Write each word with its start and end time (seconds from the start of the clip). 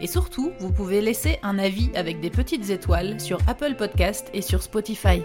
Et 0.00 0.06
surtout, 0.06 0.52
vous 0.60 0.70
pouvez 0.70 1.00
laisser 1.00 1.38
un 1.42 1.58
avis 1.58 1.90
avec 1.94 2.20
des 2.20 2.30
petites 2.30 2.70
étoiles 2.70 3.20
sur 3.20 3.38
Apple 3.48 3.74
Podcast 3.76 4.30
et 4.32 4.42
sur 4.42 4.62
Spotify. 4.62 5.22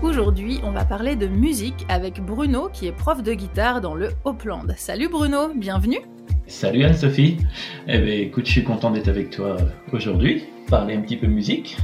Aujourd'hui, 0.00 0.60
on 0.62 0.70
va 0.70 0.84
parler 0.84 1.16
de 1.16 1.26
musique 1.26 1.84
avec 1.88 2.20
Bruno 2.20 2.68
qui 2.72 2.86
est 2.86 2.92
prof 2.92 3.22
de 3.22 3.34
guitare 3.34 3.80
dans 3.80 3.94
le 3.94 4.10
Haut-Land. 4.24 4.68
Salut 4.76 5.08
Bruno, 5.08 5.52
bienvenue 5.54 5.98
Salut 6.46 6.84
Anne-Sophie. 6.84 7.38
Eh 7.86 7.98
bien 7.98 8.14
écoute, 8.14 8.46
je 8.46 8.52
suis 8.52 8.64
content 8.64 8.90
d'être 8.90 9.08
avec 9.08 9.30
toi 9.30 9.56
aujourd'hui, 9.92 10.44
parler 10.68 10.94
un 10.94 11.00
petit 11.00 11.16
peu 11.16 11.26
musique. 11.26 11.76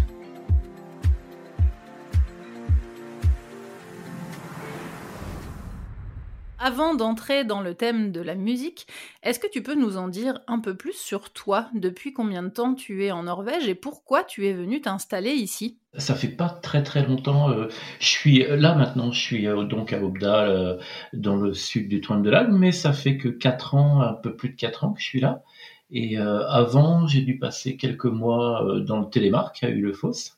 Avant 6.66 6.97
d'entrer 6.97 7.45
dans 7.45 7.61
le 7.61 7.75
thème 7.75 8.11
de 8.11 8.20
la 8.20 8.34
musique, 8.34 8.88
est-ce 9.23 9.38
que 9.38 9.47
tu 9.47 9.62
peux 9.62 9.77
nous 9.77 9.97
en 9.98 10.09
dire 10.09 10.41
un 10.48 10.59
peu 10.59 10.74
plus 10.74 10.95
sur 10.95 11.30
toi? 11.30 11.69
Depuis 11.74 12.12
combien 12.12 12.43
de 12.43 12.49
temps 12.49 12.74
tu 12.74 13.04
es 13.04 13.13
en 13.13 13.23
Norvège 13.23 13.68
et 13.68 13.77
pourquoi 13.77 14.24
tu 14.24 14.49
es 14.49 14.52
venu 14.52 14.80
t'installer 14.80 15.30
ici? 15.30 15.79
Ça 15.96 16.16
fait 16.16 16.26
pas 16.26 16.49
très 16.49 16.82
très 16.82 17.07
longtemps. 17.07 17.51
euh, 17.51 17.68
je 18.01 18.09
suis 18.09 18.45
là 18.49 18.74
maintenant. 18.74 19.13
Je 19.13 19.21
suis 19.21 19.46
euh, 19.46 19.63
donc 19.63 19.93
à 19.93 20.02
Obdal, 20.02 20.49
euh, 20.51 20.76
dans 21.13 21.37
le 21.37 21.54
sud 21.54 21.88
du 21.88 22.01
Trøndelag, 22.01 22.51
mais 22.51 22.73
ça 22.73 22.93
fait 22.93 23.16
que 23.16 23.29
4 23.29 23.76
ans, 23.76 24.01
un 24.01 24.15
peu 24.15 24.35
plus 24.35 24.48
de 24.48 24.57
4 24.57 24.82
ans 24.82 24.93
que 24.93 25.01
je 25.01 25.07
suis 25.07 25.21
là. 25.21 25.45
Et 25.91 26.19
euh, 26.19 26.45
avant, 26.48 27.07
j'ai 27.07 27.21
dû 27.21 27.38
passer 27.38 27.76
quelques 27.76 28.07
mois 28.07 28.65
euh, 28.66 28.80
dans 28.80 28.98
le 28.98 29.09
Télémark 29.09 29.63
à 29.63 29.69
Ulefoss. 29.69 30.35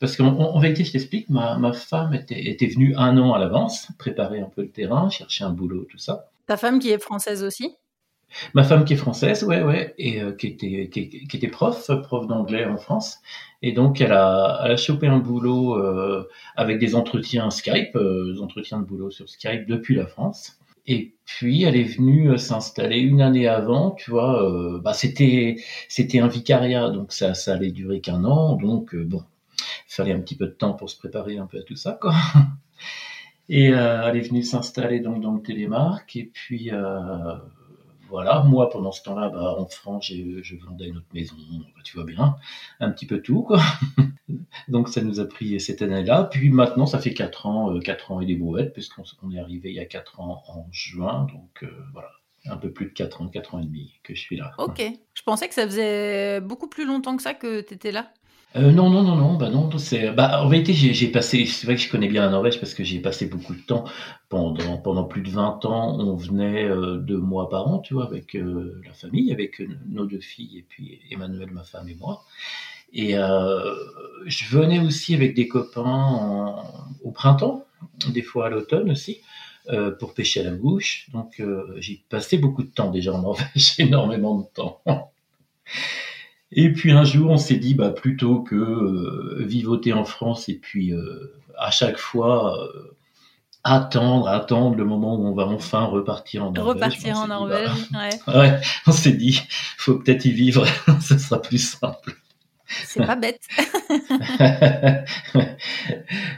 Parce 0.00 0.16
qu'en 0.16 0.28
en 0.28 0.56
en 0.56 0.58
vérité, 0.58 0.82
je 0.84 0.92
t'explique, 0.92 1.28
ma, 1.30 1.56
ma 1.58 1.72
femme 1.72 2.14
était, 2.14 2.48
était 2.48 2.66
venue 2.66 2.94
un 2.96 3.16
an 3.18 3.32
à 3.34 3.38
l'avance, 3.38 3.88
préparer 3.98 4.40
un 4.40 4.48
peu 4.54 4.62
le 4.62 4.70
terrain, 4.70 5.10
chercher 5.10 5.44
un 5.44 5.50
boulot, 5.50 5.86
tout 5.90 5.98
ça. 5.98 6.30
Ta 6.46 6.56
femme 6.56 6.78
qui 6.80 6.90
est 6.90 6.98
française 6.98 7.44
aussi? 7.44 7.76
Ma 8.54 8.62
femme 8.62 8.84
qui 8.84 8.92
est 8.92 8.96
française, 8.96 9.42
ouais, 9.42 9.60
ouais, 9.62 9.92
et 9.98 10.22
euh, 10.22 10.32
qui 10.32 10.46
était 10.46 10.88
qui, 10.92 11.26
qui 11.26 11.36
était 11.36 11.48
prof, 11.48 11.90
prof 12.04 12.28
d'anglais 12.28 12.64
en 12.64 12.76
France, 12.76 13.18
et 13.60 13.72
donc 13.72 14.00
elle 14.00 14.12
a 14.12 14.60
elle 14.64 14.70
a 14.72 14.76
chopé 14.76 15.08
un 15.08 15.18
boulot 15.18 15.76
euh, 15.76 16.28
avec 16.54 16.78
des 16.78 16.94
entretiens 16.94 17.50
Skype, 17.50 17.96
euh, 17.96 18.32
des 18.32 18.40
entretiens 18.40 18.78
de 18.78 18.84
boulot 18.84 19.10
sur 19.10 19.28
Skype 19.28 19.66
depuis 19.66 19.96
la 19.96 20.06
France. 20.06 20.56
Et 20.86 21.14
puis 21.24 21.64
elle 21.64 21.76
est 21.76 21.82
venue 21.98 22.38
s'installer 22.38 22.98
une 22.98 23.20
année 23.20 23.48
avant, 23.48 23.90
tu 23.90 24.10
vois. 24.12 24.42
euh, 24.48 24.80
bah 24.80 24.94
c'était 24.94 25.56
c'était 25.88 26.20
un 26.20 26.28
vicariat, 26.28 26.90
donc 26.90 27.12
ça 27.12 27.34
ça 27.34 27.54
allait 27.54 27.72
durer 27.72 28.00
qu'un 28.00 28.24
an, 28.24 28.54
donc 28.56 28.94
euh, 28.94 29.04
bon, 29.04 29.22
fallait 29.86 30.12
un 30.12 30.20
petit 30.20 30.36
peu 30.36 30.46
de 30.46 30.52
temps 30.52 30.74
pour 30.74 30.90
se 30.90 30.98
préparer 30.98 31.38
un 31.38 31.46
peu 31.46 31.58
à 31.58 31.62
tout 31.62 31.76
ça, 31.76 31.98
quoi. 32.00 32.14
Et 33.48 33.72
euh, 33.72 34.08
elle 34.08 34.16
est 34.16 34.28
venue 34.28 34.44
s'installer 34.44 35.00
donc 35.00 35.20
dans 35.20 35.32
le 35.32 35.42
Télémark, 35.42 36.14
et 36.14 36.30
puis 36.32 36.70
euh, 36.70 37.34
voilà, 38.10 38.42
moi 38.42 38.68
pendant 38.68 38.92
ce 38.92 39.02
temps-là, 39.02 39.28
bah, 39.28 39.56
en 39.58 39.66
France, 39.66 40.06
je 40.06 40.56
vendais 40.56 40.90
notre 40.90 41.12
maison, 41.14 41.36
bah, 41.74 41.80
tu 41.84 41.96
vois 41.96 42.04
bien, 42.04 42.36
un 42.80 42.90
petit 42.90 43.06
peu 43.06 43.22
tout, 43.22 43.42
quoi. 43.42 43.60
Donc 44.68 44.88
ça 44.88 45.00
nous 45.02 45.20
a 45.20 45.24
pris 45.26 45.60
cette 45.60 45.82
année-là. 45.82 46.24
Puis 46.24 46.50
maintenant, 46.50 46.86
ça 46.86 46.98
fait 46.98 47.14
quatre 47.14 47.46
ans, 47.46 47.74
euh, 47.74 47.80
quatre 47.80 48.12
ans 48.12 48.20
et 48.20 48.26
des 48.26 48.36
brouettes, 48.36 48.72
puisqu'on 48.72 49.30
est 49.30 49.38
arrivé 49.38 49.70
il 49.70 49.76
y 49.76 49.80
a 49.80 49.86
quatre 49.86 50.20
ans 50.20 50.42
en 50.48 50.66
juin, 50.72 51.26
donc 51.32 51.62
euh, 51.62 51.70
voilà, 51.92 52.10
un 52.46 52.56
peu 52.56 52.70
plus 52.70 52.86
de 52.86 52.92
quatre 52.92 53.22
ans, 53.22 53.28
quatre 53.28 53.54
ans 53.54 53.60
et 53.60 53.64
demi 53.64 53.98
que 54.02 54.14
je 54.14 54.20
suis 54.20 54.36
là. 54.36 54.52
Ok. 54.58 54.82
Je 55.14 55.22
pensais 55.22 55.48
que 55.48 55.54
ça 55.54 55.64
faisait 55.64 56.40
beaucoup 56.40 56.68
plus 56.68 56.86
longtemps 56.86 57.16
que 57.16 57.22
ça 57.22 57.34
que 57.34 57.60
tu 57.60 57.74
étais 57.74 57.92
là. 57.92 58.12
Euh, 58.56 58.72
non, 58.72 58.90
non, 58.90 59.02
non, 59.04 59.14
non, 59.14 59.34
bah 59.34 59.48
non, 59.48 59.70
c'est, 59.78 60.10
bah, 60.10 60.42
en 60.42 60.48
vérité, 60.48 60.72
j'ai, 60.74 61.06
passé, 61.08 61.46
c'est 61.46 61.66
vrai 61.66 61.76
que 61.76 61.82
je 61.82 61.88
connais 61.88 62.08
bien 62.08 62.22
la 62.22 62.30
Norvège 62.30 62.58
parce 62.58 62.74
que 62.74 62.82
j'ai 62.82 62.98
passé 62.98 63.26
beaucoup 63.26 63.54
de 63.54 63.60
temps 63.60 63.84
pendant, 64.28 64.76
pendant 64.78 65.04
plus 65.04 65.22
de 65.22 65.30
20 65.30 65.64
ans. 65.66 66.00
On 66.00 66.16
venait 66.16 66.64
euh, 66.64 66.96
deux 66.96 67.18
mois 67.18 67.48
par 67.48 67.68
an, 67.68 67.78
tu 67.78 67.94
vois, 67.94 68.06
avec 68.06 68.34
euh, 68.34 68.80
la 68.84 68.92
famille, 68.92 69.32
avec 69.32 69.62
nos 69.88 70.04
deux 70.04 70.20
filles 70.20 70.58
et 70.58 70.64
puis 70.68 71.00
Emmanuel, 71.12 71.50
ma 71.52 71.62
femme 71.62 71.88
et 71.88 71.94
moi. 71.94 72.24
Et 72.92 73.12
je 73.12 74.44
venais 74.50 74.80
aussi 74.80 75.14
avec 75.14 75.34
des 75.34 75.46
copains 75.46 76.56
au 77.04 77.12
printemps, 77.12 77.64
des 78.08 78.22
fois 78.22 78.46
à 78.46 78.50
l'automne 78.50 78.90
aussi, 78.90 79.20
pour 80.00 80.12
pêcher 80.12 80.40
à 80.40 80.42
la 80.42 80.50
mouche. 80.50 81.08
Donc 81.12 81.40
j'ai 81.76 82.02
passé 82.08 82.36
beaucoup 82.36 82.64
de 82.64 82.68
temps 82.68 82.90
déjà 82.90 83.12
en 83.14 83.22
Norvège, 83.22 83.74
énormément 83.78 84.38
de 84.38 84.46
temps. 84.52 84.82
Et 86.52 86.72
puis 86.72 86.90
un 86.90 87.04
jour, 87.04 87.30
on 87.30 87.36
s'est 87.36 87.56
dit, 87.56 87.74
bah, 87.74 87.90
plutôt 87.90 88.40
que 88.40 88.56
euh, 88.56 89.44
vivoter 89.46 89.92
en 89.92 90.04
France 90.04 90.48
et 90.48 90.54
puis 90.54 90.92
euh, 90.92 91.40
à 91.56 91.70
chaque 91.70 91.98
fois 91.98 92.60
euh, 92.60 92.96
attendre, 93.62 94.26
attendre 94.28 94.76
le 94.76 94.84
moment 94.84 95.14
où 95.14 95.26
on 95.26 95.34
va 95.34 95.46
enfin 95.46 95.84
repartir 95.84 96.44
en 96.44 96.52
Norvège. 96.52 96.74
Repartir 96.74 97.18
en 97.18 97.22
dit, 97.24 97.28
Norvège, 97.28 97.70
ouais. 97.94 98.10
bah, 98.26 98.38
ouais, 98.40 98.60
on 98.86 98.92
s'est 98.92 99.12
dit, 99.12 99.40
faut 99.76 99.94
peut-être 99.94 100.24
y 100.24 100.32
vivre, 100.32 100.66
ce 101.00 101.18
sera 101.18 101.40
plus 101.40 101.58
simple. 101.58 102.16
C'est 102.66 103.04
pas 103.04 103.16
bête. 103.16 103.40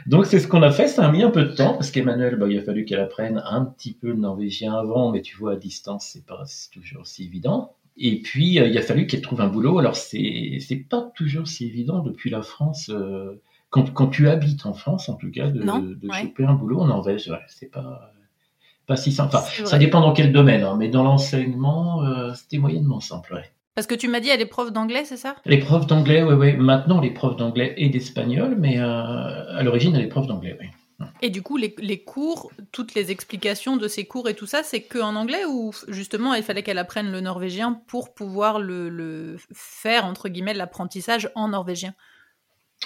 Donc 0.07 0.25
c'est 0.25 0.39
ce 0.39 0.47
qu'on 0.47 0.63
a 0.63 0.71
fait, 0.71 0.87
ça 0.87 1.05
a 1.07 1.11
mis 1.11 1.21
un 1.21 1.29
peu 1.29 1.43
de 1.43 1.53
temps 1.53 1.73
parce 1.73 1.91
qu'Emmanuel, 1.91 2.37
bah, 2.37 2.47
il 2.49 2.57
a 2.57 2.63
fallu 2.63 2.85
qu'elle 2.85 2.99
apprenne 2.99 3.41
un 3.45 3.65
petit 3.65 3.93
peu 3.93 4.07
le 4.07 4.15
norvégien 4.15 4.73
avant, 4.73 5.11
mais 5.11 5.21
tu 5.21 5.37
vois 5.37 5.53
à 5.53 5.55
distance 5.55 6.09
c'est 6.11 6.25
pas 6.25 6.43
toujours 6.71 7.05
si 7.05 7.25
évident. 7.25 7.75
Et 7.97 8.21
puis 8.21 8.59
euh, 8.59 8.67
il 8.67 8.77
a 8.77 8.81
fallu 8.81 9.05
qu'elle 9.07 9.21
trouve 9.21 9.41
un 9.41 9.47
boulot. 9.47 9.77
Alors 9.79 9.95
c'est 9.95 10.57
c'est 10.59 10.77
pas 10.77 11.11
toujours 11.15 11.47
si 11.47 11.65
évident 11.65 11.99
depuis 11.99 12.29
la 12.29 12.41
France. 12.41 12.89
euh, 12.89 13.39
quand, 13.69 13.91
quand 13.91 14.07
tu 14.07 14.29
habites 14.29 14.65
en 14.67 14.73
France, 14.73 15.09
en 15.09 15.15
tout 15.15 15.31
cas, 15.31 15.47
de, 15.49 15.63
Non, 15.63 15.79
de 15.79 15.97
ouais. 16.07 16.21
choper 16.21 16.45
un 16.45 16.53
boulot 16.53 16.79
en 16.81 16.85
Norvège, 16.87 17.27
ouais, 17.27 17.39
c'est 17.47 17.71
pas 17.71 18.11
pas 18.85 18.95
si 18.97 19.11
simple. 19.11 19.35
Ça 19.65 19.77
dépend 19.79 20.01
dans 20.01 20.13
quel 20.13 20.31
domaine, 20.31 20.61
hein, 20.63 20.75
mais 20.77 20.89
dans 20.89 21.03
l'enseignement, 21.03 22.03
euh, 22.03 22.33
c'était 22.35 22.57
moyennement 22.59 22.99
simple. 22.99 23.33
Ouais. 23.33 23.43
Parce 23.75 23.87
que 23.87 23.95
tu 23.95 24.07
m'as 24.09 24.19
dit, 24.19 24.29
elle 24.29 24.41
est 24.41 24.45
prof 24.45 24.71
d'anglais, 24.71 25.05
c'est 25.05 25.17
ça? 25.17 25.35
Les 25.45 25.57
profs 25.57 25.87
d'anglais, 25.87 26.21
oui, 26.21 26.35
oui. 26.35 26.53
Maintenant, 26.57 26.99
les 27.01 27.09
profs 27.09 27.37
d'anglais 27.37 27.73
et 27.77 27.89
d'espagnol, 27.89 28.55
mais 28.59 28.77
euh, 28.79 29.57
à 29.57 29.63
l'origine, 29.63 29.95
elle 29.95 30.03
est 30.03 30.07
prof 30.07 30.27
d'anglais, 30.27 30.55
oui. 30.59 30.67
Et 31.21 31.29
du 31.29 31.41
coup, 31.41 31.57
les, 31.57 31.73
les 31.79 32.03
cours, 32.03 32.51
toutes 32.71 32.95
les 32.95 33.11
explications 33.11 33.77
de 33.77 33.87
ces 33.87 34.05
cours 34.05 34.27
et 34.29 34.33
tout 34.33 34.45
ça, 34.45 34.63
c'est 34.63 34.81
que 34.81 34.99
en 34.99 35.15
anglais 35.15 35.45
ou 35.45 35.71
justement 35.87 36.33
il 36.33 36.43
fallait 36.43 36.63
qu'elle 36.63 36.77
apprenne 36.77 37.11
le 37.11 37.21
norvégien 37.21 37.81
pour 37.87 38.13
pouvoir 38.13 38.59
le, 38.59 38.89
le 38.89 39.37
faire, 39.53 40.05
entre 40.05 40.29
guillemets, 40.29 40.53
l'apprentissage 40.53 41.29
en 41.35 41.49
norvégien? 41.49 41.93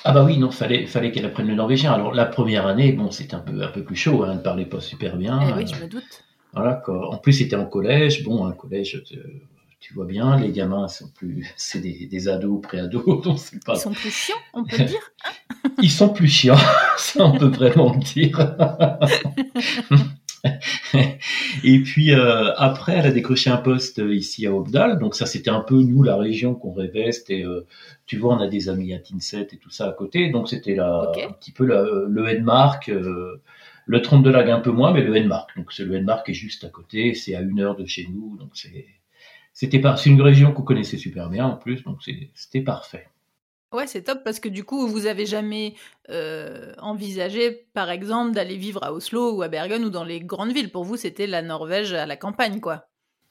Ah 0.04 0.12
bah 0.12 0.24
oui, 0.24 0.38
non, 0.38 0.52
fallait, 0.52 0.86
fallait 0.86 1.12
qu'elle 1.12 1.26
apprenne 1.26 1.48
le 1.48 1.56
norvégien. 1.56 1.92
Alors 1.92 2.14
la 2.14 2.26
première 2.26 2.68
année, 2.68 2.92
bon, 2.92 3.10
c'était 3.12 3.34
un 3.36 3.40
peu, 3.40 3.62
un 3.64 3.70
peu 3.70 3.84
plus 3.84 3.96
chaud, 3.96 4.24
hein, 4.24 4.30
elle 4.32 4.38
ne 4.38 4.44
parlait 4.44 4.66
pas 4.66 4.80
super 4.80 5.18
bien. 5.18 5.40
Eh 5.42 5.54
oui, 5.54 5.64
euh, 5.64 5.66
je 5.66 5.76
me 5.76 5.88
doute. 5.88 6.24
voilà, 6.54 6.76
quoi. 6.76 7.14
En 7.14 7.18
plus, 7.18 7.34
c'était 7.34 7.56
en 7.56 7.66
collège. 7.66 8.24
Bon, 8.24 8.46
un 8.46 8.54
collège, 8.54 9.04
euh, 9.14 9.42
tu 9.80 9.94
vois 9.94 10.06
bien, 10.06 10.38
les 10.40 10.52
gamins 10.52 10.88
sont 10.88 11.10
plus, 11.16 11.48
c'est 11.58 11.80
des, 11.80 12.08
des 12.08 12.28
ados, 12.28 12.62
pré-ados, 12.62 13.22
donc 13.24 13.40
c'est 13.40 13.64
pas. 13.64 13.74
Ils 13.76 13.80
sont 13.80 13.92
plus 13.92 14.12
chiants, 14.12 14.36
on 14.54 14.64
peut 14.64 14.78
le 14.78 14.84
dire. 14.86 15.12
Ils 15.82 15.92
sont 15.92 16.10
plus 16.10 16.28
chiants, 16.28 16.58
ça 16.98 17.26
on 17.26 17.38
peut 17.38 17.48
vraiment 17.48 17.94
le 17.94 18.00
dire. 18.00 18.56
Et 21.64 21.82
puis 21.82 22.14
euh, 22.14 22.54
après, 22.56 22.94
elle 22.94 23.06
a 23.08 23.12
décroché 23.12 23.50
un 23.50 23.58
poste 23.58 23.98
ici 24.10 24.46
à 24.48 24.54
Obdal, 24.54 25.00
donc 25.00 25.16
ça 25.16 25.26
c'était 25.26 25.50
un 25.50 25.62
peu 25.62 25.76
nous 25.82 26.04
la 26.04 26.16
région 26.16 26.56
qu'on 26.56 26.74
rêvait. 26.74 27.12
C'était, 27.12 27.44
euh, 27.44 27.66
tu 28.06 28.18
vois, 28.18 28.36
on 28.36 28.40
a 28.40 28.48
des 28.48 28.70
amis 28.70 28.94
à 28.94 29.00
Tinset 29.00 29.48
et 29.52 29.58
tout 29.58 29.70
ça 29.70 29.88
à 29.88 29.92
côté, 29.92 30.30
donc 30.30 30.48
c'était 30.48 30.80
Ok. 30.80 31.20
un 31.30 31.34
petit 31.34 31.52
peu 31.52 31.66
la, 31.66 31.84
le 32.08 32.28
Hedmark, 32.28 32.90
euh, 32.90 33.42
le 33.86 34.02
Trompe 34.02 34.24
de 34.24 34.30
Lag 34.30 34.50
un 34.50 34.60
peu 34.60 34.72
moins, 34.72 34.94
mais 34.94 35.02
le 35.02 35.16
Hedmark. 35.16 35.56
Donc 35.58 35.72
c'est 35.74 35.84
le 35.84 35.96
Hedmark 35.96 36.30
est 36.30 36.34
juste 36.34 36.64
à 36.64 36.70
côté, 36.70 37.14
c'est 37.14 37.36
à 37.36 37.42
une 37.42 37.60
heure 37.60 37.76
de 37.76 37.86
chez 37.86 38.08
nous, 38.12 38.38
donc 38.38 38.52
c'est 38.54 38.86
c'était 39.58 39.80
pas, 39.80 39.98
c'est 39.98 40.12
une 40.12 40.22
région 40.22 40.54
qu'on 40.54 40.62
connaissait 40.62 40.98
super 40.98 41.32
bien 41.32 41.48
en 41.48 41.58
plus, 41.58 41.84
donc 41.84 42.04
c'était 42.36 42.62
parfait. 42.62 43.10
Ouais, 43.74 43.88
c'est 43.88 44.04
top 44.04 44.24
parce 44.24 44.40
que 44.40 44.50
du 44.50 44.64
coup, 44.64 44.88
vous 44.88 45.08
avez 45.08 45.26
jamais 45.26 45.74
euh, 46.12 46.76
envisagé, 46.78 47.68
par 47.74 47.90
exemple, 47.90 48.36
d'aller 48.36 48.56
vivre 48.56 48.84
à 48.84 48.94
Oslo 48.94 49.36
ou 49.36 49.42
à 49.42 49.48
Bergen 49.48 49.84
ou 49.84 49.90
dans 49.90 50.04
les 50.04 50.20
grandes 50.20 50.52
villes. 50.52 50.72
Pour 50.72 50.84
vous, 50.84 50.96
c'était 50.96 51.26
la 51.26 51.42
Norvège 51.42 51.92
à 51.94 52.06
la 52.06 52.16
campagne, 52.16 52.60
quoi. 52.60 52.88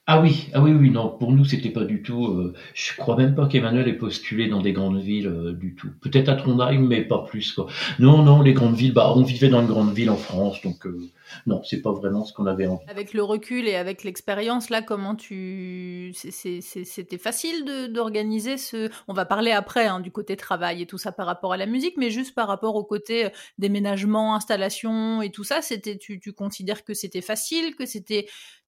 Ah 0.08 0.20
oui, 0.20 0.48
ah 0.52 0.62
oui, 0.62 0.70
oui, 0.70 0.90
non, 0.90 1.08
pour 1.08 1.32
nous, 1.32 1.44
c'était 1.44 1.70
pas 1.70 1.82
du 1.82 2.00
tout. 2.00 2.26
Euh, 2.26 2.54
je 2.74 2.94
crois 2.96 3.16
même 3.16 3.34
pas 3.34 3.48
qu'Emmanuel 3.48 3.88
ait 3.88 3.92
postulé 3.92 4.48
dans 4.48 4.62
des 4.62 4.72
grandes 4.72 5.00
villes 5.00 5.26
euh, 5.26 5.52
du 5.52 5.74
tout. 5.74 5.88
Peut-être 6.00 6.28
à 6.28 6.36
Trondheim, 6.36 6.86
mais 6.86 7.02
pas 7.02 7.24
plus, 7.24 7.52
quoi. 7.52 7.66
Non, 7.98 8.22
non, 8.22 8.40
les 8.40 8.52
grandes 8.52 8.76
villes, 8.76 8.92
bah, 8.92 9.12
on 9.16 9.24
vivait 9.24 9.48
dans 9.48 9.62
une 9.62 9.66
grande 9.66 9.92
ville 9.92 10.10
en 10.10 10.16
France, 10.16 10.62
donc 10.62 10.86
euh, 10.86 11.10
non, 11.48 11.60
c'est 11.64 11.82
pas 11.82 11.90
vraiment 11.90 12.24
ce 12.24 12.32
qu'on 12.32 12.46
avait 12.46 12.68
envie. 12.68 12.84
Avec 12.86 13.14
le 13.14 13.24
recul 13.24 13.66
et 13.66 13.74
avec 13.74 14.04
l'expérience, 14.04 14.70
là, 14.70 14.80
comment 14.80 15.16
tu. 15.16 16.12
C'était 16.14 17.18
facile 17.18 17.90
d'organiser 17.92 18.58
ce. 18.58 18.88
On 19.08 19.12
va 19.12 19.24
parler 19.24 19.50
après 19.50 19.88
hein, 19.88 19.98
du 19.98 20.12
côté 20.12 20.36
travail 20.36 20.82
et 20.82 20.86
tout 20.86 20.98
ça 20.98 21.10
par 21.10 21.26
rapport 21.26 21.52
à 21.52 21.56
la 21.56 21.66
musique, 21.66 21.96
mais 21.96 22.10
juste 22.10 22.32
par 22.32 22.46
rapport 22.46 22.76
au 22.76 22.84
côté 22.84 23.30
déménagement, 23.58 24.36
installation 24.36 25.20
et 25.20 25.30
tout 25.30 25.42
ça, 25.42 25.62
c'était. 25.62 25.98
Tu, 25.98 26.20
tu 26.20 26.32
considères 26.32 26.84
que 26.84 26.94
c'était 26.94 27.22
facile, 27.22 27.74
que 27.74 27.86
c'était 27.86 28.26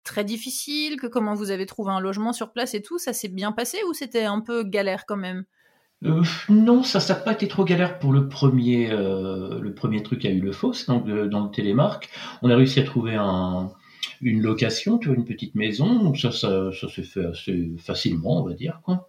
très 0.09 0.25
difficile, 0.25 0.97
que 0.97 1.07
comment 1.07 1.35
vous 1.35 1.51
avez 1.51 1.67
trouvé 1.67 1.93
un 1.93 2.01
logement 2.01 2.33
sur 2.33 2.53
place 2.53 2.75
et 2.75 2.83
tout, 2.83 2.99
ça 2.99 3.13
s'est 3.13 3.29
bien 3.29 3.53
passé 3.53 3.79
ou 3.89 3.95
c'était 3.95 4.25
un 4.25 4.41
peu 4.41 4.65
galère 4.65 5.07
quand 5.07 5.17
même? 5.17 5.45
Euh, 6.05 6.23
non, 6.49 6.83
ça 6.83 7.01
n'a 7.13 7.21
pas 7.21 7.33
été 7.33 7.49
trop 7.49 7.65
galère 7.65 7.99
pour 7.99 8.13
le 8.13 8.29
premier, 8.29 8.91
euh, 8.91 9.61
le 9.61 9.75
premier 9.75 10.03
truc 10.03 10.25
le 10.25 10.53
Fausse, 10.53 10.87
donc 10.87 11.07
dans 11.07 11.45
le 11.45 11.51
télémarque. 11.51 12.09
On 12.43 12.51
a 12.51 12.57
réussi 12.57 12.81
à 12.81 12.85
trouver 12.85 13.17
un, 13.17 13.71
une 14.21 14.43
location, 14.43 14.99
tu 14.99 15.13
une 15.13 15.25
petite 15.25 15.55
maison, 15.55 16.03
donc 16.03 16.19
ça, 16.19 16.31
ça, 16.31 16.71
ça 16.73 16.89
s'est 16.89 17.03
fait 17.03 17.25
assez 17.25 17.71
facilement, 17.79 18.41
on 18.43 18.45
va 18.45 18.55
dire, 18.55 18.81
quoi 18.85 19.09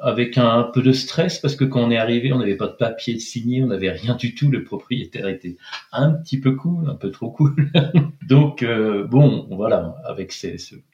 avec 0.00 0.38
un 0.38 0.62
peu 0.62 0.82
de 0.82 0.92
stress 0.92 1.38
parce 1.38 1.54
que 1.54 1.64
quand 1.64 1.82
on 1.82 1.90
est 1.90 1.96
arrivé, 1.98 2.32
on 2.32 2.38
n'avait 2.38 2.56
pas 2.56 2.66
de 2.66 2.72
papier 2.72 3.18
signé, 3.18 3.62
on 3.62 3.66
n'avait 3.66 3.90
rien 3.90 4.14
du 4.14 4.34
tout. 4.34 4.50
Le 4.50 4.64
propriétaire 4.64 5.28
était 5.28 5.56
un 5.92 6.12
petit 6.12 6.40
peu 6.40 6.56
cool, 6.56 6.88
un 6.88 6.94
peu 6.94 7.10
trop 7.10 7.30
cool. 7.30 7.70
Donc 8.26 8.62
euh, 8.62 9.06
bon, 9.06 9.46
voilà, 9.50 9.96
avec 10.04 10.32
ce, 10.32 10.48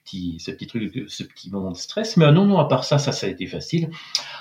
petit, 0.04 0.38
ce 0.40 0.50
petit 0.50 0.66
truc, 0.66 1.04
ce 1.08 1.22
petit 1.22 1.50
moment 1.50 1.70
de 1.70 1.76
stress. 1.76 2.16
Mais 2.16 2.30
non, 2.32 2.44
non, 2.44 2.58
à 2.58 2.66
part 2.66 2.84
ça, 2.84 2.98
ça, 2.98 3.12
ça 3.12 3.28
a 3.28 3.30
été 3.30 3.46
facile. 3.46 3.90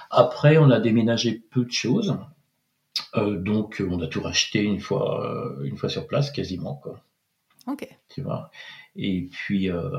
Après, 0.09 0.57
on 0.57 0.71
a 0.71 0.79
déménagé 0.79 1.43
peu 1.51 1.63
de 1.63 1.71
choses. 1.71 2.17
Euh, 3.15 3.37
donc, 3.37 3.83
on 3.87 4.01
a 4.01 4.07
tout 4.07 4.21
racheté 4.21 4.63
une 4.63 4.79
fois, 4.79 5.25
euh, 5.25 5.63
une 5.63 5.77
fois 5.77 5.89
sur 5.89 6.07
place, 6.07 6.31
quasiment 6.31 6.75
quoi. 6.75 6.99
Ok. 7.67 7.87
Tu 8.09 8.21
vois? 8.21 8.51
Et 8.95 9.27
puis, 9.29 9.69
euh, 9.69 9.89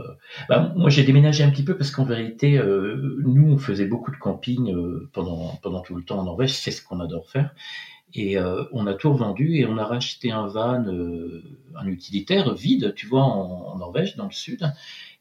bah, 0.48 0.72
moi 0.74 0.88
j'ai 0.88 1.04
déménagé 1.04 1.44
un 1.44 1.50
petit 1.50 1.64
peu 1.64 1.76
parce 1.76 1.90
qu'en 1.90 2.04
vérité, 2.04 2.58
euh, 2.58 3.18
nous 3.24 3.52
on 3.52 3.58
faisait 3.58 3.84
beaucoup 3.84 4.10
de 4.10 4.16
camping 4.16 4.72
euh, 4.72 5.10
pendant 5.12 5.58
pendant 5.62 5.80
tout 5.80 5.94
le 5.94 6.02
temps 6.02 6.18
en 6.18 6.24
Norvège, 6.24 6.54
c'est 6.54 6.70
ce 6.70 6.82
qu'on 6.82 7.00
adore 7.00 7.28
faire. 7.28 7.54
Et 8.14 8.38
on 8.72 8.86
a 8.86 8.94
tout 8.94 9.12
revendu 9.12 9.56
et 9.56 9.66
on 9.66 9.76
a 9.76 9.84
racheté 9.84 10.30
un 10.30 10.46
van, 10.46 10.86
un 10.86 11.86
utilitaire 11.86 12.54
vide, 12.54 12.94
tu 12.96 13.06
vois, 13.06 13.24
en, 13.24 13.72
en, 13.74 13.76
Norvège, 13.76 14.16
dans 14.16 14.24
le 14.24 14.32
sud. 14.32 14.72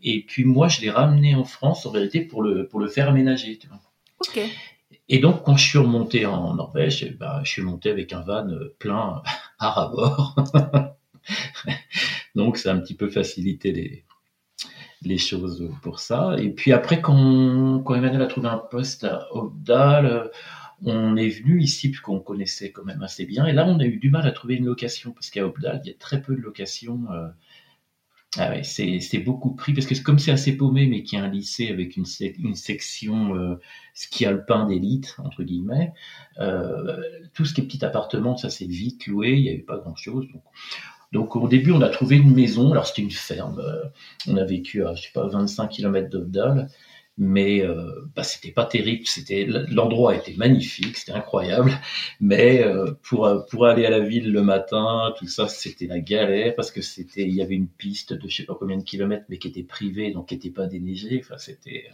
Et 0.01 0.21
puis 0.21 0.45
moi 0.45 0.69
je 0.69 0.79
l'ai 0.79 0.91
ramené 0.91 1.35
en 1.35 1.43
France 1.43 1.85
en 1.85 1.91
vérité 1.91 2.21
pour 2.21 2.41
le 2.41 2.67
pour 2.67 2.79
le 2.79 2.87
faire 2.87 3.09
aménager. 3.09 3.57
Tu 3.57 3.67
vois. 3.67 3.81
Ok. 4.21 4.39
Et 5.09 5.19
donc, 5.19 5.43
quand 5.43 5.57
je 5.57 5.67
suis 5.67 5.77
remonté 5.77 6.25
en 6.25 6.55
Norvège, 6.55 7.15
bah, 7.19 7.41
je 7.43 7.51
suis 7.51 7.61
monté 7.61 7.89
avec 7.89 8.13
un 8.13 8.21
van 8.21 8.47
plein 8.79 9.21
à 9.59 9.71
rabord. 9.71 10.35
Donc, 12.35 12.57
ça 12.57 12.71
a 12.71 12.75
un 12.75 12.79
petit 12.79 12.95
peu 12.95 13.09
facilité 13.09 14.03
les, 15.01 15.17
choses 15.17 15.69
pour 15.81 15.99
ça. 15.99 16.35
Et 16.39 16.49
puis 16.49 16.71
après, 16.71 17.01
quand, 17.01 17.83
Emmanuel 17.93 18.21
a 18.21 18.27
trouvé 18.27 18.47
un 18.47 18.57
poste 18.57 19.03
à 19.03 19.27
Obdal, 19.31 20.31
on 20.83 21.15
est 21.15 21.29
venu 21.29 21.61
ici 21.61 21.89
puisqu'on 21.89 22.19
connaissait 22.19 22.71
quand 22.71 22.83
même 22.83 23.01
assez 23.01 23.25
bien. 23.25 23.45
Et 23.45 23.53
là, 23.53 23.65
on 23.67 23.79
a 23.79 23.85
eu 23.85 23.97
du 23.97 24.09
mal 24.09 24.27
à 24.27 24.31
trouver 24.31 24.55
une 24.55 24.65
location 24.65 25.11
parce 25.11 25.29
qu'à 25.29 25.45
Obdal, 25.45 25.81
il 25.83 25.89
y 25.89 25.93
a 25.93 25.97
très 25.97 26.21
peu 26.21 26.35
de 26.35 26.41
locations. 26.41 27.05
Euh, 27.11 27.27
ah 28.37 28.51
c'est 28.63 29.19
beaucoup 29.19 29.55
pris 29.55 29.73
parce 29.73 29.87
que 29.87 29.97
comme 30.01 30.19
c'est 30.19 30.31
assez 30.31 30.57
paumé, 30.57 30.87
mais 30.87 31.03
qu'il 31.03 31.17
y 31.17 31.21
a 31.21 31.25
un 31.25 31.29
lycée 31.29 31.69
avec 31.69 31.95
une, 31.95 32.03
une 32.39 32.55
section 32.55 33.33
euh, 33.35 33.55
ski 33.93 34.25
alpin 34.25 34.65
d'élite 34.65 35.15
entre 35.19 35.43
guillemets, 35.43 35.93
euh, 36.39 37.01
tout 37.33 37.45
ce 37.45 37.53
qui 37.53 37.61
est 37.61 37.63
petit 37.63 37.85
appartement, 37.85 38.35
ça 38.35 38.49
s'est 38.49 38.65
vite 38.65 39.07
loué. 39.07 39.31
Il 39.31 39.43
n'y 39.43 39.49
avait 39.49 39.59
pas 39.59 39.77
grand 39.77 39.95
chose. 39.95 40.27
Donc, 40.33 40.43
donc 41.15 41.37
au 41.37 41.47
début, 41.47 41.71
on 41.71 41.81
a 41.81 41.87
trouvé 41.87 42.17
une 42.17 42.35
maison. 42.35 42.71
Alors 42.71 42.85
c'était 42.85 43.01
une 43.01 43.11
ferme. 43.11 43.59
Euh, 43.59 43.85
on 44.27 44.35
a 44.35 44.43
vécu 44.43 44.85
à 44.85 44.93
je 44.95 45.03
sais 45.03 45.11
pas 45.13 45.25
25 45.25 45.69
km 45.69 46.09
d'Obdal, 46.09 46.67
mais 47.17 47.61
euh, 47.61 48.01
bah, 48.15 48.23
c'était 48.23 48.51
pas 48.51 48.65
terrible. 48.65 49.07
C'était 49.07 49.45
l'endroit 49.45 50.13
était 50.13 50.33
magnifique, 50.35 50.97
c'était 50.97 51.13
incroyable, 51.13 51.71
mais 52.19 52.63
euh, 52.65 52.91
pour 53.01 53.45
pour 53.49 53.65
aller 53.65 53.85
à 53.85 53.89
la 53.89 54.01
ville 54.01 54.29
le 54.29 54.41
matin, 54.41 55.13
tout 55.17 55.27
ça, 55.27 55.47
c'était 55.47 55.87
la 55.87 55.99
galère 55.99 56.53
parce 56.55 56.69
que 56.69 56.81
c'était 56.81 57.23
il 57.23 57.33
y 57.33 57.41
avait 57.41 57.55
une 57.55 57.69
piste 57.69 58.11
de 58.11 58.27
je 58.27 58.35
sais 58.35 58.43
pas 58.43 58.55
combien 58.59 58.77
de 58.77 58.83
kilomètres, 58.83 59.25
mais 59.29 59.37
qui 59.37 59.47
était 59.47 59.63
privée, 59.63 60.11
donc 60.11 60.27
qui 60.27 60.35
était 60.35 60.51
pas 60.51 60.67
déneigée. 60.67 61.21
Enfin 61.23 61.37
c'était 61.37 61.85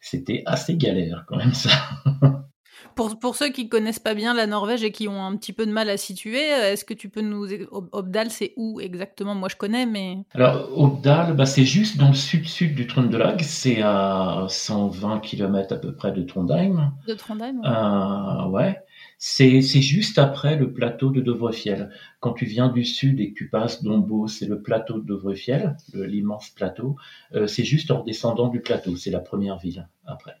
c'était 0.00 0.42
assez 0.46 0.76
galère 0.76 1.24
quand 1.28 1.36
même 1.36 1.52
ça. 1.54 1.70
Pour, 2.94 3.18
pour 3.18 3.36
ceux 3.36 3.50
qui 3.50 3.68
connaissent 3.68 3.98
pas 3.98 4.14
bien 4.14 4.34
la 4.34 4.46
Norvège 4.46 4.84
et 4.84 4.92
qui 4.92 5.08
ont 5.08 5.22
un 5.22 5.36
petit 5.36 5.52
peu 5.52 5.66
de 5.66 5.72
mal 5.72 5.88
à 5.90 5.96
situer, 5.96 6.52
euh, 6.52 6.72
est-ce 6.72 6.84
que 6.84 6.94
tu 6.94 7.08
peux 7.08 7.20
nous... 7.20 7.46
Obdal, 7.70 8.30
c'est 8.30 8.52
où 8.56 8.80
exactement? 8.80 9.34
Moi, 9.34 9.48
je 9.48 9.56
connais, 9.56 9.86
mais... 9.86 10.18
Alors, 10.34 10.68
Obdal, 10.76 11.34
bah, 11.34 11.46
c'est 11.46 11.64
juste 11.64 11.96
dans 11.96 12.08
le 12.08 12.14
sud-sud 12.14 12.74
du 12.74 12.86
Trøndelag. 12.86 13.40
C'est 13.42 13.82
à 13.82 14.46
120 14.48 15.20
km 15.20 15.74
à 15.74 15.78
peu 15.78 15.94
près 15.94 16.12
de 16.12 16.22
Trondheim. 16.22 16.92
De 17.06 17.14
Trondheim 17.14 17.60
Ouais. 17.62 17.68
Euh, 17.68 18.48
ouais. 18.48 18.78
C'est, 19.24 19.60
juste 19.60 20.18
après 20.18 20.56
le 20.56 20.72
plateau 20.72 21.10
de 21.10 21.20
Dovrefjell. 21.20 21.90
Quand 22.18 22.32
tu 22.32 22.44
viens 22.44 22.68
du 22.68 22.84
sud 22.84 23.20
et 23.20 23.32
que 23.32 23.38
tu 23.38 23.48
passes 23.48 23.82
d'Ombo, 23.82 24.26
c'est 24.26 24.46
le 24.46 24.60
plateau 24.60 24.98
de 24.98 25.06
Dovrefjell, 25.06 25.76
l'immense 25.94 26.50
plateau. 26.50 26.96
Euh, 27.34 27.46
c'est 27.46 27.64
juste 27.64 27.92
en 27.92 28.02
descendant 28.02 28.48
du 28.48 28.60
plateau. 28.60 28.96
C'est 28.96 29.12
la 29.12 29.20
première 29.20 29.58
ville 29.58 29.88
après. 30.06 30.40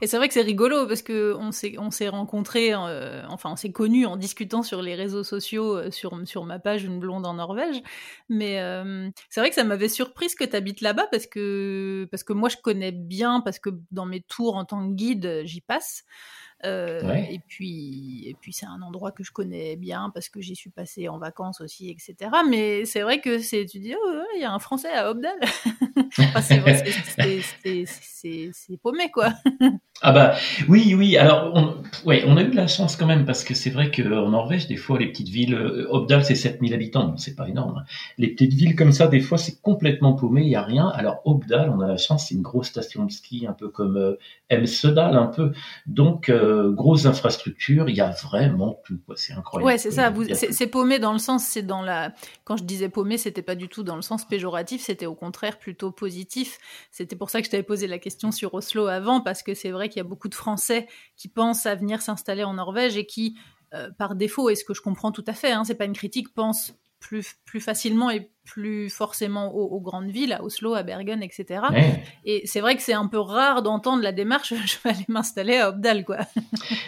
Et 0.00 0.06
c'est 0.06 0.16
vrai 0.16 0.28
que 0.28 0.34
c'est 0.34 0.42
rigolo 0.42 0.86
parce 0.86 1.02
que 1.02 1.34
on 1.38 1.52
s'est 1.52 1.76
on 1.78 1.90
s'est 1.90 2.08
rencontrés, 2.08 2.72
euh, 2.74 3.22
enfin 3.28 3.50
on 3.52 3.56
s'est 3.56 3.72
connus 3.72 4.06
en 4.06 4.16
discutant 4.16 4.62
sur 4.62 4.82
les 4.82 4.94
réseaux 4.94 5.24
sociaux 5.24 5.76
euh, 5.76 5.90
sur 5.90 6.18
sur 6.26 6.44
ma 6.44 6.58
page 6.58 6.84
une 6.84 6.98
blonde 7.00 7.26
en 7.26 7.34
Norvège. 7.34 7.82
Mais 8.28 8.60
euh, 8.60 9.10
c'est 9.30 9.40
vrai 9.40 9.48
que 9.50 9.54
ça 9.56 9.64
m'avait 9.64 9.88
surprise 9.88 10.34
que 10.34 10.44
tu 10.44 10.56
habites 10.56 10.80
là-bas 10.80 11.08
parce 11.10 11.26
que 11.26 12.06
parce 12.10 12.22
que 12.22 12.32
moi 12.32 12.48
je 12.48 12.56
connais 12.62 12.92
bien 12.92 13.40
parce 13.40 13.58
que 13.58 13.70
dans 13.90 14.06
mes 14.06 14.20
tours 14.22 14.56
en 14.56 14.64
tant 14.64 14.88
que 14.88 14.94
guide 14.94 15.42
j'y 15.44 15.60
passe. 15.60 16.04
Euh, 16.64 17.14
et 17.30 17.40
puis, 17.46 18.24
et 18.26 18.34
puis 18.34 18.52
c'est 18.52 18.66
un 18.66 18.82
endroit 18.82 19.12
que 19.12 19.22
je 19.22 19.30
connais 19.30 19.76
bien 19.76 20.10
parce 20.12 20.28
que 20.28 20.40
j'y 20.40 20.56
suis 20.56 20.70
passée 20.70 21.08
en 21.08 21.18
vacances 21.18 21.60
aussi, 21.60 21.88
etc. 21.90 22.30
Mais 22.48 22.84
c'est 22.84 23.02
vrai 23.02 23.20
que 23.20 23.38
c'est, 23.38 23.64
tu 23.64 23.78
dis, 23.78 23.94
oh, 23.94 24.22
il 24.34 24.42
y 24.42 24.44
a 24.44 24.52
un 24.52 24.58
Français 24.58 24.92
à 24.92 25.10
Obdal. 25.10 25.38
c'est, 27.62 28.76
paumé, 28.82 29.10
quoi. 29.12 29.34
ah 30.02 30.12
bah 30.12 30.34
oui, 30.68 30.94
oui. 30.96 31.16
Alors, 31.16 31.52
on, 31.54 31.82
ouais, 32.08 32.24
on 32.26 32.36
a 32.36 32.42
eu 32.42 32.48
de 32.48 32.56
la 32.56 32.66
chance 32.66 32.96
quand 32.96 33.06
même 33.06 33.24
parce 33.24 33.44
que 33.44 33.54
c'est 33.54 33.70
vrai 33.70 33.92
qu'en 33.92 34.30
Norvège, 34.30 34.66
des 34.66 34.76
fois, 34.76 34.98
les 34.98 35.06
petites 35.06 35.28
villes, 35.28 35.54
euh, 35.54 35.86
Obdal, 35.90 36.24
c'est 36.24 36.34
7000 36.34 36.74
habitants, 36.74 37.16
c'est 37.16 37.36
pas 37.36 37.48
énorme. 37.48 37.78
Hein. 37.78 37.84
Les 38.16 38.28
petites 38.28 38.54
villes 38.54 38.74
comme 38.74 38.92
ça, 38.92 39.06
des 39.06 39.20
fois, 39.20 39.38
c'est 39.38 39.60
complètement 39.62 40.14
paumé, 40.14 40.42
il 40.42 40.50
y 40.50 40.56
a 40.56 40.62
rien. 40.62 40.88
Alors, 40.88 41.20
Obdal, 41.24 41.70
on 41.70 41.80
a 41.80 41.86
la 41.86 41.96
chance, 41.96 42.26
c'est 42.28 42.34
une 42.34 42.42
grosse 42.42 42.66
station 42.68 43.04
de 43.04 43.12
ski, 43.12 43.46
un 43.46 43.52
peu 43.52 43.68
comme 43.68 43.96
euh, 43.96 44.18
Emsedal, 44.50 45.16
un 45.16 45.26
peu. 45.26 45.52
Donc, 45.86 46.28
euh, 46.28 46.47
grosses 46.74 47.06
infrastructures, 47.06 47.88
il 47.88 47.96
y 47.96 48.00
a 48.00 48.10
vraiment 48.10 48.80
tout. 48.84 48.98
C'est 49.16 49.32
incroyable. 49.32 49.66
Ouais, 49.66 49.78
c'est 49.78 49.90
ça. 49.90 50.12
C'est 50.50 50.66
paumé 50.66 50.98
dans 50.98 51.12
le 51.12 51.18
sens, 51.18 51.44
c'est 51.44 51.62
dans 51.62 51.82
la. 51.82 52.12
Quand 52.44 52.56
je 52.56 52.64
disais 52.64 52.88
paumé, 52.88 53.18
c'était 53.18 53.42
pas 53.42 53.54
du 53.54 53.68
tout 53.68 53.82
dans 53.82 53.96
le 53.96 54.02
sens 54.02 54.26
péjoratif, 54.26 54.82
c'était 54.82 55.06
au 55.06 55.14
contraire 55.14 55.58
plutôt 55.58 55.90
positif. 55.90 56.58
C'était 56.90 57.16
pour 57.16 57.30
ça 57.30 57.40
que 57.40 57.46
je 57.46 57.50
t'avais 57.50 57.62
posé 57.62 57.86
la 57.86 57.98
question 57.98 58.32
sur 58.32 58.54
Oslo 58.54 58.86
avant, 58.86 59.20
parce 59.20 59.42
que 59.42 59.54
c'est 59.54 59.70
vrai 59.70 59.88
qu'il 59.88 59.98
y 59.98 60.00
a 60.00 60.08
beaucoup 60.08 60.28
de 60.28 60.34
Français 60.34 60.88
qui 61.16 61.28
pensent 61.28 61.66
à 61.66 61.74
venir 61.74 62.02
s'installer 62.02 62.44
en 62.44 62.54
Norvège 62.54 62.96
et 62.96 63.06
qui, 63.06 63.36
euh, 63.74 63.90
par 63.98 64.14
défaut, 64.14 64.50
et 64.50 64.54
ce 64.54 64.64
que 64.64 64.74
je 64.74 64.82
comprends 64.82 65.12
tout 65.12 65.24
à 65.26 65.32
fait, 65.32 65.52
hein, 65.52 65.64
c'est 65.64 65.74
pas 65.74 65.84
une 65.84 65.92
critique, 65.92 66.34
pensent 66.34 66.74
plus, 67.00 67.34
plus 67.44 67.60
facilement 67.60 68.10
et 68.10 68.30
plus 68.44 68.88
forcément 68.88 69.54
aux, 69.54 69.80
grandes 69.80 70.10
villes, 70.10 70.32
à 70.32 70.42
Oslo, 70.42 70.74
à 70.74 70.82
Bergen, 70.82 71.22
etc. 71.22 71.60
Et 72.24 72.42
c'est 72.46 72.60
vrai 72.60 72.76
que 72.76 72.82
c'est 72.82 72.94
un 72.94 73.06
peu 73.06 73.18
rare 73.18 73.62
d'entendre 73.62 74.02
la 74.02 74.12
démarche 74.12 74.54
je 74.66 74.76
vais 74.82 74.90
aller 74.90 75.04
m'installer 75.08 75.56
à 75.56 75.68
Obdal, 75.68 76.04
quoi. 76.04 76.18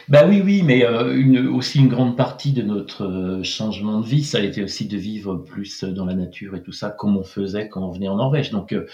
bah 0.09 0.25
oui, 0.27 0.41
oui, 0.43 0.63
mais 0.63 0.85
euh, 0.85 1.15
une, 1.15 1.49
aussi 1.49 1.79
une 1.79 1.89
grande 1.89 2.17
partie 2.17 2.53
de 2.53 2.63
notre 2.63 3.05
euh, 3.05 3.43
changement 3.43 4.01
de 4.01 4.07
vie, 4.07 4.25
ça 4.25 4.39
a 4.39 4.41
été 4.41 4.63
aussi 4.63 4.87
de 4.87 4.97
vivre 4.97 5.37
plus 5.37 5.85
dans 5.85 6.07
la 6.07 6.15
nature 6.15 6.57
et 6.57 6.63
tout 6.63 6.73
ça, 6.73 6.91
comme 6.91 7.17
on 7.17 7.25
faisait 7.25 7.69
quand 7.69 7.83
on 7.83 7.91
venait 7.91 8.09
en 8.09 8.17
Norvège. 8.17 8.51
Donc, 8.51 8.73
euh, 8.73 8.87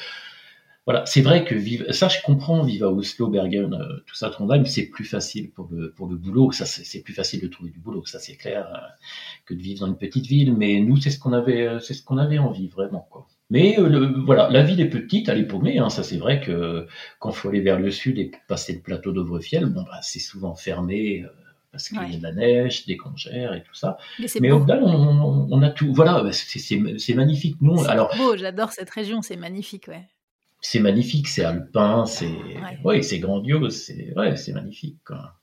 voilà, 0.87 1.05
c'est 1.05 1.21
vrai 1.21 1.45
que 1.45 1.57
vivre, 1.57 1.93
ça 1.93 2.07
je 2.07 2.19
comprends, 2.23 2.63
vivre 2.63 2.87
à 2.87 2.93
Oslo, 2.93 3.27
Bergen, 3.27 3.75
euh, 3.75 4.05
tout 4.07 4.15
ça, 4.15 4.31
Trondheim, 4.31 4.65
c'est 4.67 4.87
plus 4.87 5.05
facile 5.05 5.51
pour 5.51 5.69
le 5.69 5.91
pour 5.91 6.07
le 6.07 6.15
boulot. 6.15 6.53
Ça, 6.53 6.65
c'est 6.65 7.01
plus 7.01 7.13
facile 7.13 7.41
de 7.41 7.49
trouver 7.49 7.71
du 7.71 7.81
boulot, 7.81 8.05
ça 8.07 8.21
c'est 8.21 8.37
clair, 8.37 8.69
euh, 8.73 8.79
que 9.47 9.55
de 9.55 9.61
vivre 9.61 9.81
dans 9.81 9.89
une 9.89 9.99
petite 9.99 10.27
ville. 10.27 10.55
Mais 10.55 10.79
nous, 10.79 10.97
c'est 10.97 11.11
ce 11.11 11.19
qu'on 11.19 11.33
avait, 11.33 11.67
euh, 11.67 11.81
c'est 11.81 11.93
ce 11.93 12.05
qu'on 12.05 12.19
avait 12.19 12.39
envie 12.39 12.69
vraiment, 12.69 13.09
quoi. 13.11 13.27
Mais 13.51 13.77
voilà, 14.25 14.49
la 14.51 14.63
ville 14.63 14.81
est 14.81 14.89
petite, 14.89 15.29
elle 15.29 15.39
est 15.39 15.47
paumée. 15.47 15.79
Hein, 15.79 15.89
ça 15.89 16.05
c'est 16.05 16.19
vrai 16.19 16.41
que 16.41 16.87
quand 17.19 17.33
faut 17.33 17.49
aller 17.49 17.61
vers 17.61 17.81
le 17.81 17.91
sud 17.91 18.19
et 18.19 18.31
passer 18.47 18.73
le 18.73 18.81
plateau 18.81 19.13
d'Ovrefiel, 19.13 19.67
bon 19.67 19.83
bah 19.83 19.99
c'est 20.03 20.21
souvent 20.21 20.55
fermé. 20.55 21.25
parce 21.73 21.89
qu'il 21.89 21.99
y 21.99 22.15
a 22.15 22.19
de 22.19 22.23
la 22.23 22.33
neige, 22.33 22.87
des 22.87 22.97
congères 22.97 23.55
et 23.55 23.63
tout 23.65 23.75
ça. 23.75 23.99
Mais, 24.41 24.53
au 24.53 24.61
final, 24.61 24.83
on, 24.85 25.63
a 25.63 25.71
tout. 25.71 25.93
Voilà, 25.93 26.23
bah, 26.23 26.31
c'est 26.33 27.15
magnifique. 27.15 27.61
Non, 27.61 27.85
alors. 27.87 28.17
Beau, 28.17 28.37
j'adore 28.37 28.73
cette 28.73 28.91
région, 28.91 29.21
c'est 29.23 29.37
magnifique, 29.37 29.89
ouais 29.89 30.07
c'est 30.69 30.81
magnifique, 30.81 31.29
c'est 31.29 31.45
alpin, 31.45 32.07
c'est 32.07 32.37
ouais, 32.83 33.01
c'est 33.01 33.21
grandiose, 33.21 33.85
c'est 33.85 34.13
ouais, 34.17 34.37
c'est 34.37 34.53
magnifique. 34.53 34.97
Quoi. 35.07 35.37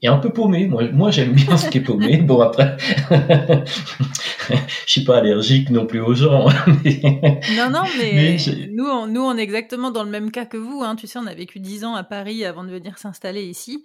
Et 0.00 0.08
un 0.08 0.16
peu 0.16 0.30
paumé. 0.32 0.66
Moi, 0.66 0.90
moi 0.90 1.10
j'aime 1.10 1.34
bien 1.34 1.58
ce 1.58 1.68
qui 1.68 1.78
est 1.78 1.82
paumé. 1.82 2.16
Bon 2.22 2.40
après, 2.40 2.78
je 3.10 4.54
suis 4.86 5.04
pas 5.04 5.18
allergique 5.18 5.68
non 5.68 5.84
plus 5.84 6.00
aux 6.00 6.14
gens. 6.14 6.48
Non 6.48 7.70
non, 7.70 7.82
mais, 7.98 8.38
nous, 8.72 8.86
on, 8.86 9.06
nous, 9.06 9.20
on 9.20 9.36
est 9.36 9.42
exactement 9.42 9.90
dans 9.90 10.02
le 10.02 10.10
même 10.10 10.30
cas 10.30 10.46
que 10.46 10.56
vous. 10.56 10.80
Hein. 10.82 10.96
Tu 10.96 11.06
sais, 11.06 11.18
on 11.18 11.26
a 11.26 11.34
vécu 11.34 11.60
dix 11.60 11.84
ans 11.84 11.94
à 11.94 12.02
Paris 12.02 12.46
avant 12.46 12.64
de 12.64 12.70
venir 12.70 12.96
s'installer 12.96 13.44
ici. 13.44 13.84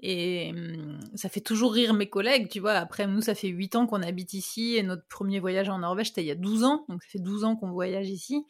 Et 0.00 0.50
hum, 0.50 0.98
ça 1.14 1.28
fait 1.28 1.40
toujours 1.40 1.72
rire 1.72 1.94
mes 1.94 2.08
collègues, 2.08 2.48
tu 2.48 2.58
vois. 2.58 2.72
Après, 2.72 3.06
nous, 3.06 3.20
ça 3.20 3.36
fait 3.36 3.46
huit 3.46 3.76
ans 3.76 3.86
qu'on 3.86 4.02
habite 4.02 4.34
ici 4.34 4.74
et 4.76 4.82
notre 4.82 5.06
premier 5.06 5.38
voyage 5.38 5.68
en 5.68 5.78
Norvège, 5.78 6.08
c'était 6.08 6.22
il 6.22 6.28
y 6.28 6.32
a 6.32 6.34
12 6.34 6.64
ans. 6.64 6.84
Donc, 6.88 7.00
ça 7.04 7.08
fait 7.08 7.22
12 7.22 7.44
ans 7.44 7.54
qu'on 7.54 7.70
voyage 7.70 8.08
ici. 8.08 8.44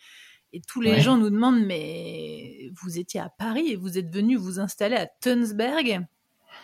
Et 0.52 0.60
tous 0.60 0.80
les 0.80 1.00
gens 1.00 1.16
nous 1.16 1.30
demandent, 1.30 1.64
mais 1.64 2.70
vous 2.82 2.98
étiez 2.98 3.20
à 3.20 3.30
Paris 3.30 3.68
et 3.68 3.76
vous 3.76 3.96
êtes 3.96 4.12
venu 4.12 4.36
vous 4.36 4.60
installer 4.60 4.96
à 4.96 5.06
Tunsberg. 5.06 6.04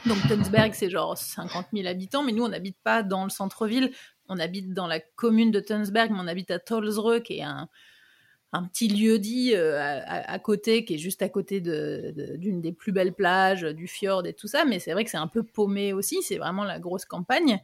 Donc 0.04 0.18
Tunsberg, 0.28 0.75
c'est 0.75 0.90
genre 0.90 1.16
50 1.16 1.68
000 1.73 1.88
habitants, 1.88 2.23
mais 2.23 2.33
nous, 2.33 2.45
on 2.45 2.49
n'habite 2.49 2.76
pas 2.85 3.02
dans 3.02 3.25
le 3.25 3.30
centre-ville. 3.30 3.90
On 4.28 4.38
habite 4.38 4.75
dans 4.75 4.87
la 4.87 5.00
commune 5.00 5.50
de 5.50 5.61
Tunsberg, 5.61 6.11
mais 6.11 6.18
on 6.21 6.26
habite 6.26 6.50
à 6.50 6.59
Tolsreux, 6.59 7.21
qui 7.21 7.38
est 7.38 7.42
un, 7.42 7.68
un 8.52 8.64
petit 8.64 8.88
lieu 8.88 9.18
dit 9.18 9.54
euh, 9.54 9.78
à, 10.07 10.38
côté, 10.38 10.85
qui 10.85 10.95
est 10.95 10.99
juste 10.99 11.23
à 11.23 11.28
côté 11.28 11.61
d'une 11.61 12.61
des 12.61 12.73
plus 12.73 12.92
belles 12.92 13.12
plages, 13.12 13.62
du 13.62 13.87
fjord 13.87 14.26
et 14.26 14.33
tout 14.33 14.49
ça. 14.49 14.64
Mais 14.64 14.78
c'est 14.78 14.92
vrai 14.92 15.04
que 15.04 15.11
c'est 15.11 15.18
un 15.18 15.26
peu 15.26 15.42
paumé 15.42 15.92
aussi. 15.92 16.23
C'est 16.23 16.38
vraiment 16.38 16.64
la 16.64 16.78
grosse 16.78 17.04
campagne. 17.04 17.61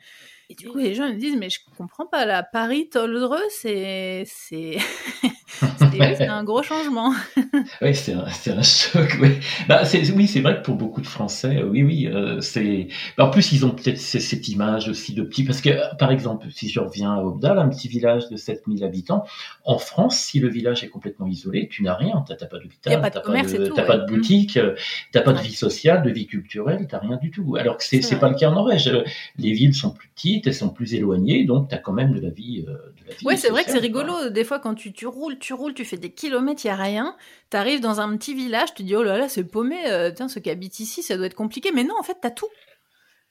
Et 0.50 0.54
du 0.54 0.68
coup, 0.68 0.78
les 0.78 0.94
gens 0.94 1.08
me 1.08 1.18
disent, 1.18 1.36
mais 1.36 1.48
je 1.48 1.60
comprends 1.76 2.06
pas, 2.06 2.26
là, 2.26 2.42
Paris, 2.42 2.88
Tollereux, 2.90 3.38
c'est, 3.48 4.24
c'est, 4.26 4.76
un 6.28 6.44
gros 6.44 6.62
changement. 6.62 7.12
oui, 7.82 7.94
c'est 7.94 8.12
un, 8.12 8.24
un, 8.24 8.62
choc, 8.62 9.16
oui. 9.20 9.30
Bah, 9.68 9.82
oui, 10.14 10.26
c'est 10.26 10.40
vrai 10.40 10.56
que 10.56 10.62
pour 10.62 10.74
beaucoup 10.74 11.00
de 11.00 11.06
Français, 11.06 11.62
oui, 11.62 11.82
oui, 11.82 12.08
euh, 12.08 12.40
c'est, 12.40 12.88
bah, 13.16 13.26
en 13.26 13.30
plus, 13.30 13.52
ils 13.52 13.64
ont 13.64 13.70
peut-être 13.70 13.98
cette 13.98 14.48
image 14.48 14.88
aussi 14.88 15.14
de 15.14 15.22
petit, 15.22 15.44
parce 15.44 15.60
que, 15.60 15.96
par 15.96 16.10
exemple, 16.10 16.46
si 16.50 16.68
je 16.68 16.80
reviens 16.80 17.14
à 17.14 17.22
Obdal, 17.22 17.58
un 17.58 17.68
petit 17.68 17.88
village 17.88 18.28
de 18.28 18.36
7000 18.36 18.84
habitants, 18.84 19.24
en 19.64 19.78
France, 19.78 20.16
si 20.16 20.40
le 20.40 20.48
village 20.48 20.84
est 20.84 20.88
complètement 20.88 21.26
isolé, 21.26 21.68
tu 21.68 21.82
n'as 21.82 21.94
rien, 21.94 22.22
t'as 22.26 22.34
pas 22.46 22.58
d'hôpital, 22.58 22.92
t'as 22.92 22.98
pas, 22.98 23.10
de, 23.10 23.86
pas 23.86 23.98
de 23.98 24.06
boutique, 24.06 24.56
mmh. 24.56 24.74
t'as 25.12 25.22
pas 25.22 25.32
de 25.32 25.40
vie 25.40 25.54
sociale, 25.54 26.02
de 26.02 26.10
vie 26.10 26.26
culturelle, 26.26 26.86
t'as 26.88 26.98
rien 26.98 27.16
du 27.16 27.30
tout. 27.30 27.56
Alors 27.56 27.78
que 27.78 27.84
c'est 27.84 28.18
pas 28.18 28.28
le 28.28 28.36
cas 28.36 28.50
en 28.50 28.54
Norvège. 28.54 28.90
Les 29.38 29.52
villes 29.52 29.74
sont 29.74 29.90
plus 29.90 30.08
petites, 30.08 30.43
elles 30.46 30.54
sont 30.54 30.70
plus 30.70 30.94
éloignées, 30.94 31.44
donc 31.44 31.68
tu 31.68 31.74
as 31.74 31.78
quand 31.78 31.92
même 31.92 32.12
de 32.12 32.20
la 32.20 32.30
vie. 32.30 32.64
Euh, 32.68 32.76
oui, 33.24 33.36
c'est 33.36 33.50
vrai 33.50 33.64
que 33.64 33.70
c'est 33.70 33.78
rigolo. 33.78 34.30
Des 34.30 34.44
fois, 34.44 34.58
quand 34.58 34.74
tu, 34.74 34.92
tu, 34.92 35.06
roules, 35.06 35.38
tu 35.38 35.52
roules, 35.52 35.74
tu 35.74 35.84
fais 35.84 35.96
des 35.96 36.10
kilomètres, 36.10 36.64
il 36.64 36.68
n'y 36.68 36.72
a 36.72 36.76
rien. 36.76 37.16
Tu 37.50 37.56
arrives 37.56 37.80
dans 37.80 38.00
un 38.00 38.16
petit 38.16 38.34
village, 38.34 38.74
tu 38.74 38.82
dis, 38.82 38.96
oh 38.96 39.02
là 39.02 39.18
là, 39.18 39.28
c'est 39.28 39.44
paumé, 39.44 39.76
euh, 39.88 40.10
tiens, 40.14 40.28
ceux 40.28 40.40
qui 40.40 40.50
habitent 40.50 40.80
ici, 40.80 41.02
ça 41.02 41.16
doit 41.16 41.26
être 41.26 41.34
compliqué. 41.34 41.70
Mais 41.74 41.84
non, 41.84 41.94
en 41.98 42.02
fait, 42.02 42.16
tu 42.20 42.26
as 42.26 42.30
tout. 42.30 42.48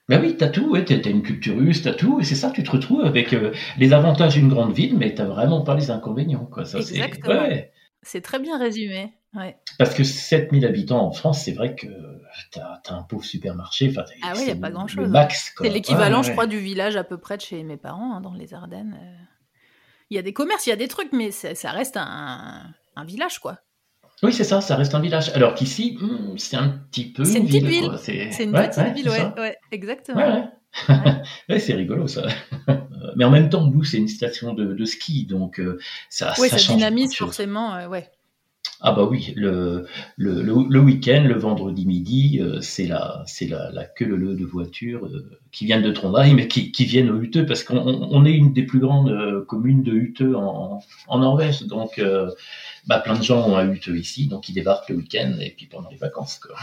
Ben 0.09 0.21
oui, 0.21 0.35
t'as 0.37 0.49
tout, 0.49 0.69
ouais, 0.69 0.83
t'as 0.83 1.09
une 1.09 1.23
culture 1.23 1.55
russe, 1.55 1.81
t'as 1.81 1.93
tout, 1.93 2.19
et 2.19 2.25
c'est 2.25 2.35
ça, 2.35 2.51
tu 2.51 2.61
te 2.61 2.71
retrouves 2.71 3.05
avec 3.05 3.31
euh, 3.33 3.53
les 3.77 3.93
avantages 3.93 4.33
d'une 4.33 4.49
grande 4.49 4.73
ville, 4.73 4.97
mais 4.97 5.13
t'as 5.13 5.23
vraiment 5.23 5.61
pas 5.61 5.75
les 5.75 5.91
inconvénients, 5.91 6.45
quoi. 6.45 6.65
Ça, 6.65 6.79
Exactement. 6.79 7.47
C'est 8.01 8.21
très 8.21 8.39
bien 8.39 8.59
résumé. 8.59 9.13
Parce 9.79 9.93
que 9.93 10.03
7000 10.03 10.65
habitants 10.65 11.05
en 11.05 11.11
France, 11.11 11.43
c'est 11.43 11.53
vrai 11.53 11.75
que 11.75 11.87
tu 12.51 12.59
as, 12.59 12.81
un 12.89 13.03
pauvre 13.03 13.23
supermarché. 13.23 13.91
Ah 14.21 14.33
oui, 14.35 14.41
il 14.41 14.45
n'y 14.45 14.51
a 14.51 14.55
pas 14.55 14.69
grand-chose. 14.69 15.09
max. 15.09 15.53
C'est 15.57 15.69
l'équivalent, 15.69 16.21
je 16.21 16.31
crois, 16.31 16.45
du 16.45 16.59
village 16.59 16.95
à 16.95 17.03
peu 17.03 17.17
près 17.17 17.37
de 17.37 17.41
chez 17.41 17.63
mes 17.63 17.77
parents, 17.77 18.15
hein, 18.15 18.21
dans 18.21 18.33
les 18.33 18.53
Ardennes. 18.53 18.97
Euh. 19.01 19.23
Il 20.09 20.15
y 20.15 20.19
a 20.19 20.21
des 20.21 20.33
commerces, 20.33 20.67
il 20.67 20.69
y 20.69 20.73
a 20.73 20.77
des 20.77 20.87
trucs, 20.87 21.11
mais 21.13 21.31
ça 21.31 21.71
reste 21.71 21.97
un, 21.97 22.73
village, 23.05 23.39
quoi. 23.39 23.57
Oui, 24.21 24.31
c'est 24.31 24.43
ça, 24.43 24.61
ça 24.61 24.75
reste 24.75 24.93
un 24.93 25.01
village. 25.01 25.29
Alors 25.29 25.55
qu'ici, 25.55 25.97
hmm, 25.99 26.37
c'est 26.37 26.55
un 26.55 26.69
petit 26.69 27.11
peu 27.11 27.27
une, 27.27 27.37
une 27.37 27.47
petite 27.47 27.65
ville. 27.65 27.91
C'est 27.99 28.43
une 28.43 28.53
petite 28.53 28.93
ville, 28.93 29.09
ouais, 29.09 29.57
exactement. 29.71 30.51
Ouais, 31.49 31.59
c'est 31.59 31.73
rigolo 31.73 32.07
ça. 32.07 32.25
Mais 33.15 33.25
en 33.25 33.29
même 33.29 33.49
temps, 33.49 33.67
nous, 33.67 33.83
c'est 33.83 33.97
une 33.97 34.07
station 34.07 34.53
de, 34.53 34.85
ski, 34.85 35.25
donc 35.25 35.59
euh, 35.59 35.77
ça, 36.09 36.33
ça, 36.33 36.57
ça 36.57 36.73
dynamise 36.73 37.15
forcément, 37.15 37.75
euh, 37.75 37.87
ouais. 37.87 38.09
Ah 38.85 38.91
bah 38.91 39.07
oui, 39.09 39.33
le, 39.37 39.85
le, 40.17 40.41
le, 40.41 40.79
week-end, 40.81 41.23
le 41.25 41.35
vendredi 41.35 41.85
midi, 41.85 42.39
euh, 42.41 42.59
c'est 42.59 42.85
la, 42.85 43.23
la, 43.71 43.85
queue 43.85 44.03
le 44.03 44.35
de 44.35 44.43
voitures 44.43 45.05
euh, 45.05 45.39
qui 45.53 45.65
viennent 45.65 45.83
de 45.83 45.91
Trondheim 45.93 46.35
mais 46.35 46.49
qui, 46.49 46.73
qui 46.73 46.83
viennent 46.83 47.09
au 47.09 47.21
Ute 47.21 47.45
parce 47.45 47.63
qu'on 47.63 47.77
on 47.77 48.25
est 48.25 48.33
une 48.33 48.51
des 48.51 48.63
plus 48.63 48.79
grandes 48.79 49.09
euh, 49.09 49.45
communes 49.45 49.83
de 49.83 49.93
Ute 49.93 50.21
en, 50.21 50.81
en 51.07 51.19
Norvège. 51.19 51.63
Donc, 51.63 52.01
bah, 52.85 52.99
plein 52.99 53.17
de 53.17 53.23
gens 53.23 53.47
ont 53.47 53.55
un 53.55 53.71
Ute 53.71 53.87
ici, 53.87 54.27
donc 54.27 54.49
ils 54.49 54.53
débarquent 54.53 54.89
le 54.89 54.97
week-end 54.97 55.33
et 55.39 55.51
puis 55.51 55.67
pendant 55.67 55.89
les 55.89 55.95
vacances. 55.95 56.39
Quoi. 56.39 56.57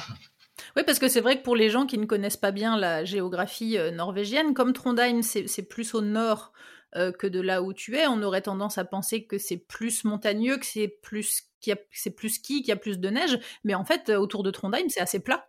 Oui, 0.76 0.82
parce 0.84 0.98
que 0.98 1.08
c'est 1.08 1.22
vrai 1.22 1.38
que 1.38 1.42
pour 1.42 1.56
les 1.56 1.70
gens 1.70 1.86
qui 1.86 1.96
ne 1.96 2.04
connaissent 2.04 2.36
pas 2.36 2.52
bien 2.52 2.76
la 2.76 3.02
géographie 3.02 3.78
norvégienne, 3.94 4.52
comme 4.52 4.74
Trondheim, 4.74 5.22
c'est 5.22 5.68
plus 5.70 5.94
au 5.94 6.02
nord 6.02 6.52
que 6.92 7.26
de 7.26 7.40
là 7.40 7.62
où 7.62 7.72
tu 7.72 7.96
es, 7.96 8.06
on 8.06 8.22
aurait 8.22 8.42
tendance 8.42 8.78
à 8.78 8.84
penser 8.84 9.24
que 9.24 9.38
c'est 9.38 9.56
plus 9.56 10.04
montagneux, 10.04 10.56
que 10.56 10.66
c'est 10.66 10.88
plus 10.88 11.42
qu'il 11.60 11.76
c'est 11.92 12.10
plus 12.10 12.30
ski, 12.30 12.62
qu'il 12.62 12.68
y 12.68 12.72
a 12.72 12.76
plus 12.76 12.98
de 12.98 13.08
neige, 13.10 13.38
mais 13.64 13.74
en 13.74 13.84
fait, 13.84 14.10
autour 14.10 14.42
de 14.42 14.50
Trondheim, 14.50 14.88
c'est 14.88 15.00
assez 15.00 15.20
plat. 15.20 15.46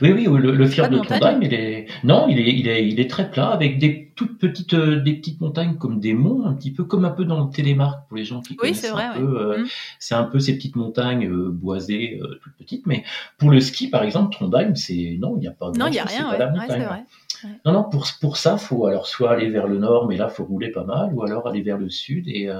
Oui, 0.00 0.12
oui, 0.12 0.24
le, 0.24 0.52
le 0.52 0.66
fjord 0.66 0.88
de, 0.88 0.98
Trondheim, 0.98 1.40
il 1.42 1.52
est 1.52 1.86
non, 2.02 2.28
il 2.28 2.38
est, 2.38 2.54
il 2.54 2.68
est, 2.68 2.88
il 2.88 2.98
est 2.98 3.10
très 3.10 3.30
plat 3.30 3.48
avec 3.48 3.78
des 3.78 4.12
toutes 4.16 4.38
petites, 4.38 4.72
euh, 4.72 5.00
des 5.00 5.14
petites 5.14 5.40
montagnes 5.40 5.76
comme 5.76 6.00
des 6.00 6.14
monts, 6.14 6.46
un 6.46 6.54
petit 6.54 6.72
peu 6.72 6.84
comme 6.84 7.04
un 7.04 7.10
peu 7.10 7.26
dans 7.26 7.44
le 7.44 7.50
Télémark 7.50 8.08
pour 8.08 8.16
les 8.16 8.24
gens 8.24 8.40
qui 8.40 8.52
oui, 8.54 8.56
connaissent 8.56 8.90
vrai, 8.90 9.04
un 9.04 9.12
peu. 9.12 9.38
Euh, 9.38 9.58
mm. 9.58 9.66
C'est 9.98 10.14
un 10.14 10.24
peu 10.24 10.40
ces 10.40 10.56
petites 10.56 10.76
montagnes 10.76 11.28
euh, 11.28 11.50
boisées, 11.50 12.18
toutes 12.42 12.56
petites. 12.56 12.86
Mais 12.86 13.04
pour 13.36 13.50
le 13.50 13.60
ski, 13.60 13.88
par 13.88 14.02
exemple, 14.02 14.34
Trondheim, 14.34 14.74
c'est 14.74 15.18
non, 15.20 15.36
il 15.36 15.40
n'y 15.40 15.48
a 15.48 15.52
pas. 15.52 15.70
Non, 15.72 15.86
il 15.88 15.92
n'y 15.92 15.98
a 15.98 16.04
rien. 16.04 16.30
Ouais, 16.30 16.38
ouais, 16.38 16.84
vrai. 16.84 17.04
Non, 17.64 17.72
non, 17.72 17.84
pour 17.84 18.06
pour 18.20 18.36
ça, 18.36 18.56
faut 18.58 18.86
alors 18.86 19.06
soit 19.06 19.32
aller 19.32 19.50
vers 19.50 19.66
le 19.66 19.78
nord, 19.78 20.08
mais 20.08 20.16
là, 20.16 20.28
faut 20.28 20.44
rouler 20.44 20.70
pas 20.70 20.84
mal, 20.84 21.12
ou 21.14 21.22
alors 21.22 21.46
aller 21.46 21.62
vers 21.62 21.78
le 21.78 21.90
sud 21.90 22.28
et 22.28 22.50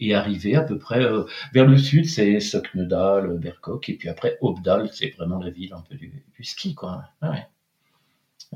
et 0.00 0.14
arriver 0.14 0.56
à 0.56 0.62
peu 0.62 0.78
près 0.78 1.04
euh, 1.04 1.24
vers 1.52 1.66
le 1.66 1.78
sud, 1.78 2.06
c'est 2.06 2.40
Soknedal, 2.40 3.38
Berkok, 3.38 3.88
et 3.88 3.94
puis 3.94 4.08
après 4.08 4.38
Obdal, 4.40 4.88
c'est 4.92 5.10
vraiment 5.10 5.38
la 5.38 5.50
ville 5.50 5.72
un 5.74 5.82
peu 5.88 5.94
du, 5.94 6.24
ski, 6.42 6.74
quoi. 6.74 7.04
Ouais. 7.22 7.46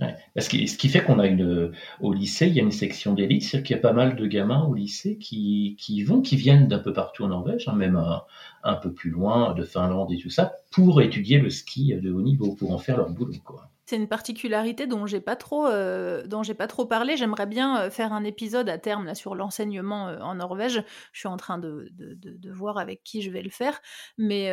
Ouais. 0.01 0.17
Ce, 0.39 0.49
qui, 0.49 0.67
ce 0.67 0.77
qui 0.77 0.89
fait 0.89 1.05
qu'on 1.05 1.21
a 1.21 1.27
une 1.29 1.73
au 2.01 2.13
lycée, 2.13 2.49
il 2.49 2.55
y 2.55 2.59
a 2.59 2.65
une 2.65 2.73
section 2.73 3.15
d'élite, 3.15 3.45
c'est-à-dire 3.45 3.67
qu'il 3.67 3.77
y 3.77 3.79
a 3.79 3.83
pas 3.83 3.93
mal 3.93 4.17
de 4.17 4.27
gamins 4.27 4.65
au 4.65 4.75
lycée 4.75 5.19
qui, 5.19 5.77
qui 5.79 6.03
vont, 6.03 6.21
qui 6.21 6.35
viennent 6.35 6.67
d'un 6.67 6.81
peu 6.81 6.93
partout 6.93 7.23
en 7.23 7.29
Norvège, 7.29 7.69
hein, 7.69 7.77
même 7.77 7.95
un, 7.95 8.23
un, 8.65 8.75
peu 8.75 8.93
plus 8.93 9.11
loin, 9.11 9.55
de 9.55 9.63
Finlande 9.63 10.11
et 10.11 10.19
tout 10.19 10.31
ça, 10.31 10.57
pour 10.73 11.01
étudier 11.01 11.39
le 11.39 11.49
ski 11.49 11.95
de 11.95 12.11
haut 12.11 12.23
niveau, 12.23 12.57
pour 12.57 12.73
en 12.73 12.79
faire 12.79 12.97
leur 12.97 13.11
boulot, 13.11 13.35
quoi. 13.45 13.71
C'est 13.87 13.97
une 13.97 14.09
particularité 14.09 14.87
dont 14.87 15.05
j'ai 15.05 15.21
pas 15.21 15.37
trop, 15.37 15.67
euh, 15.67 16.27
dont 16.27 16.43
j'ai 16.43 16.55
pas 16.55 16.67
trop 16.67 16.87
parlé. 16.87 17.19
J'aimerais 17.19 17.45
bien 17.45 17.79
euh, 17.79 17.91
faire 17.91 18.15
un 18.15 18.25
épisode 18.25 18.69
à 18.71 18.79
terme 18.79 19.05
là 19.05 19.15
sur 19.15 19.35
l'enseignement 19.35 20.09
euh, 20.09 20.21
en 20.21 20.37
Norvège. 20.37 20.83
Je 21.13 21.19
suis 21.19 21.29
en 21.29 21.37
train 21.37 21.59
de, 21.59 21.91
de, 21.93 22.15
de, 22.15 22.51
voir 22.51 22.79
avec 22.79 23.03
qui 23.05 23.21
je 23.21 23.31
vais 23.31 23.43
le 23.43 23.51
faire, 23.51 23.81
mais 24.17 24.49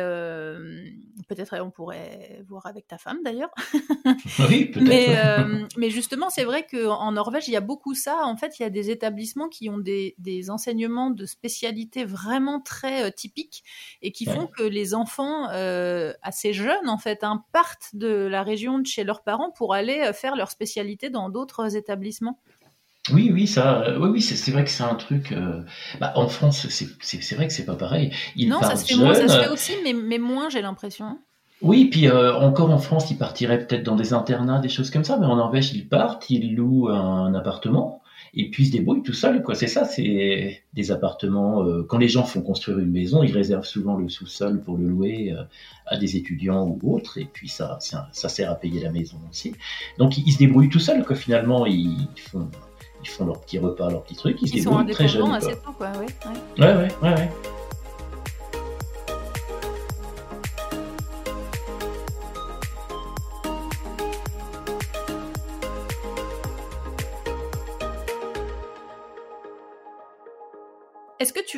peut-être 1.28 1.58
on 1.60 1.70
pourrait 1.70 2.42
voir 2.46 2.66
avec 2.66 2.86
ta 2.86 2.98
femme 2.98 3.18
d'ailleurs. 3.24 3.50
oui, 4.50 4.66
peut-être. 4.66 4.82
Mais, 4.82 5.16
mais 5.76 5.90
justement, 5.90 6.28
c'est 6.28 6.44
vrai 6.44 6.66
qu'en 6.66 7.12
Norvège, 7.12 7.48
il 7.48 7.52
y 7.52 7.56
a 7.56 7.60
beaucoup 7.60 7.94
ça. 7.94 8.24
En 8.24 8.36
fait, 8.36 8.58
il 8.58 8.62
y 8.62 8.66
a 8.66 8.70
des 8.70 8.90
établissements 8.90 9.48
qui 9.48 9.70
ont 9.70 9.78
des, 9.78 10.14
des 10.18 10.50
enseignements 10.50 11.10
de 11.10 11.24
spécialité 11.24 12.04
vraiment 12.04 12.60
très 12.60 13.12
typiques 13.12 13.62
et 14.02 14.12
qui 14.12 14.26
font 14.26 14.46
que 14.46 14.62
les 14.62 14.94
enfants 14.94 15.46
assez 16.22 16.52
jeunes 16.52 16.88
en 16.88 16.98
fait 16.98 17.24
hein, 17.24 17.44
partent 17.52 17.94
de 17.94 18.08
la 18.08 18.42
région 18.42 18.78
de 18.78 18.86
chez 18.86 19.04
leurs 19.22 19.36
parents 19.36 19.50
pour 19.50 19.74
aller 19.74 20.00
euh, 20.00 20.12
faire 20.12 20.36
leur 20.36 20.50
spécialité 20.50 21.10
dans 21.10 21.28
d'autres 21.28 21.76
établissements. 21.76 22.38
Oui, 23.12 23.30
oui, 23.32 23.48
ça, 23.48 23.82
euh, 23.82 23.98
oui, 23.98 24.10
oui, 24.10 24.22
c'est 24.22 24.50
vrai 24.52 24.64
que 24.64 24.70
c'est 24.70 24.84
un 24.84 24.94
truc. 24.94 25.32
Euh, 25.32 25.62
bah, 26.00 26.12
en 26.14 26.28
France, 26.28 26.68
c'est 26.68 27.34
vrai 27.34 27.48
que 27.48 27.52
c'est 27.52 27.64
pas 27.64 27.74
pareil. 27.74 28.12
non, 28.36 28.60
ça 28.62 28.76
se, 28.76 28.86
fait 28.86 28.94
moins, 28.94 29.14
ça 29.14 29.28
se 29.28 29.38
fait 29.38 29.48
aussi, 29.48 29.72
mais, 29.82 29.92
mais 29.92 30.18
moins, 30.18 30.48
j'ai 30.48 30.62
l'impression. 30.62 31.18
Oui, 31.62 31.86
puis 31.86 32.10
encore 32.10 32.70
en 32.70 32.78
France, 32.78 33.10
ils 33.10 33.18
partiraient 33.18 33.64
peut-être 33.66 33.84
dans 33.84 33.94
des 33.94 34.12
internats, 34.12 34.58
des 34.58 34.68
choses 34.68 34.90
comme 34.90 35.04
ça, 35.04 35.16
mais 35.16 35.26
en 35.26 35.36
Norvège, 35.36 35.72
ils 35.72 35.88
partent, 35.88 36.28
ils 36.28 36.56
louent 36.56 36.88
un 36.88 37.34
appartement, 37.34 38.01
et 38.34 38.50
puis 38.50 38.64
ils 38.64 38.66
se 38.68 38.72
débrouillent 38.72 39.02
tout 39.02 39.12
seuls, 39.12 39.42
quoi. 39.42 39.54
C'est 39.54 39.66
ça, 39.66 39.84
c'est 39.84 40.62
des 40.72 40.90
appartements. 40.90 41.64
Euh, 41.64 41.82
quand 41.82 41.98
les 41.98 42.08
gens 42.08 42.24
font 42.24 42.40
construire 42.40 42.78
une 42.78 42.90
maison, 42.90 43.22
ils 43.22 43.32
réservent 43.32 43.66
souvent 43.66 43.96
le 43.96 44.08
sous-sol 44.08 44.62
pour 44.62 44.78
le 44.78 44.86
louer 44.86 45.32
euh, 45.32 45.42
à 45.86 45.98
des 45.98 46.16
étudiants 46.16 46.66
ou 46.66 46.94
autres, 46.94 47.18
et 47.18 47.28
puis 47.30 47.48
ça, 47.48 47.78
ça, 47.80 48.28
sert 48.28 48.50
à 48.50 48.54
payer 48.54 48.80
la 48.80 48.90
maison 48.90 49.18
aussi. 49.30 49.54
Donc 49.98 50.16
ils, 50.16 50.32
se 50.32 50.38
débrouillent 50.38 50.70
tout 50.70 50.80
seuls, 50.80 51.04
quoi. 51.04 51.14
Finalement, 51.14 51.66
ils 51.66 52.08
font, 52.16 52.48
ils 53.02 53.08
font 53.08 53.26
leur 53.26 53.40
petit 53.42 53.58
repas, 53.58 53.90
leur 53.90 54.02
petit 54.02 54.16
truc, 54.16 54.38
ils, 54.40 54.48
se 54.48 54.54
débrouillent 54.54 54.86
très 54.86 55.08
jeunes. 55.08 55.24
Ils 55.26 55.26
sont 55.26 55.32
assez 55.32 55.56
tôt, 55.56 55.72
quoi. 55.76 55.92
Ouais, 55.92 56.06
ouais, 56.58 56.64
ouais. 56.64 56.88
ouais, 57.02 57.14
ouais. 57.14 57.51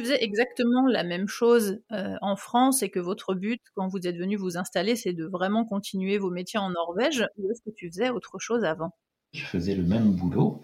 Faisais 0.04 0.22
exactement 0.22 0.86
la 0.86 1.04
même 1.04 1.28
chose 1.28 1.78
euh, 1.92 2.14
en 2.20 2.36
France 2.36 2.82
et 2.82 2.90
que 2.90 3.00
votre 3.00 3.34
but, 3.34 3.60
quand 3.74 3.88
vous 3.88 4.06
êtes 4.06 4.16
venu 4.16 4.36
vous 4.36 4.56
installer, 4.56 4.96
c'est 4.96 5.12
de 5.12 5.24
vraiment 5.24 5.64
continuer 5.64 6.18
vos 6.18 6.30
métiers 6.30 6.58
en 6.58 6.70
Norvège 6.70 7.26
ou 7.38 7.50
est-ce 7.50 7.62
que 7.62 7.74
tu 7.74 7.88
faisais 7.88 8.10
autre 8.10 8.38
chose 8.38 8.64
avant? 8.64 8.94
Je 9.32 9.44
faisais 9.44 9.74
le 9.74 9.82
même 9.82 10.12
boulot 10.12 10.62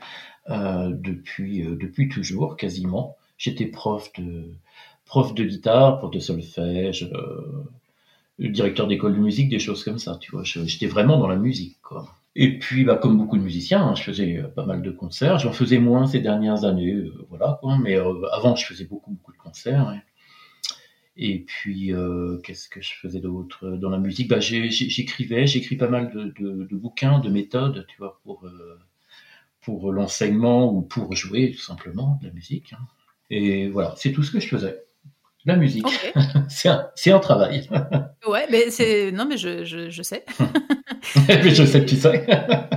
euh, 0.48 0.90
depuis, 0.92 1.66
euh, 1.66 1.76
depuis 1.76 2.08
toujours, 2.08 2.56
quasiment. 2.56 3.16
J'étais 3.36 3.66
prof 3.66 4.12
de, 4.18 4.52
prof 5.06 5.34
de 5.34 5.44
guitare, 5.44 5.98
prof 5.98 6.10
de 6.10 6.20
solfège, 6.20 7.10
directeur 8.38 8.86
d'école 8.86 9.14
de 9.14 9.20
musique, 9.20 9.48
des 9.48 9.58
choses 9.58 9.82
comme 9.82 9.98
ça, 9.98 10.16
tu 10.20 10.30
vois. 10.30 10.44
J'étais 10.44 10.86
vraiment 10.86 11.18
dans 11.18 11.28
la 11.28 11.36
musique, 11.36 11.80
quoi. 11.82 12.08
Et 12.36 12.58
puis, 12.58 12.84
bah, 12.84 12.96
comme 12.96 13.18
beaucoup 13.18 13.36
de 13.36 13.42
musiciens, 13.42 13.82
hein, 13.88 13.94
je 13.94 14.02
faisais 14.02 14.38
euh, 14.38 14.48
pas 14.48 14.64
mal 14.64 14.82
de 14.82 14.90
concerts. 14.90 15.38
J'en 15.38 15.52
faisais 15.52 15.78
moins 15.78 16.06
ces 16.06 16.20
dernières 16.20 16.64
années, 16.64 16.94
euh, 16.94 17.26
voilà. 17.28 17.58
Quoi. 17.60 17.78
Mais 17.78 17.96
euh, 17.96 18.22
avant, 18.32 18.54
je 18.56 18.66
faisais 18.66 18.84
beaucoup, 18.84 19.10
beaucoup 19.12 19.32
de 19.32 19.38
concerts. 19.38 20.00
Et 21.16 21.40
puis, 21.44 21.92
qu'est-ce 22.44 22.68
que 22.68 22.80
je 22.80 22.94
faisais 22.94 23.20
d'autre 23.20 23.70
dans 23.72 23.90
la 23.90 23.98
musique? 23.98 24.28
Bah, 24.28 24.40
J'écrivais, 24.40 25.46
j'écris 25.46 25.76
pas 25.76 25.88
mal 25.88 26.10
de, 26.14 26.76
bouquins, 26.76 27.18
de 27.18 27.28
méthodes, 27.28 27.84
tu 27.88 27.96
vois, 27.98 28.20
pour 28.24 28.48
pour 29.60 29.92
l'enseignement 29.92 30.72
ou 30.72 30.80
pour 30.82 31.14
jouer 31.14 31.52
tout 31.52 31.60
simplement 31.60 32.18
de 32.22 32.28
la 32.28 32.32
musique. 32.32 32.72
Hein. 32.72 32.86
Et 33.28 33.68
voilà, 33.68 33.94
c'est 33.96 34.12
tout 34.12 34.22
ce 34.22 34.30
que 34.30 34.40
je 34.40 34.48
faisais. 34.48 34.82
La 35.46 35.56
musique, 35.56 35.86
c'est 36.48 36.68
un, 36.68 36.90
un, 37.06 37.18
travail. 37.18 37.68
ouais, 38.26 38.46
mais 38.50 38.70
c'est 38.70 39.10
non, 39.10 39.24
mais 39.24 39.38
je, 39.38 39.64
je, 39.64 39.88
je 39.88 40.02
sais. 40.02 40.24
mais 41.28 41.54
je 41.54 41.64
sais 41.64 41.80
que 41.80 41.88
tu 41.88 41.96
sais. 41.96 42.26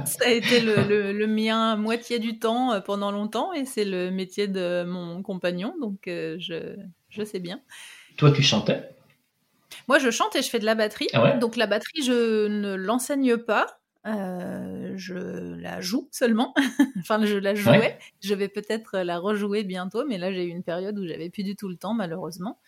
ça 0.05 0.25
a 0.25 0.29
été 0.29 0.61
le, 0.61 1.11
le, 1.11 1.27
mien 1.27 1.75
moitié 1.75 2.19
du 2.19 2.39
temps 2.39 2.71
euh, 2.71 2.79
pendant 2.79 3.11
longtemps 3.11 3.51
et 3.51 3.65
c'est 3.65 3.83
le 3.83 4.11
métier 4.11 4.47
de 4.47 4.83
mon 4.83 5.21
compagnon, 5.21 5.73
donc 5.81 6.07
euh, 6.07 6.37
je, 6.39 6.77
je 7.09 7.23
sais 7.23 7.39
bien. 7.39 7.59
Toi, 8.17 8.31
tu 8.31 8.41
chantais? 8.41 8.89
Moi, 9.89 9.99
je 9.99 10.09
chante 10.09 10.35
et 10.35 10.41
je 10.41 10.49
fais 10.49 10.59
de 10.59 10.65
la 10.65 10.75
batterie. 10.75 11.07
Ah 11.13 11.33
donc 11.33 11.57
la 11.57 11.67
batterie, 11.67 12.03
je 12.03 12.47
ne 12.47 12.75
l'enseigne 12.75 13.37
pas. 13.37 13.79
Euh, 14.05 14.93
je 14.95 15.55
la 15.61 15.79
joue 15.79 16.09
seulement. 16.11 16.53
enfin, 16.99 17.25
je 17.25 17.37
la 17.37 17.55
jouais. 17.55 17.97
Je 18.21 18.33
vais 18.33 18.49
peut-être 18.49 18.99
la 18.99 19.17
rejouer 19.17 19.63
bientôt, 19.63 20.05
mais 20.05 20.17
là, 20.17 20.31
j'ai 20.31 20.43
eu 20.43 20.49
une 20.49 20.63
période 20.63 20.97
où 20.99 21.07
j'avais 21.07 21.29
plus 21.29 21.43
du 21.43 21.55
tout 21.55 21.69
le 21.69 21.75
temps, 21.75 21.93
malheureusement. 21.93 22.59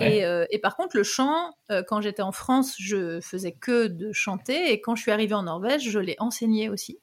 Et, 0.00 0.24
euh, 0.24 0.46
et, 0.50 0.58
par 0.58 0.76
contre, 0.76 0.96
le 0.96 1.02
chant, 1.02 1.54
euh, 1.70 1.82
quand 1.86 2.00
j'étais 2.00 2.22
en 2.22 2.32
France, 2.32 2.76
je 2.78 3.20
faisais 3.20 3.52
que 3.52 3.86
de 3.86 4.12
chanter, 4.12 4.72
et 4.72 4.80
quand 4.80 4.94
je 4.94 5.02
suis 5.02 5.10
arrivée 5.10 5.34
en 5.34 5.42
Norvège, 5.42 5.90
je 5.90 5.98
l'ai 5.98 6.16
enseigné 6.18 6.70
aussi. 6.70 6.98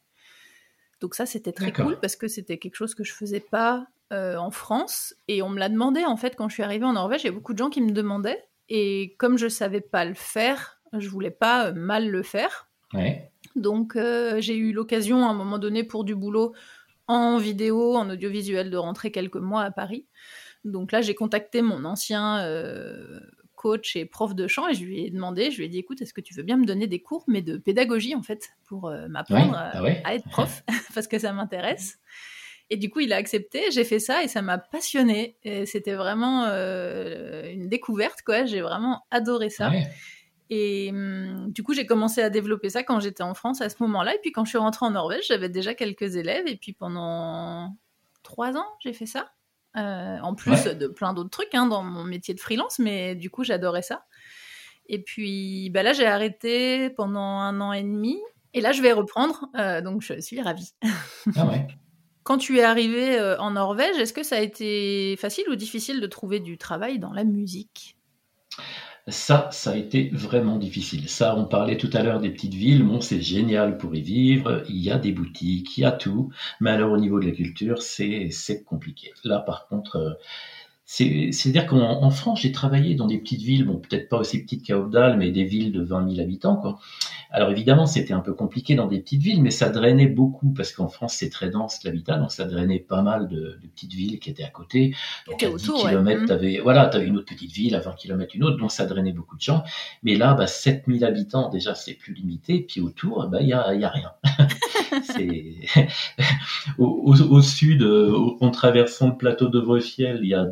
Donc 1.00 1.14
ça, 1.14 1.28
c'était 1.28 1.52
très 1.52 1.72
cool 1.72 2.00
parce 2.00 2.16
que 2.16 2.28
c'était 2.28 2.58
quelque 2.58 2.76
chose 2.76 2.96
que 2.96 3.04
je 3.04 3.14
faisais 3.14 3.40
pas 3.40 3.86
en 4.10 4.50
France, 4.50 5.14
et 5.28 5.44
on 5.44 5.50
me 5.50 5.60
l'a 5.60 5.70
demandé 5.70 6.06
en 6.06 6.16
fait 6.16 6.36
quand 6.36 6.48
je 6.50 6.56
suis 6.56 6.64
arrivée 6.64 6.86
en 6.86 6.94
Norvège. 6.94 7.22
Il 7.24 7.26
y 7.26 7.30
a 7.30 7.34
beaucoup 7.34 7.54
de 7.54 7.60
gens 7.60 7.70
qui 7.70 7.82
me 7.82 7.92
demandaient, 7.92 8.44
et 8.70 9.16
comme 9.20 9.38
je 9.38 9.48
savais 9.48 9.82
pas 9.82 10.06
le 10.06 10.16
faire, 10.16 10.82
je 10.94 11.08
voulais 11.10 11.30
pas 11.30 11.72
mal 11.74 12.10
le 12.10 12.24
faire. 12.24 12.67
Ouais. 12.94 13.32
Donc 13.56 13.96
euh, 13.96 14.40
j'ai 14.40 14.56
eu 14.56 14.72
l'occasion 14.72 15.26
à 15.26 15.30
un 15.30 15.34
moment 15.34 15.58
donné 15.58 15.84
pour 15.84 16.04
du 16.04 16.16
boulot 16.16 16.54
en 17.08 17.38
vidéo, 17.38 17.96
en 17.96 18.10
audiovisuel, 18.10 18.70
de 18.70 18.78
rentrer 18.78 19.12
quelques 19.12 19.38
mois 19.38 19.64
à 19.64 19.72
Paris. 19.72 20.06
Donc 20.66 20.92
là, 20.92 21.02
j'ai 21.02 21.16
contacté 21.16 21.62
mon 21.62 21.86
ancien 21.86 22.40
euh, 22.40 23.20
coach 23.56 23.96
et 23.96 24.06
prof 24.06 24.36
de 24.36 24.48
chant 24.48 24.68
et 24.68 24.74
je 24.74 24.84
lui 24.84 25.06
ai 25.06 25.10
demandé, 25.10 25.50
je 25.50 25.58
lui 25.58 25.66
ai 25.66 25.70
dit, 25.70 25.80
écoute, 25.80 26.02
est-ce 26.02 26.14
que 26.14 26.22
tu 26.22 26.34
veux 26.34 26.44
bien 26.44 26.58
me 26.58 26.66
donner 26.66 26.88
des 26.88 27.00
cours, 27.00 27.24
mais 27.28 27.42
de 27.42 27.58
pédagogie 27.58 28.14
en 28.14 28.22
fait, 28.22 28.50
pour 28.66 28.90
euh, 28.90 29.08
m'apprendre 29.08 29.54
bah 29.54 29.72
à, 30.04 30.16
être 30.16 30.28
prof, 30.30 30.64
parce 30.94 31.08
que 31.08 31.18
ça 31.18 31.32
m'intéresse. 31.32 31.98
Et 32.70 32.76
du 32.76 32.90
coup, 32.90 33.00
il 33.00 33.14
a 33.14 33.16
accepté, 33.16 33.72
j'ai 33.72 33.86
fait 33.86 34.00
ça 34.00 34.24
et 34.24 34.28
ça 34.28 34.42
m'a 34.42 34.58
passionné. 34.58 35.38
Et 35.44 35.66
c'était 35.66 35.94
vraiment 35.94 36.44
une 36.44 37.70
découverte, 37.70 38.24
quoi. 38.24 38.44
J'ai 38.44 38.60
vraiment 38.60 39.06
adoré 39.10 39.50
ça. 39.50 39.72
Et 40.50 40.90
hum, 40.92 41.52
du 41.52 41.64
coup, 41.64 41.74
j'ai 41.74 41.86
commencé 41.86 42.22
à 42.22 42.30
développer 42.30 42.70
ça 42.70 42.84
quand 42.84 43.00
j'étais 43.00 43.24
en 43.24 43.34
France 43.34 43.62
à 43.62 43.70
ce 43.70 43.76
moment-là. 43.82 44.16
Et 44.16 44.20
puis 44.22 44.32
quand 44.32 44.46
je 44.46 44.50
suis 44.50 44.58
rentrée 44.58 44.86
en 44.86 44.92
Norvège, 44.92 45.26
j'avais 45.28 45.50
déjà 45.50 45.74
quelques 45.74 46.16
élèves. 46.16 46.48
Et 46.48 46.56
puis 46.56 46.74
pendant 46.74 47.76
trois 48.24 48.56
ans, 48.58 48.68
j'ai 48.80 48.94
fait 48.94 49.06
ça. 49.06 49.32
Euh, 49.76 50.18
en 50.24 50.34
plus 50.34 50.64
de 50.64 50.88
plein 50.88 51.14
d'autres 51.14 51.30
trucs 51.30 51.54
hein, 51.54 51.68
dans 51.68 51.84
mon 51.84 52.04
métier 52.04 52.34
de 52.34 52.40
freelance. 52.40 52.80
Mais 52.80 53.16
du 53.16 53.30
coup, 53.30 53.44
j'adorais 53.44 53.82
ça. 53.82 54.06
Et 54.88 55.04
puis 55.04 55.70
bah 55.70 55.84
là, 55.84 55.94
j'ai 55.94 56.06
arrêté 56.06 56.90
pendant 56.92 57.20
un 57.20 57.60
an 57.62 57.74
et 57.74 57.84
demi. 57.84 58.18
Et 58.54 58.62
là, 58.62 58.72
je 58.72 58.82
vais 58.82 58.94
reprendre. 58.94 59.50
Euh, 59.58 59.82
donc, 59.82 60.02
je 60.02 60.20
suis 60.20 60.42
ravie. 60.42 60.74
Ah 61.36 61.46
ouais. 61.46 61.68
Quand 62.24 62.38
tu 62.38 62.58
es 62.58 62.64
arrivé 62.64 63.18
euh, 63.18 63.38
en 63.40 63.52
Norvège, 63.52 63.98
est-ce 63.98 64.12
que 64.12 64.24
ça 64.24 64.38
a 64.38 64.42
été 64.42 65.16
facile 65.18 65.46
ou 65.50 65.56
difficile 65.56 66.02
de 66.02 66.08
trouver 66.08 66.40
du 66.40 66.58
travail 66.58 67.00
dans 67.00 67.14
la 67.14 67.24
musique? 67.24 67.97
Ça, 69.08 69.50
ça 69.52 69.72
a 69.72 69.76
été 69.76 70.10
vraiment 70.12 70.58
difficile. 70.58 71.08
Ça, 71.08 71.36
on 71.38 71.46
parlait 71.46 71.78
tout 71.78 71.90
à 71.94 72.04
l'heure 72.04 72.20
des 72.20 72.30
petites 72.30 72.54
villes. 72.54 72.84
Bon, 72.84 73.00
c'est 73.00 73.22
génial 73.22 73.78
pour 73.78 73.96
y 73.96 74.02
vivre. 74.02 74.64
Il 74.68 74.78
y 74.78 74.92
a 74.92 74.98
des 74.98 75.12
boutiques, 75.14 75.78
il 75.78 75.82
y 75.82 75.86
a 75.86 75.92
tout. 75.92 76.32
Mais 76.60 76.72
alors, 76.72 76.92
au 76.92 76.98
niveau 76.98 77.20
de 77.20 77.28
la 77.28 77.32
culture, 77.32 77.82
c'est, 77.82 78.30
compliqué. 78.66 79.14
Là, 79.24 79.40
par 79.40 79.68
contre, 79.68 79.96
euh, 79.96 80.14
c'est-à-dire 80.90 81.68
qu'en 81.68 82.10
France, 82.12 82.42
j'ai 82.42 82.54
travaillé 82.54 82.96
dans 82.96 83.08
des 83.08 83.18
petites 83.18 83.42
villes, 83.42 83.66
bon, 83.66 83.76
peut-être 83.76 84.08
pas 84.08 84.20
aussi 84.20 84.42
petites 84.42 84.64
qu'à 84.64 84.80
Obdal, 84.80 85.18
mais 85.18 85.32
des 85.32 85.44
villes 85.44 85.74
de 85.74 85.84
20 85.84 86.12
000 86.12 86.22
habitants, 86.22 86.56
quoi. 86.56 86.80
Alors 87.30 87.52
évidemment, 87.52 87.86
c'était 87.86 88.14
un 88.14 88.22
peu 88.22 88.34
compliqué 88.34 88.74
dans 88.74 88.88
des 88.88 89.00
petites 89.00 89.22
villes, 89.22 89.44
mais 89.44 89.52
ça 89.52 89.68
drainait 89.68 90.08
beaucoup, 90.08 90.54
parce 90.54 90.72
qu'en 90.72 90.88
France, 90.88 91.16
c'est 91.16 91.30
très 91.30 91.50
dense 91.50 91.84
l'habitat, 91.84 92.18
donc 92.18 92.32
ça 92.32 92.46
drainait 92.46 92.80
pas 92.80 93.02
mal 93.02 93.28
de, 93.28 93.60
de, 93.62 93.68
petites 93.76 93.94
villes 93.94 94.18
qui 94.20 94.30
étaient 94.30 94.46
à 94.46 94.50
côté. 94.50 94.96
Donc 95.28 95.44
à 95.44 95.50
10 95.50 95.72
km, 95.74 96.22
tu 96.22 96.26
t'avais, 96.26 96.60
voilà, 96.64 96.86
t'avais 96.86 97.08
une 97.08 97.18
autre 97.18 97.34
petite 97.34 97.52
ville, 97.52 97.76
à 97.76 97.82
20 97.82 97.96
km 97.96 98.36
une 98.36 98.46
autre, 98.46 98.58
donc 98.58 98.72
ça 98.72 98.86
drainait 98.86 99.12
beaucoup 99.12 99.36
de 99.36 99.42
gens. 99.42 99.66
Mais 100.04 100.16
là, 100.16 100.36
bah, 100.36 100.48
7000 100.48 101.04
habitants, 101.04 101.50
déjà, 101.50 101.76
c'est 101.76 101.96
plus 101.96 102.14
limité, 102.14 102.62
puis 102.62 102.80
autour, 102.80 103.28
bah, 103.28 103.40
il 103.42 103.50
y 103.50 103.54
a, 103.54 103.74
y 103.74 103.84
a 103.84 103.90
rien. 103.90 104.12
au, 106.78 107.14
au, 107.14 107.42
sud, 107.42 107.84
euh, 107.84 108.14
en 108.40 108.52
traversant 108.52 109.10
le 109.10 109.18
plateau 109.18 109.48
de 109.48 109.60
Vaufiel, 109.60 110.20
il 110.22 110.30
y 110.30 110.34
a 110.34 110.46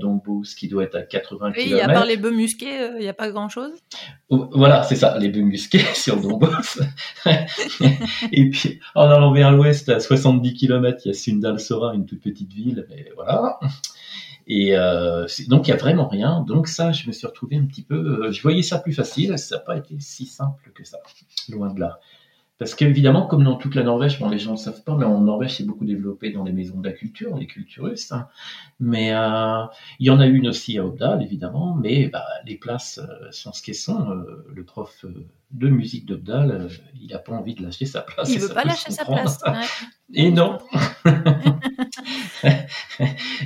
ce 0.44 0.56
qui 0.56 0.68
doit 0.68 0.84
être 0.84 0.96
à 0.96 1.02
80 1.02 1.54
oui, 1.58 1.64
km. 1.64 1.76
Oui, 1.76 1.82
à 1.82 1.88
part 1.88 2.06
les 2.06 2.18
bœufs 2.18 2.36
musqués, 2.36 2.82
euh, 2.82 2.96
il 2.98 3.02
n'y 3.02 3.08
a 3.08 3.14
pas 3.14 3.30
grand-chose 3.30 3.74
Voilà, 4.30 4.84
c'est 4.84 4.96
ça, 4.96 5.18
les 5.18 5.30
bœufs 5.30 5.42
musqués 5.42 5.80
sur 5.94 6.20
Dombos. 6.20 6.80
et 8.32 8.50
puis, 8.50 8.80
en 8.96 9.10
allant 9.10 9.32
vers 9.34 9.52
l'ouest, 9.52 9.90
à 9.90 10.00
70 10.00 10.54
km, 10.54 11.02
il 11.06 11.08
y 11.10 11.12
a 11.12 11.14
Sundalsora, 11.14 11.94
une 11.94 12.06
toute 12.06 12.22
petite 12.22 12.54
ville, 12.54 12.86
mais 12.90 13.12
voilà. 13.16 13.60
Et 14.48 14.78
euh, 14.78 15.26
donc, 15.48 15.68
il 15.68 15.72
n'y 15.72 15.78
a 15.78 15.78
vraiment 15.78 16.08
rien. 16.08 16.42
Donc 16.42 16.68
ça, 16.68 16.92
je 16.92 17.08
me 17.08 17.12
suis 17.12 17.26
retrouvé 17.26 17.58
un 17.58 17.66
petit 17.66 17.82
peu... 17.82 18.26
Euh, 18.26 18.32
je 18.32 18.42
voyais 18.42 18.62
ça 18.62 18.78
plus 18.78 18.94
facile, 18.94 19.38
ça 19.38 19.56
n'a 19.56 19.62
pas 19.62 19.78
été 19.78 19.96
si 20.00 20.26
simple 20.26 20.72
que 20.74 20.84
ça, 20.84 21.00
loin 21.50 21.74
de 21.74 21.80
là. 21.80 22.00
Parce 22.58 22.74
qu'évidemment, 22.74 23.28
comme 23.28 23.44
dans 23.44 23.58
toute 23.58 23.76
la 23.76 23.84
Norvège, 23.84 24.18
bon, 24.18 24.30
les 24.30 24.40
gens 24.40 24.54
ne 24.54 24.58
savent 24.58 24.82
pas, 24.84 24.96
mais 24.96 25.04
en 25.04 25.20
Norvège, 25.20 25.58
c'est 25.58 25.66
beaucoup 25.66 25.84
développé 25.84 26.32
dans 26.32 26.46
les 26.46 26.54
maisons 26.54 26.80
de 26.80 26.88
la 26.88 26.94
culture, 26.94 27.36
les 27.36 27.48
culturistes. 27.48 28.14
Hein. 28.14 28.30
Mais 28.80 29.14
euh, 29.14 29.66
il 30.00 30.08
y 30.08 30.10
en 30.10 30.22
a 30.22 30.26
une 30.26 30.48
aussi 30.48 30.78
à 30.78 30.86
Obdal, 30.86 31.22
évidemment, 31.22 31.76
mais 31.76 32.08
bah, 32.08 32.24
les 32.46 32.56
places 32.56 33.00
euh, 33.00 33.28
sont 33.32 33.52
ce 33.52 33.62
qu'elles 33.62 33.76
sont. 33.76 34.10
Euh, 34.10 34.48
le 34.54 34.64
prof 34.64 35.06
de 35.52 35.68
musique 35.68 36.06
d'Obdal, 36.06 36.70
il 37.02 37.10
n'a 37.10 37.20
pas 37.20 37.34
envie 37.34 37.56
de 37.56 37.64
lâcher 37.64 37.86
sa 37.86 38.02
place. 38.02 38.30
Il 38.30 38.38
ne 38.38 38.48
veut 38.48 38.54
pas 38.54 38.64
lâcher 38.64 38.92
sa 38.92 39.04
place. 39.04 39.44
Et 40.14 40.32
non. 40.32 40.60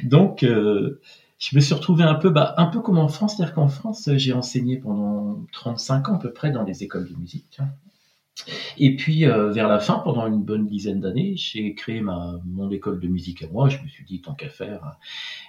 Donc, 0.04 0.42
je 0.42 1.56
me 1.56 1.60
suis 1.60 1.74
retrouvé 1.74 2.04
un 2.04 2.14
peu, 2.14 2.30
bah, 2.30 2.54
un 2.58 2.68
peu 2.68 2.80
comme 2.80 3.00
en 3.00 3.08
France, 3.08 3.38
c'est-à-dire 3.38 3.56
qu'en 3.56 3.70
France, 3.70 4.08
j'ai 4.18 4.34
enseigné 4.34 4.78
pendant 4.78 5.40
35 5.54 6.10
ans 6.10 6.16
à 6.18 6.20
peu 6.20 6.32
près 6.32 6.52
dans 6.52 6.64
des 6.64 6.84
écoles 6.84 7.10
de 7.10 7.16
musique. 7.16 7.58
Hein. 7.60 7.70
Et 8.78 8.96
puis, 8.96 9.26
euh, 9.26 9.52
vers 9.52 9.68
la 9.68 9.80
fin, 9.80 9.96
pendant 10.00 10.28
une 10.28 10.42
bonne 10.42 10.68
dizaine 10.68 11.02
d'années, 11.02 11.34
j'ai 11.36 11.74
créé 11.76 12.02
ma, 12.02 12.40
mon 12.46 12.70
école 12.72 13.00
de 13.00 13.08
musique 13.08 13.44
à 13.44 13.48
moi. 13.48 13.70
Je 13.70 13.78
me 13.82 13.88
suis 13.88 14.06
dit, 14.06 14.22
tant 14.22 14.34
qu'à 14.34 14.50
faire. 14.50 14.84
Hein. 14.84 14.94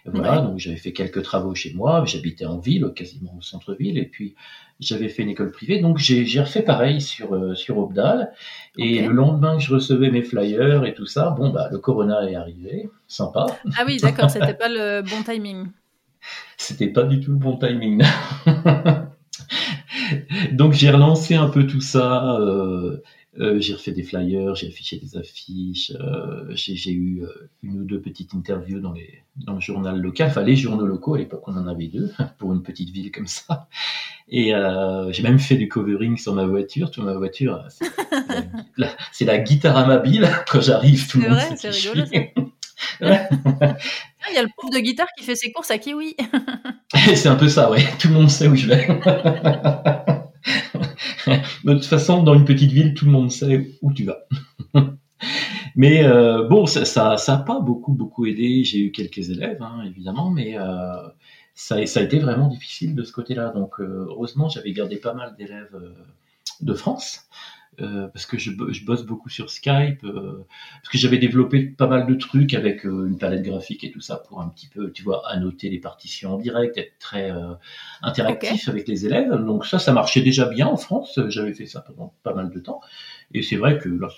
Voilà, 0.07 0.41
donc 0.41 0.59
j'avais 0.59 0.77
fait 0.77 0.93
quelques 0.93 1.23
travaux 1.23 1.55
chez 1.55 1.73
moi. 1.75 2.05
J'habitais 2.07 2.47
en 2.47 2.59
ville, 2.59 2.93
quasiment 2.95 3.35
au 3.39 3.41
centre-ville. 3.43 3.99
Et 3.99 4.07
puis, 4.07 4.35
j'avais 4.81 5.09
fait 5.09 5.23
une 5.23 5.31
école 5.31 5.53
privée. 5.53 5.81
Donc, 5.81 5.99
j'ai 5.99 6.41
refait 6.41 6.63
pareil 6.63 7.01
sur, 7.01 7.35
euh, 7.35 7.55
sur 7.55 7.79
Obdal. 7.79 8.33
Et 8.79 9.03
le 9.03 9.13
lendemain 9.13 9.57
que 9.57 9.63
je 9.63 9.75
recevais 9.75 10.11
mes 10.11 10.23
flyers 10.23 10.85
et 10.85 10.95
tout 10.95 11.07
ça, 11.07 11.31
bon, 11.31 11.51
bah, 11.51 11.69
le 11.71 11.79
corona 11.79 12.29
est 12.29 12.35
arrivé. 12.35 12.89
Sympa. 13.07 13.47
Ah 13.77 13.85
oui, 13.87 13.99
d'accord, 13.99 14.31
c'était 14.31 14.55
pas 14.55 14.69
le 14.69 15.03
bon 15.03 15.23
timing. 15.23 15.67
C'était 16.59 16.89
pas 16.89 17.05
du 17.05 17.21
tout 17.21 17.31
le 17.31 17.39
bon 17.39 17.57
timing. 17.57 18.03
Donc 20.53 20.73
j'ai 20.73 20.91
relancé 20.91 21.35
un 21.35 21.49
peu 21.49 21.67
tout 21.67 21.81
ça. 21.81 22.37
Euh, 22.41 22.99
euh, 23.39 23.61
j'ai 23.61 23.75
refait 23.75 23.93
des 23.93 24.03
flyers, 24.03 24.57
j'ai 24.57 24.67
affiché 24.67 24.99
des 24.99 25.17
affiches, 25.17 25.93
euh, 26.01 26.45
j'ai 26.51 26.93
eu 26.93 27.23
une 27.63 27.83
ou 27.83 27.85
deux 27.85 28.01
petites 28.01 28.35
interviews 28.35 28.81
dans, 28.81 28.93
les, 28.93 29.23
dans 29.37 29.55
le 29.55 29.61
journal 29.61 30.01
local, 30.01 30.31
enfin 30.31 30.43
les 30.43 30.57
journaux 30.57 30.85
locaux, 30.85 31.15
à 31.15 31.19
l'époque 31.19 31.45
on 31.47 31.57
en 31.57 31.69
avait 31.69 31.87
deux, 31.87 32.11
pour 32.39 32.53
une 32.53 32.65
petite 32.65 32.91
ville 32.91 33.13
comme 33.13 33.29
ça. 33.29 33.69
Et 34.29 34.53
j'ai 35.11 35.23
même 35.23 35.39
fait 35.39 35.55
du 35.55 35.69
covering 35.69 36.17
sur 36.17 36.35
ma 36.35 36.45
voiture, 36.45 36.91
toute 36.91 37.05
ma 37.05 37.15
voiture, 37.15 37.65
c'est 39.13 39.25
la, 39.25 39.39
guitare 39.39 39.77
à 39.77 39.87
ma 39.87 39.99
bille, 39.99 40.29
quand 40.51 40.61
j'arrive 40.61 41.07
tout 41.09 41.21
le 41.21 41.29
monde 41.29 41.39
C'est 41.57 41.71
rigolo 41.71 42.05
ça. 42.07 42.19
il 44.29 44.35
y 44.35 44.39
a 44.39 44.43
le 44.43 44.49
prof 44.57 44.71
de 44.71 44.79
guitare 44.79 45.09
qui 45.17 45.25
fait 45.25 45.37
ses 45.37 45.53
courses 45.53 45.71
à 45.71 45.79
Kiwi. 45.79 46.17
c'est 47.15 47.29
un 47.29 47.37
peu 47.37 47.49
ça, 47.49 47.71
ouais. 47.71 47.85
Tout 47.99 48.09
le 48.09 48.15
monde 48.15 48.31
sait 48.31 48.49
où 48.49 48.55
je 48.55 48.67
vais. 48.67 48.87
de 51.65 51.75
toute 51.75 51.85
façon, 51.85 52.23
dans 52.23 52.35
une 52.35 52.45
petite 52.45 52.73
ville, 52.73 52.95
tout 52.95 53.07
le 53.07 53.11
monde 53.11 53.31
sait 53.31 53.71
où 53.83 53.93
tu 53.93 54.05
vas. 54.05 54.27
mais 55.77 56.05
euh, 56.05 56.47
bon, 56.49 56.67
ça, 56.67 56.85
ça, 56.85 57.17
ça 57.17 57.35
a 57.35 57.39
pas 57.39 57.61
beaucoup, 57.61 57.93
beaucoup 57.93 58.27
aidé. 58.27 58.65
J'ai 58.65 58.81
eu 58.81 58.93
quelques 58.93 59.31
élèves, 59.31 59.63
hein, 59.63 59.83
évidemment, 59.87 60.31
mais 60.31 60.59
euh, 60.59 61.09
ça, 61.55 61.85
ça 61.87 62.01
a 62.01 62.03
été 62.03 62.19
vraiment 62.19 62.49
difficile 62.49 62.95
de 62.95 63.03
ce 63.03 63.13
côté-là. 63.13 63.51
Donc, 63.51 63.81
euh, 63.81 64.07
heureusement, 64.09 64.49
j'avais 64.49 64.73
gardé 64.73 64.97
pas 64.97 65.15
mal 65.15 65.35
d'élèves 65.37 65.79
de 66.61 66.75
France. 66.75 67.27
Euh, 67.81 68.09
parce 68.09 68.27
que 68.27 68.39
je, 68.39 68.51
je, 68.69 68.85
bosse 68.85 69.05
beaucoup 69.05 69.31
sur 69.31 69.51
Skype, 69.51 70.05
euh, 70.05 70.45
parce 70.83 70.89
que 70.91 70.99
j'avais 70.99 71.19
développé 71.19 71.63
pas 71.63 71.87
mal 71.87 72.07
de 72.07 72.15
trucs 72.15 72.53
avec 72.53 72.85
euh, 72.85 73.07
une 73.07 73.17
palette 73.17 73.43
graphique 73.43 73.85
et 73.85 73.91
tout 73.91 74.01
ça 74.01 74.17
pour 74.17 74.43
un 74.43 74.49
petit 74.49 74.67
peu, 74.67 74.91
tu 74.93 75.03
vois, 75.03 75.23
annoter 75.29 75.71
les 75.71 75.79
partitions 75.79 76.35
en 76.35 76.39
direct, 76.39 76.77
être 76.77 76.99
très 76.99 77.33
interactif 78.03 78.63
okay. 78.63 78.71
avec 78.71 78.89
les 78.89 79.07
élèves. 79.07 79.33
Donc 79.33 79.67
ça, 79.67 79.79
ça 79.79 79.93
marchait 79.93 80.21
déjà 80.21 80.47
bien 80.47 80.67
en 80.67 80.77
France. 80.77 81.19
J'avais 81.29 81.55
fait 81.55 81.67
ça 81.67 81.81
pendant 81.81 82.13
pas 82.23 82.35
mal 82.35 82.51
de 82.51 82.59
temps. 82.59 82.81
Et 83.33 83.43
c'est 83.43 83.57
vrai 83.57 83.79
que 83.79 83.89
là, 83.89 84.09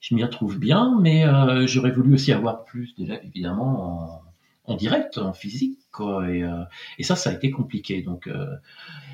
je 0.00 0.14
m'y 0.14 0.22
retrouve 0.22 0.58
bien, 0.58 0.98
mais 1.00 1.24
j'aurais 1.66 1.90
voulu 1.90 2.14
aussi 2.14 2.32
avoir 2.32 2.64
plus 2.64 2.94
d'élèves, 2.96 3.20
évidemment, 3.24 4.22
en, 4.66 4.72
en, 4.72 4.76
direct, 4.76 5.18
en 5.18 5.32
physique, 5.32 5.78
quoi. 5.94 6.28
Et, 6.30 6.44
et, 6.98 7.02
ça, 7.04 7.16
ça 7.16 7.30
a 7.30 7.32
été 7.32 7.50
compliqué. 7.50 8.02
Donc 8.02 8.28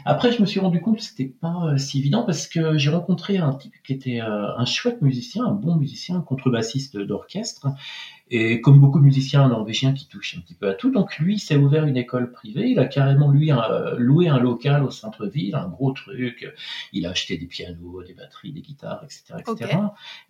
après, 0.05 0.33
je 0.33 0.41
me 0.41 0.47
suis 0.47 0.61
rendu 0.61 0.81
compte 0.81 0.97
que 0.97 1.03
c'était 1.03 1.27
pas 1.27 1.67
euh, 1.67 1.79
si 1.79 1.99
évident 1.99 2.25
parce 2.25 2.47
que 2.47 2.79
j'ai 2.79 2.91
rencontré 2.91 3.39
un 3.39 3.53
type 3.53 3.75
qui 3.85 3.93
était 3.93 4.21
euh, 4.21 4.57
un 4.57 4.65
chouette 4.65 5.03
musicien, 5.03 5.45
un 5.45 5.53
bon 5.53 5.77
musicien, 5.77 6.17
un 6.17 6.21
contrebassiste 6.21 6.97
d'orchestre. 6.97 7.69
Et 8.33 8.61
comme 8.61 8.79
beaucoup 8.79 9.01
de 9.01 9.05
musiciens 9.05 9.49
norvégiens 9.49 9.93
qui 9.93 10.07
touchent 10.07 10.37
un 10.39 10.41
petit 10.41 10.55
peu 10.55 10.69
à 10.69 10.75
tout, 10.75 10.91
donc 10.91 11.19
lui 11.19 11.41
s'est 11.41 11.57
ouvert 11.57 11.85
une 11.85 11.97
école 11.97 12.31
privée. 12.31 12.69
Il 12.69 12.79
a 12.79 12.87
carrément 12.87 13.31
lui 13.31 13.51
un, 13.51 13.61
loué 13.97 14.29
un 14.29 14.39
local 14.39 14.85
au 14.85 14.91
centre-ville, 14.91 15.57
un 15.57 15.67
gros 15.69 15.91
truc. 15.91 16.49
Il 16.93 17.07
a 17.07 17.11
acheté 17.11 17.37
des 17.37 17.47
pianos, 17.47 18.05
des 18.05 18.15
batteries, 18.15 18.53
des 18.53 18.61
guitares, 18.61 19.03
etc., 19.03 19.35
etc. 19.41 19.51
Okay. 19.51 19.77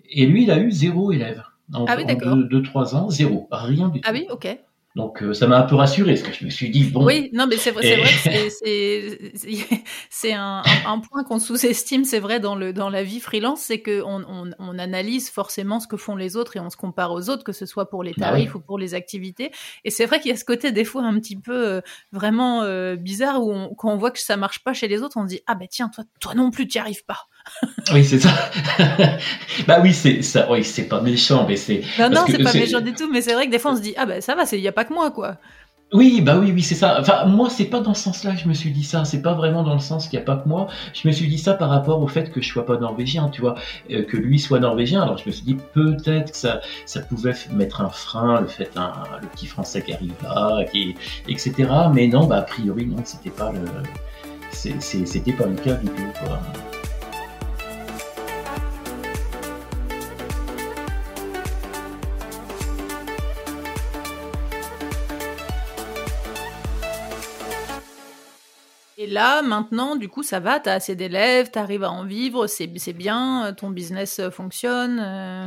Et 0.08 0.26
lui, 0.26 0.44
il 0.44 0.50
a 0.50 0.58
eu 0.58 0.70
zéro 0.70 1.12
élève 1.12 1.44
en, 1.74 1.84
ah 1.86 1.94
oui, 1.96 2.04
en 2.04 2.14
deux, 2.14 2.44
deux, 2.44 2.62
trois 2.62 2.96
ans, 2.96 3.10
zéro, 3.10 3.46
rien 3.52 3.88
du 3.90 4.00
tout. 4.00 4.08
Ah 4.08 4.12
oui, 4.12 4.26
ok. 4.30 4.58
Donc 4.96 5.22
euh, 5.22 5.32
ça 5.32 5.46
m'a 5.46 5.58
un 5.58 5.62
peu 5.62 5.76
rassuré, 5.76 6.14
parce 6.14 6.26
que 6.26 6.32
je 6.32 6.44
me 6.44 6.50
suis 6.50 6.68
dit 6.68 6.82
bon. 6.82 7.04
Oui, 7.04 7.30
non, 7.32 7.46
mais 7.46 7.56
c'est 7.56 7.70
vrai, 7.70 7.86
et... 7.86 7.96
vrai 7.96 8.10
que 8.10 9.76
c'est 10.10 10.32
un, 10.32 10.62
un, 10.66 10.92
un, 10.92 10.98
point 10.98 11.22
qu'on 11.22 11.38
sous-estime, 11.38 12.04
c'est 12.04 12.18
vrai 12.18 12.40
dans 12.40 12.56
le 12.56 12.72
dans 12.72 12.90
la 12.90 13.04
vie 13.04 13.20
freelance, 13.20 13.60
c'est 13.60 13.80
que 13.80 14.02
on, 14.02 14.24
on, 14.28 14.50
on, 14.58 14.78
analyse 14.80 15.30
forcément 15.30 15.78
ce 15.78 15.86
que 15.86 15.96
font 15.96 16.16
les 16.16 16.36
autres 16.36 16.56
et 16.56 16.60
on 16.60 16.70
se 16.70 16.76
compare 16.76 17.12
aux 17.12 17.30
autres, 17.30 17.44
que 17.44 17.52
ce 17.52 17.66
soit 17.66 17.88
pour 17.88 18.02
les 18.02 18.14
tarifs 18.14 18.46
bah 18.46 18.52
oui. 18.54 18.60
ou 18.60 18.66
pour 18.66 18.78
les 18.78 18.94
activités. 18.94 19.52
Et 19.84 19.90
c'est 19.90 20.06
vrai 20.06 20.18
qu'il 20.18 20.32
y 20.32 20.34
a 20.34 20.36
ce 20.36 20.44
côté 20.44 20.72
des 20.72 20.84
fois 20.84 21.02
un 21.02 21.14
petit 21.20 21.36
peu 21.36 21.68
euh, 21.68 21.80
vraiment 22.10 22.62
euh, 22.62 22.96
bizarre 22.96 23.44
où 23.44 23.52
on, 23.52 23.72
quand 23.76 23.92
on 23.92 23.96
voit 23.96 24.10
que 24.10 24.18
ça 24.18 24.36
marche 24.36 24.64
pas 24.64 24.72
chez 24.72 24.88
les 24.88 25.02
autres, 25.02 25.16
on 25.18 25.22
se 25.22 25.28
dit 25.28 25.40
ah 25.46 25.54
ben 25.54 25.60
bah, 25.60 25.66
tiens 25.70 25.88
toi 25.88 26.02
toi 26.18 26.34
non 26.34 26.50
plus 26.50 26.66
tu 26.66 26.78
n'y 26.78 26.80
arrives 26.80 27.04
pas. 27.04 27.28
Oui, 27.92 28.04
c'est 28.04 28.20
ça. 28.20 28.30
bah 29.66 29.80
oui, 29.82 29.92
c'est 29.92 30.22
ça. 30.22 30.46
Oui, 30.50 30.64
c'est 30.64 30.88
pas 30.88 31.00
méchant, 31.00 31.44
mais 31.48 31.56
c'est. 31.56 31.82
Non, 31.98 32.10
non, 32.10 32.24
c'est 32.26 32.42
pas 32.42 32.52
méchant 32.52 32.80
du 32.80 32.92
tout. 32.92 33.10
Mais 33.10 33.20
c'est 33.20 33.34
vrai 33.34 33.46
que 33.46 33.50
des 33.50 33.58
fois, 33.58 33.72
on 33.72 33.76
se 33.76 33.82
dit, 33.82 33.94
ah 33.96 34.06
bah 34.06 34.20
ça 34.20 34.34
va, 34.34 34.44
il 34.52 34.60
y 34.60 34.68
a 34.68 34.72
pas 34.72 34.84
que 34.84 34.94
moi, 34.94 35.10
quoi. 35.10 35.36
Oui, 35.92 36.20
bah 36.20 36.38
oui, 36.38 36.52
oui, 36.54 36.62
c'est 36.62 36.76
ça. 36.76 36.98
Enfin, 37.00 37.24
moi, 37.24 37.50
c'est 37.50 37.64
pas 37.64 37.80
dans 37.80 37.94
ce 37.94 38.04
sens-là 38.04 38.32
que 38.34 38.38
je 38.38 38.48
me 38.48 38.54
suis 38.54 38.70
dit 38.70 38.84
ça. 38.84 39.04
C'est 39.04 39.22
pas 39.22 39.34
vraiment 39.34 39.64
dans 39.64 39.74
le 39.74 39.80
sens 39.80 40.06
qu'il 40.06 40.20
n'y 40.20 40.22
a 40.22 40.24
pas 40.24 40.36
que 40.36 40.48
moi. 40.48 40.68
Je 40.94 41.06
me 41.08 41.12
suis 41.12 41.26
dit 41.26 41.38
ça 41.38 41.54
par 41.54 41.68
rapport 41.68 42.00
au 42.00 42.06
fait 42.06 42.30
que 42.30 42.40
je 42.40 42.48
sois 42.48 42.64
pas 42.64 42.76
norvégien, 42.76 43.28
tu 43.28 43.40
vois, 43.40 43.56
euh, 43.90 44.04
que 44.04 44.16
lui 44.16 44.38
soit 44.38 44.60
norvégien. 44.60 45.02
Alors, 45.02 45.18
je 45.18 45.26
me 45.26 45.32
suis 45.32 45.44
dit 45.44 45.56
peut-être 45.74 46.30
que 46.30 46.36
ça, 46.36 46.60
ça 46.86 47.00
pouvait 47.00 47.34
mettre 47.50 47.80
un 47.80 47.90
frein, 47.90 48.40
le 48.40 48.46
fait 48.46 48.70
un, 48.76 48.92
le 49.20 49.26
petit 49.26 49.46
français 49.46 49.82
qui 49.82 49.92
arrive 49.92 50.14
là, 50.22 50.64
qui, 50.70 50.94
etc. 51.28 51.68
Mais 51.92 52.06
non, 52.06 52.26
bah 52.26 52.38
a 52.38 52.42
priori, 52.42 52.86
non, 52.86 52.98
c'était 53.04 53.30
pas 53.30 53.50
le, 53.50 53.60
c'était 54.52 55.32
pas 55.32 55.46
le 55.46 55.56
cas 55.56 55.74
du 55.74 55.88
tout. 55.88 56.12
Quoi. 56.24 56.38
Et 69.02 69.06
là, 69.06 69.40
maintenant, 69.40 69.96
du 69.96 70.10
coup, 70.10 70.22
ça 70.22 70.40
va, 70.40 70.60
tu 70.60 70.68
as 70.68 70.74
assez 70.74 70.94
d'élèves, 70.94 71.50
tu 71.50 71.58
arrives 71.58 71.84
à 71.84 71.90
en 71.90 72.04
vivre, 72.04 72.46
c'est 72.46 72.66
bien, 72.92 73.54
ton 73.56 73.70
business 73.70 74.20
fonctionne 74.30 75.00
euh... 75.02 75.46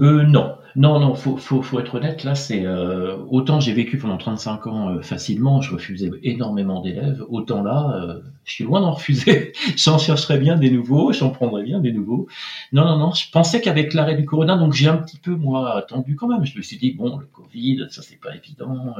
Euh, 0.00 0.22
non, 0.22 0.56
non, 0.76 1.00
non, 1.00 1.14
faut, 1.14 1.36
faut, 1.36 1.80
être 1.80 1.96
honnête. 1.96 2.22
Là, 2.22 2.36
c'est 2.36 2.64
euh, 2.64 3.16
autant 3.30 3.58
j'ai 3.58 3.72
vécu 3.72 3.98
pendant 3.98 4.16
35 4.16 4.66
ans 4.68 4.90
euh, 4.90 5.02
facilement, 5.02 5.60
je 5.60 5.74
refusais 5.74 6.08
énormément 6.22 6.80
d'élèves. 6.80 7.24
Autant 7.28 7.64
là, 7.64 8.00
euh, 8.00 8.20
je 8.44 8.52
suis 8.52 8.64
loin 8.64 8.80
d'en 8.80 8.92
refuser. 8.92 9.52
j'en 9.76 9.98
chercherais 9.98 10.38
bien 10.38 10.56
des 10.56 10.70
nouveaux, 10.70 11.12
j'en 11.12 11.30
prendrais 11.30 11.64
bien 11.64 11.80
des 11.80 11.90
nouveaux. 11.90 12.28
Non, 12.72 12.84
non, 12.84 12.96
non. 12.96 13.12
Je 13.12 13.28
pensais 13.32 13.60
qu'avec 13.60 13.92
l'arrêt 13.92 14.14
du 14.14 14.24
Corona, 14.24 14.56
donc 14.56 14.72
j'ai 14.72 14.86
un 14.86 14.98
petit 14.98 15.18
peu 15.18 15.34
moi 15.34 15.76
attendu 15.76 16.14
quand 16.14 16.28
même. 16.28 16.46
Je 16.46 16.56
me 16.56 16.62
suis 16.62 16.78
dit 16.78 16.92
bon, 16.92 17.18
le 17.18 17.26
Covid, 17.26 17.88
ça 17.90 18.02
c'est 18.02 18.20
pas 18.20 18.36
évident. 18.36 18.94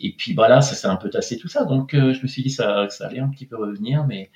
Et 0.00 0.12
puis 0.12 0.34
bah 0.34 0.48
là, 0.48 0.60
ça 0.60 0.74
s'est 0.74 0.88
un 0.88 0.96
peu 0.96 1.10
tassé 1.10 1.38
tout 1.38 1.48
ça. 1.48 1.64
Donc 1.64 1.90
je 1.92 2.22
me 2.22 2.26
suis 2.26 2.42
dit 2.42 2.50
ça, 2.50 2.88
ça 2.90 3.06
allait 3.06 3.20
un 3.20 3.28
petit 3.28 3.46
peu 3.46 3.56
revenir, 3.56 4.06
mais 4.06 4.30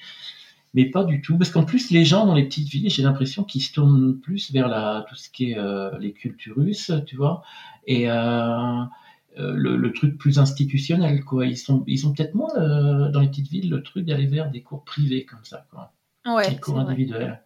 mais 0.77 0.85
pas 0.85 1.05
du 1.05 1.23
tout. 1.23 1.38
Parce 1.38 1.51
qu'en 1.51 1.64
plus, 1.64 1.90
les 1.90 2.05
gens 2.05 2.27
dans 2.27 2.35
les 2.35 2.45
petites 2.45 2.69
villes, 2.69 2.90
j'ai 2.90 3.03
l'impression 3.03 3.42
qu'ils 3.45 3.62
se 3.62 3.73
tournent 3.73 4.19
plus 4.21 4.53
vers 4.53 4.69
la, 4.69 5.07
tout 5.09 5.14
ce 5.14 5.31
qui 5.31 5.51
est 5.53 5.59
euh, 5.59 5.99
les 5.99 6.12
cultures 6.12 6.57
russes, 6.57 6.92
tu 7.07 7.16
vois, 7.16 7.42
et 7.87 8.11
euh, 8.11 8.85
euh, 9.38 9.53
le, 9.55 9.77
le, 9.77 9.92
truc 9.92 10.19
plus 10.19 10.38
institutionnel, 10.38 11.25
quoi. 11.25 11.47
Ils 11.47 11.57
sont, 11.57 11.83
ils 11.87 11.99
sont 11.99 12.12
peut-être 12.12 12.35
moins 12.35 12.55
euh, 12.57 13.11
dans 13.11 13.21
les 13.21 13.29
petites 13.29 13.49
villes 13.49 13.71
le 13.71 13.83
truc 13.83 14.05
d'aller 14.05 14.27
vers 14.27 14.51
des 14.51 14.62
cours 14.62 14.85
privés 14.85 15.25
comme 15.25 15.45
ça, 15.45 15.66
quoi. 15.71 15.92
Ouais, 16.27 16.51
des 16.51 16.57
cours 16.57 16.79
individuels. 16.79 17.42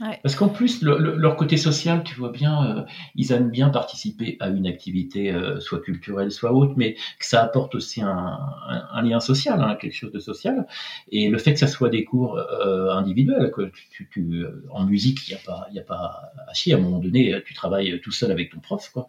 Ouais. 0.00 0.20
Parce 0.22 0.36
qu'en 0.36 0.48
plus, 0.48 0.82
le, 0.82 0.98
le, 0.98 1.16
leur 1.16 1.36
côté 1.36 1.56
social, 1.56 2.04
tu 2.04 2.14
vois 2.14 2.30
bien, 2.30 2.78
euh, 2.78 2.82
ils 3.16 3.32
aiment 3.32 3.50
bien 3.50 3.68
participer 3.68 4.36
à 4.38 4.48
une 4.48 4.66
activité, 4.66 5.32
euh, 5.32 5.58
soit 5.58 5.80
culturelle, 5.80 6.30
soit 6.30 6.52
autre, 6.52 6.74
mais 6.76 6.94
que 6.94 7.26
ça 7.26 7.42
apporte 7.42 7.74
aussi 7.74 8.00
un, 8.00 8.08
un, 8.08 8.88
un 8.92 9.02
lien 9.02 9.18
social, 9.18 9.60
hein, 9.60 9.76
quelque 9.80 9.94
chose 9.94 10.12
de 10.12 10.20
social. 10.20 10.66
Et 11.10 11.28
le 11.28 11.38
fait 11.38 11.52
que 11.52 11.58
ça 11.58 11.66
soit 11.66 11.88
des 11.88 12.04
cours 12.04 12.38
euh, 12.38 12.90
individuels, 12.90 13.50
que 13.50 13.62
tu, 13.62 13.88
tu, 13.90 14.08
tu, 14.08 14.44
en 14.70 14.84
musique, 14.84 15.26
il 15.28 15.34
n'y 15.34 15.40
a 15.40 15.42
pas, 15.44 15.66
a 15.76 15.80
pas 15.82 16.32
à 16.46 16.54
chier. 16.54 16.74
À 16.74 16.76
un 16.76 16.80
moment 16.80 16.98
donné, 16.98 17.34
tu 17.44 17.54
travailles 17.54 18.00
tout 18.00 18.12
seul 18.12 18.30
avec 18.30 18.52
ton 18.52 18.60
prof, 18.60 18.90
quoi. 18.92 19.08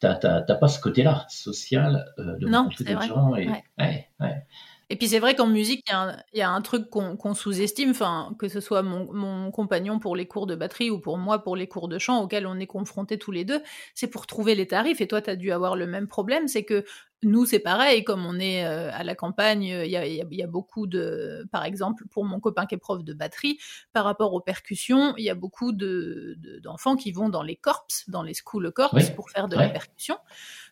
T'as, 0.00 0.16
pas 0.42 0.68
ce 0.68 0.80
côté-là 0.80 1.24
social 1.30 2.12
de 2.18 2.46
non, 2.46 2.64
rencontrer 2.64 2.84
des 2.84 3.06
gens. 3.06 3.34
Et, 3.36 3.48
ouais. 3.48 3.64
Ouais, 3.78 4.08
ouais. 4.20 4.46
Et 4.94 4.96
puis 4.96 5.08
c'est 5.08 5.18
vrai 5.18 5.34
qu'en 5.34 5.48
musique, 5.48 5.84
il 5.90 6.38
y, 6.38 6.42
a 6.42 6.48
un 6.48 6.62
truc 6.62 6.88
qu'on 6.88 7.16
qu 7.16 7.34
sous-estime, 7.34 7.90
enfin, 7.90 8.32
que 8.38 8.46
ce 8.46 8.60
soit 8.60 8.84
mon, 8.84 9.12
mon, 9.12 9.50
compagnon 9.50 9.98
pour 9.98 10.14
les 10.14 10.28
cours 10.28 10.46
de 10.46 10.54
batterie 10.54 10.88
ou 10.88 11.00
pour 11.00 11.18
moi 11.18 11.42
pour 11.42 11.56
les 11.56 11.66
cours 11.66 11.88
de 11.88 11.98
chant 11.98 12.22
auxquels 12.22 12.46
on 12.46 12.60
est 12.60 12.68
confrontés 12.68 13.18
tous 13.18 13.32
les 13.32 13.44
deux, 13.44 13.60
c'est 13.96 14.06
pour 14.06 14.28
trouver 14.28 14.54
les 14.54 14.68
tarifs. 14.68 15.00
Et 15.00 15.08
toi, 15.08 15.20
tu 15.20 15.30
as 15.30 15.34
dû 15.34 15.50
avoir 15.50 15.74
le 15.74 15.88
même 15.88 16.06
problème, 16.06 16.46
c'est 16.46 16.62
que 16.62 16.84
nous, 17.24 17.46
c'est 17.46 17.58
pareil, 17.58 18.04
comme 18.04 18.24
on 18.26 18.38
est 18.38 18.64
euh, 18.64 18.90
à 18.92 19.04
la 19.04 19.14
campagne, 19.14 19.62
il 19.62 19.90
y 19.90 19.96
a, 19.96 20.06
y, 20.06 20.24
y 20.30 20.42
a, 20.42 20.46
beaucoup 20.46 20.86
de, 20.86 21.46
par 21.50 21.64
exemple, 21.64 22.04
pour 22.10 22.24
mon 22.24 22.40
copain 22.40 22.66
qui 22.66 22.74
est 22.74 22.78
prof 22.78 23.02
de 23.02 23.12
batterie, 23.12 23.58
par 23.92 24.04
rapport 24.04 24.34
aux 24.34 24.40
percussions, 24.40 25.14
il 25.16 25.24
y 25.24 25.30
a 25.30 25.34
beaucoup 25.34 25.72
d'enfants 25.72 26.94
de, 26.94 27.00
qui 27.00 27.12
vont 27.12 27.28
dans 27.28 27.42
les 27.42 27.56
corps, 27.56 27.86
dans 28.08 28.22
les 28.22 28.34
school 28.34 28.70
corps, 28.72 28.94
oui. 28.94 29.02
pour 29.16 29.30
faire 29.30 29.48
de 29.48 29.56
ouais. 29.56 29.66
la 29.66 29.70
percussion. 29.70 30.16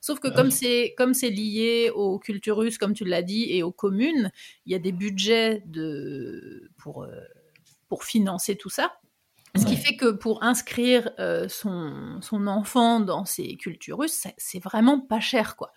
Sauf 0.00 0.20
que 0.20 0.28
comme 0.28 0.50
c'est 0.50 0.94
comme 0.96 1.14
c'est 1.14 1.30
lié 1.30 1.90
aux 1.94 2.18
cultures 2.18 2.56
russes, 2.56 2.78
comme 2.78 2.94
tu 2.94 3.04
l'as 3.04 3.22
dit, 3.22 3.46
et 3.50 3.62
aux 3.62 3.72
communes, 3.72 4.30
il 4.66 4.72
y 4.72 4.74
a 4.74 4.78
des 4.78 4.92
budgets 4.92 5.62
de 5.66 6.70
pour 6.76 7.04
euh, 7.04 7.20
pour 7.88 8.04
financer 8.04 8.56
tout 8.56 8.70
ça. 8.70 8.92
Ce 9.54 9.66
qui 9.66 9.76
fait 9.76 9.96
que 9.96 10.10
pour 10.10 10.42
inscrire 10.42 11.10
euh, 11.18 11.46
son, 11.46 12.18
son 12.22 12.46
enfant 12.46 13.00
dans 13.00 13.26
ces 13.26 13.56
cultures 13.56 13.98
russes, 13.98 14.26
c'est 14.38 14.62
vraiment 14.62 14.98
pas 14.98 15.20
cher, 15.20 15.56
quoi. 15.56 15.72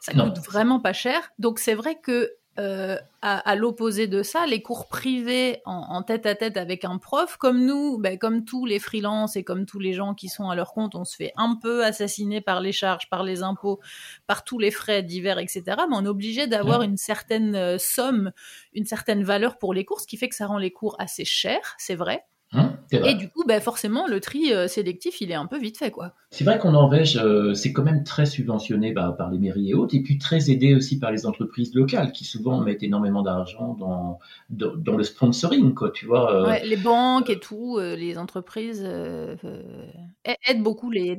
Ça 0.00 0.14
non. 0.14 0.30
coûte 0.30 0.44
vraiment 0.44 0.80
pas 0.80 0.92
cher. 0.92 1.32
Donc 1.38 1.58
c'est 1.58 1.74
vrai 1.74 1.98
que 2.00 2.32
euh, 2.58 2.96
à, 3.20 3.38
à 3.38 3.54
l'opposé 3.54 4.06
de 4.06 4.22
ça, 4.22 4.46
les 4.46 4.62
cours 4.62 4.88
privés 4.88 5.60
en, 5.66 5.74
en, 5.90 6.02
tête 6.02 6.24
à 6.24 6.34
tête 6.34 6.56
avec 6.56 6.86
un 6.86 6.96
prof, 6.96 7.36
comme 7.36 7.66
nous, 7.66 7.98
ben, 7.98 8.16
comme 8.16 8.46
tous 8.46 8.64
les 8.64 8.78
freelances 8.78 9.36
et 9.36 9.44
comme 9.44 9.66
tous 9.66 9.78
les 9.78 9.92
gens 9.92 10.14
qui 10.14 10.28
sont 10.28 10.48
à 10.48 10.54
leur 10.54 10.72
compte, 10.72 10.94
on 10.94 11.04
se 11.04 11.16
fait 11.16 11.32
un 11.36 11.56
peu 11.60 11.84
assassiner 11.84 12.40
par 12.40 12.60
les 12.62 12.72
charges, 12.72 13.10
par 13.10 13.24
les 13.24 13.42
impôts, 13.42 13.80
par 14.26 14.42
tous 14.42 14.58
les 14.58 14.70
frais 14.70 15.02
divers, 15.02 15.38
etc. 15.38 15.62
Mais 15.66 15.96
on 15.96 16.04
est 16.06 16.08
obligé 16.08 16.46
d'avoir 16.46 16.80
ouais. 16.80 16.86
une 16.86 16.96
certaine 16.96 17.78
somme, 17.78 18.32
une 18.72 18.86
certaine 18.86 19.22
valeur 19.22 19.58
pour 19.58 19.74
les 19.74 19.84
cours, 19.84 20.00
ce 20.00 20.06
qui 20.06 20.16
fait 20.16 20.28
que 20.28 20.36
ça 20.36 20.46
rend 20.46 20.58
les 20.58 20.70
cours 20.70 20.96
assez 20.98 21.26
chers, 21.26 21.74
c'est 21.76 21.96
vrai. 21.96 22.24
Hein 22.52 22.76
Et 22.92 23.14
du 23.14 23.28
coup, 23.28 23.42
ben, 23.46 23.60
forcément, 23.60 24.06
le 24.06 24.20
tri 24.20 24.52
euh, 24.52 24.68
sélectif, 24.68 25.20
il 25.20 25.32
est 25.32 25.34
un 25.34 25.46
peu 25.46 25.58
vite 25.58 25.76
fait, 25.76 25.90
quoi. 25.90 26.14
C'est 26.30 26.44
vrai 26.44 26.58
qu'en 26.58 26.72
Norvège, 26.72 27.16
euh, 27.16 27.54
c'est 27.54 27.72
quand 27.72 27.82
même 27.82 28.04
très 28.04 28.24
subventionné 28.24 28.92
bah, 28.92 29.14
par 29.16 29.30
les 29.30 29.38
mairies 29.38 29.70
et 29.70 29.74
autres, 29.74 29.96
et 29.96 30.00
puis 30.00 30.18
très 30.18 30.50
aidé 30.50 30.74
aussi 30.74 30.98
par 31.00 31.10
les 31.10 31.26
entreprises 31.26 31.74
locales 31.74 32.12
qui 32.12 32.24
souvent 32.24 32.60
mettent 32.60 32.84
énormément 32.84 33.22
d'argent 33.22 33.74
dans, 33.74 34.20
dans, 34.50 34.96
le 34.96 35.02
sponsoring, 35.02 35.74
quoi, 35.74 35.90
tu 35.90 36.06
vois. 36.06 36.32
Euh. 36.32 36.46
Ouais, 36.46 36.64
les 36.64 36.76
banques 36.76 37.30
et 37.30 37.40
tout, 37.40 37.78
les 37.80 38.16
entreprises 38.16 38.84
aident 38.84 40.62
beaucoup 40.62 40.90
les, 40.90 41.16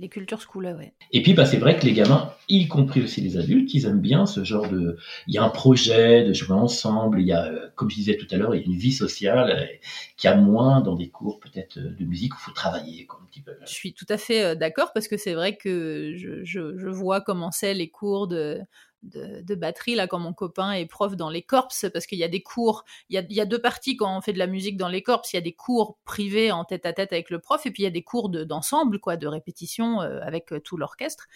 les, 0.00 0.08
cultures 0.08 0.40
school, 0.40 0.64
ouais. 0.78 0.94
Et 1.12 1.22
puis, 1.22 1.34
bah, 1.34 1.44
c'est 1.44 1.58
vrai 1.58 1.78
que 1.78 1.84
les 1.84 1.92
gamins, 1.92 2.32
y 2.48 2.68
compris 2.68 3.02
aussi 3.02 3.20
les 3.20 3.36
adultes, 3.36 3.72
ils 3.74 3.84
aiment 3.84 4.00
bien 4.00 4.24
ce 4.26 4.44
genre 4.44 4.68
de. 4.68 4.96
Il 5.26 5.34
y 5.34 5.38
a 5.38 5.44
un 5.44 5.50
projet 5.50 6.24
de 6.24 6.32
jouer 6.32 6.56
ensemble, 6.56 7.20
il 7.20 7.26
y 7.26 7.32
a, 7.32 7.50
comme 7.74 7.90
je 7.90 7.96
disais 7.96 8.16
tout 8.16 8.26
à 8.30 8.36
l'heure, 8.36 8.54
il 8.54 8.60
y 8.60 8.62
a 8.62 8.66
une 8.66 8.76
vie 8.76 8.92
sociale 8.92 9.68
qui 10.16 10.28
a 10.28 10.36
moins 10.36 10.69
dans 10.80 10.94
des 10.94 11.10
cours 11.10 11.40
peut-être 11.40 11.78
euh, 11.78 11.90
de 11.90 12.04
musique 12.04 12.34
où 12.34 12.38
il 12.40 12.44
faut 12.44 12.52
travailler 12.52 13.08
un 13.10 13.26
petit 13.26 13.42
peu. 13.42 13.52
Je 13.62 13.72
suis 13.72 13.92
tout 13.92 14.06
à 14.08 14.16
fait 14.16 14.44
euh, 14.44 14.54
d'accord 14.54 14.92
parce 14.92 15.08
que 15.08 15.16
c'est 15.16 15.34
vrai 15.34 15.56
que 15.56 16.14
je, 16.16 16.44
je, 16.44 16.78
je 16.78 16.88
vois 16.88 17.20
comment 17.20 17.50
c'est 17.50 17.74
les 17.74 17.90
cours 17.90 18.28
de, 18.28 18.60
de, 19.02 19.54
batterie, 19.54 19.94
là, 19.94 20.06
quand 20.06 20.18
mon 20.18 20.32
copain 20.32 20.72
est 20.72 20.86
prof 20.86 21.16
dans 21.16 21.30
les 21.30 21.42
corps, 21.42 21.68
parce 21.92 22.06
qu'il 22.06 22.18
y 22.18 22.24
a 22.24 22.28
des 22.28 22.42
cours, 22.42 22.84
il 23.08 23.14
y 23.14 23.18
a, 23.18 23.22
il 23.28 23.34
y 23.34 23.40
a, 23.40 23.46
deux 23.46 23.58
parties 23.58 23.96
quand 23.96 24.16
on 24.16 24.20
fait 24.20 24.32
de 24.32 24.38
la 24.38 24.46
musique 24.46 24.76
dans 24.76 24.88
les 24.88 25.02
corps, 25.02 25.22
il 25.32 25.36
y 25.36 25.38
a 25.38 25.42
des 25.42 25.54
cours 25.54 25.98
privés 26.04 26.52
en 26.52 26.64
tête 26.64 26.86
à 26.86 26.92
tête 26.92 27.12
avec 27.12 27.30
le 27.30 27.38
prof, 27.38 27.64
et 27.64 27.70
puis 27.70 27.82
il 27.82 27.84
y 27.84 27.88
a 27.88 27.90
des 27.90 28.02
cours 28.02 28.28
d'ensemble, 28.28 29.00
quoi, 29.00 29.16
de 29.16 29.26
répétition 29.26 30.02
euh, 30.02 30.20
avec 30.22 30.52
tout 30.64 30.76
l'orchestre. 30.76 31.26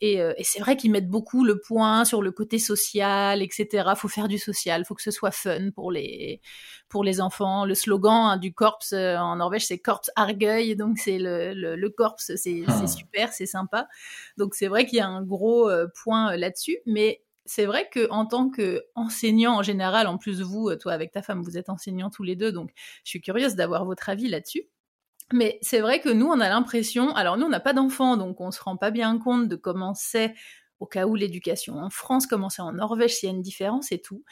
Et, 0.00 0.14
et 0.14 0.44
c'est 0.44 0.60
vrai 0.60 0.76
qu'ils 0.76 0.92
mettent 0.92 1.08
beaucoup 1.08 1.44
le 1.44 1.60
point 1.60 2.04
sur 2.04 2.22
le 2.22 2.30
côté 2.30 2.58
social, 2.58 3.42
etc. 3.42 3.90
Faut 3.96 4.08
faire 4.08 4.28
du 4.28 4.38
social, 4.38 4.84
faut 4.84 4.94
que 4.94 5.02
ce 5.02 5.10
soit 5.10 5.32
fun 5.32 5.70
pour 5.74 5.90
les, 5.90 6.40
pour 6.88 7.04
les 7.04 7.20
enfants. 7.20 7.64
Le 7.64 7.74
slogan 7.74 8.30
hein, 8.30 8.36
du 8.36 8.52
corps 8.52 8.80
en 8.92 9.36
Norvège, 9.36 9.66
c'est 9.66 9.78
Corps 9.78 10.02
Argueil, 10.16 10.76
donc 10.76 10.98
c'est 10.98 11.18
le, 11.18 11.52
le, 11.54 11.76
le 11.76 11.90
corps, 11.90 12.16
c'est 12.18 12.62
ah. 12.66 12.86
super, 12.86 13.32
c'est 13.32 13.46
sympa. 13.46 13.88
Donc 14.36 14.54
c'est 14.54 14.68
vrai 14.68 14.86
qu'il 14.86 14.98
y 14.98 15.00
a 15.00 15.08
un 15.08 15.22
gros 15.22 15.70
point 16.02 16.36
là-dessus, 16.36 16.78
mais 16.86 17.22
c'est 17.48 17.66
vrai 17.66 17.88
que 17.90 18.10
en 18.10 18.26
tant 18.26 18.50
qu'enseignant 18.50 19.56
en 19.56 19.62
général, 19.62 20.06
en 20.06 20.18
plus 20.18 20.42
vous, 20.42 20.74
toi 20.76 20.92
avec 20.92 21.12
ta 21.12 21.22
femme, 21.22 21.42
vous 21.42 21.56
êtes 21.56 21.70
enseignants 21.70 22.10
tous 22.10 22.22
les 22.22 22.36
deux, 22.36 22.52
donc 22.52 22.70
je 23.04 23.10
suis 23.10 23.20
curieuse 23.20 23.54
d'avoir 23.54 23.84
votre 23.84 24.08
avis 24.08 24.28
là-dessus. 24.28 24.68
Mais 25.32 25.58
c'est 25.60 25.80
vrai 25.80 26.00
que 26.00 26.08
nous, 26.08 26.26
on 26.26 26.40
a 26.40 26.48
l'impression, 26.48 27.14
alors 27.14 27.36
nous, 27.36 27.46
on 27.46 27.50
n'a 27.50 27.60
pas 27.60 27.74
d'enfants, 27.74 28.16
donc 28.16 28.40
on 28.40 28.50
se 28.50 28.62
rend 28.62 28.76
pas 28.76 28.90
bien 28.90 29.18
compte 29.18 29.48
de 29.48 29.56
comment 29.56 29.94
c'est, 29.94 30.34
au 30.80 30.86
cas 30.86 31.06
où 31.06 31.14
l'éducation 31.14 31.78
en 31.78 31.90
France, 31.90 32.26
comment 32.26 32.48
c'est 32.48 32.62
en 32.62 32.72
Norvège, 32.72 33.16
s'il 33.16 33.28
y 33.28 33.32
a 33.32 33.34
une 33.34 33.42
différence 33.42 33.92
et 33.92 34.00
tout. 34.00 34.24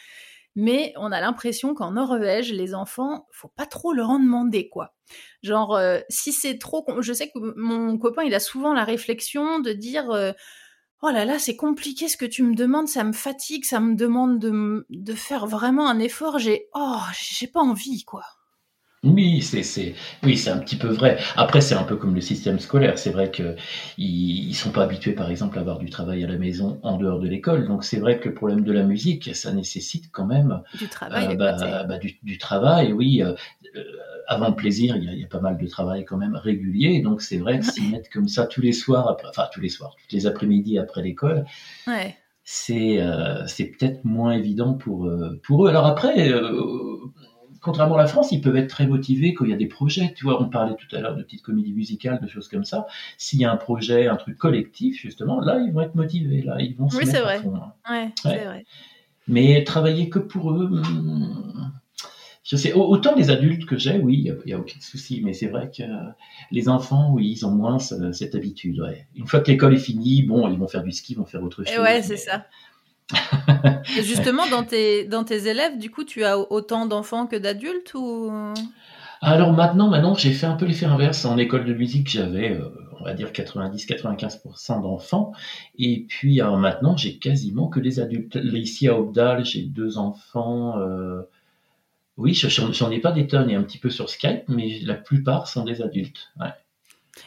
Mais 0.57 0.95
on 0.97 1.13
a 1.13 1.21
l'impression 1.21 1.75
qu'en 1.75 1.93
Norvège, 1.93 2.53
les 2.53 2.75
enfants, 2.75 3.27
faut 3.31 3.53
pas 3.57 3.67
trop 3.67 3.93
leur 3.93 4.11
en 4.11 4.19
demander, 4.19 4.69
quoi. 4.69 4.95
Genre, 5.43 5.77
euh, 5.77 6.01
si 6.09 6.33
c'est 6.33 6.59
trop, 6.59 6.85
je 7.01 7.13
sais 7.13 7.31
que 7.31 7.39
mon 7.57 7.99
copain, 7.99 8.25
il 8.25 8.35
a 8.35 8.41
souvent 8.41 8.73
la 8.75 8.85
réflexion 8.85 9.61
de 9.61 9.73
dire, 9.73 10.11
euh, 10.11 10.33
oh 11.03 11.11
là 11.11 11.25
là, 11.25 11.39
c'est 11.39 11.57
compliqué 11.57 12.09
ce 12.09 12.17
que 12.17 12.25
tu 12.27 12.43
me 12.43 12.55
demandes, 12.55 12.89
ça 12.89 13.05
me 13.05 13.13
fatigue, 13.13 13.65
ça 13.65 13.81
me 13.81 13.95
demande 13.95 14.39
de, 14.39 14.87
de 14.91 15.15
faire 15.15 15.47
vraiment 15.47 15.89
un 15.89 15.99
effort, 15.99 16.39
j'ai, 16.39 16.69
oh, 16.75 17.01
j'ai 17.21 17.47
pas 17.49 17.61
envie, 17.61 18.05
quoi. 18.05 18.25
Oui, 19.07 19.41
c'est, 19.41 19.63
c'est, 19.63 19.95
oui, 20.25 20.37
c'est 20.37 20.51
un 20.51 20.59
petit 20.59 20.77
peu 20.77 20.89
vrai. 20.89 21.19
Après, 21.37 21.61
c'est 21.61 21.75
un 21.75 21.85
peu 21.85 21.97
comme 21.97 22.15
le 22.15 22.21
système 22.21 22.59
scolaire. 22.59 22.99
C'est 22.99 23.11
vrai 23.11 23.31
que 23.31 23.55
ils, 23.99 24.55
sont 24.55 24.71
pas 24.71 24.83
habitués, 24.83 25.13
par 25.13 25.31
exemple, 25.31 25.59
à 25.59 25.61
avoir 25.61 25.79
du 25.79 25.91
travail 25.91 26.25
à 26.25 26.27
la 26.27 26.37
maison 26.37 26.81
en 26.83 26.97
dehors 26.97 27.21
de 27.21 27.29
l'école. 27.29 27.67
Donc, 27.67 27.85
c'est 27.85 27.99
vrai 27.99 28.19
que 28.19 28.29
le 28.29 28.35
problème 28.35 28.65
de 28.65 28.73
la 28.73 28.83
musique, 28.83 29.35
ça 29.35 29.53
nécessite 29.53 30.11
quand 30.11 30.27
même 30.27 30.61
du 30.79 30.89
travail. 30.89 31.29
Euh, 31.29 31.35
bah, 31.35 31.85
bah, 31.85 31.99
du, 31.99 32.39
travail, 32.39 32.93
oui. 32.93 33.23
Euh, 33.23 33.35
euh, 33.77 33.83
avant 34.27 34.49
le 34.49 34.57
plaisir, 34.57 34.97
il 34.97 35.05
y, 35.05 35.09
a, 35.09 35.13
il 35.13 35.21
y, 35.21 35.25
a, 35.25 35.29
pas 35.29 35.41
mal 35.41 35.57
de 35.57 35.67
travail 35.69 36.05
quand 36.05 36.17
même 36.17 36.35
régulier. 36.35 37.01
Donc, 37.01 37.23
c'est 37.23 37.39
vrai 37.39 37.61
que 37.61 37.65
s'y 37.65 37.89
mettre 37.89 38.11
comme 38.11 38.29
ça 38.29 38.47
tous 38.47 38.61
les 38.61 38.73
soirs, 38.73 39.09
après, 39.09 39.29
enfin 39.29 39.49
tous 39.53 39.61
les 39.61 39.69
soirs, 39.69 39.95
toutes 40.01 40.13
les 40.13 40.27
après-midi 40.27 40.79
après 40.79 41.03
l'école. 41.03 41.45
Ouais 41.87 42.17
c'est 42.49 43.01
c'est 43.49 43.65
peut-être 43.65 44.05
moins 44.05 44.31
évident 44.31 44.75
pour 44.75 45.11
pour 45.43 45.67
eux. 45.67 45.69
Alors 45.69 45.85
après, 45.85 46.31
contrairement 47.67 47.97
à 47.97 48.03
la 48.03 48.07
France, 48.07 48.31
ils 48.31 48.41
peuvent 48.41 48.57
être 48.57 48.71
très 48.71 48.87
motivés 48.87 49.35
quand 49.35 49.45
il 49.45 49.51
y 49.51 49.55
a 49.55 49.57
des 49.57 49.67
projets. 49.67 50.15
Tu 50.17 50.23
vois, 50.23 50.41
on 50.41 50.49
parlait 50.49 50.77
tout 50.77 50.95
à 50.95 51.01
l'heure 51.01 51.17
de 51.17 51.23
petites 51.25 51.43
comédies 51.43 51.73
musicales, 51.73 52.21
de 52.23 52.29
choses 52.29 52.47
comme 52.47 52.65
ça. 52.65 52.87
S'il 53.19 53.41
y 53.41 53.45
a 53.45 53.51
un 53.51 53.57
projet, 53.57 54.07
un 54.07 54.15
truc 54.15 54.39
collectif, 54.39 55.03
justement, 55.03 55.41
là, 55.41 55.59
ils 55.59 55.73
vont 55.73 55.81
être 55.81 55.97
motivés. 55.97 56.43
Là, 56.43 56.59
ils 56.61 56.77
vont 56.77 56.89
se 56.89 56.97
oui, 56.97 57.07
mettre 57.07 57.23
vrai. 57.23 57.35
à 57.35 57.43
fond. 57.43 57.61
Ouais, 57.91 58.11
c'est 58.23 58.45
vrai. 58.45 58.65
Mais 59.27 59.65
travailler 59.65 60.09
que 60.09 60.21
pour 60.21 60.53
eux, 60.53 60.69
hmm, 60.69 61.73
je 62.45 62.55
sais, 62.55 62.73
autant 62.73 63.17
les 63.17 63.31
adultes 63.31 63.67
que 63.67 63.77
j'ai, 63.77 63.99
oui, 63.99 64.23
il 64.25 64.39
n'y 64.47 64.53
a, 64.53 64.59
aucun 64.61 64.79
souci, 64.79 65.21
mais 65.25 65.33
c'est 65.33 65.49
vrai 65.49 65.69
que 65.77 65.83
les 66.53 66.69
enfants, 66.69 67.11
oui, 67.13 67.33
ils 67.37 67.45
ont 67.45 67.51
moins 67.51 67.81
cette 67.81 68.37
habitude. 68.37 68.81
Ouais. 68.81 69.09
Une 69.17 69.27
fois 69.27 69.41
que 69.41 69.51
l'école 69.51 69.75
est 69.75 69.79
finie, 69.79 70.23
bon, 70.23 70.49
ils 70.49 70.57
vont 70.57 70.69
faire 70.69 70.85
du 70.85 70.93
ski, 70.93 71.15
ils 71.15 71.17
vont 71.17 71.25
faire 71.25 71.43
autre 71.43 71.65
chose. 71.65 71.81
Ouais, 71.81 72.01
c'est 72.01 72.17
ça. 72.17 72.47
Justement, 73.85 74.49
dans 74.49 74.65
tes, 74.65 75.05
dans 75.05 75.25
tes 75.25 75.49
élèves, 75.49 75.79
du 75.79 75.91
coup, 75.91 76.05
tu 76.05 76.25
as 76.25 76.39
autant 76.39 76.87
d'enfants 76.87 77.27
que 77.27 77.37
d'adultes 77.37 77.95
ou? 77.95 78.33
Alors 79.21 79.53
maintenant, 79.53 79.89
maintenant, 79.89 80.15
j'ai 80.15 80.33
fait 80.33 80.47
un 80.47 80.57
peu 80.57 80.67
l'effet 80.67 80.87
inverse. 80.87 81.25
En 81.25 81.39
école 81.39 81.65
de 81.65 81.75
musique, 81.75 82.09
j'avais, 82.09 82.53
euh, 82.53 82.69
on 83.01 83.05
va 83.05 83.15
dire, 83.15 83.33
90-95% 83.33 84.83
d'enfants. 84.83 85.33
Et 85.79 86.05
puis 86.09 86.41
maintenant, 86.41 86.97
j'ai 86.97 87.19
quasiment 87.19 87.69
que 87.69 87.81
des 87.81 88.01
adultes. 88.01 88.39
Ici 88.53 88.89
à 88.89 88.99
Obdal, 88.99 89.45
j'ai 89.45 89.63
deux 89.63 89.99
enfants. 89.99 90.79
Euh... 90.79 91.23
Oui, 92.17 92.35
j'en 92.35 92.91
ai 92.91 93.01
pas 93.01 93.13
des 93.13 93.27
tonnes 93.27 93.51
et 93.51 93.55
un 93.55 93.63
petit 93.63 93.79
peu 93.79 93.91
sur 93.91 94.09
Skype, 94.09 94.49
mais 94.49 94.81
la 94.83 94.95
plupart 94.95 95.49
sont 95.49 95.65
des 95.65 95.83
adultes. 95.83 96.33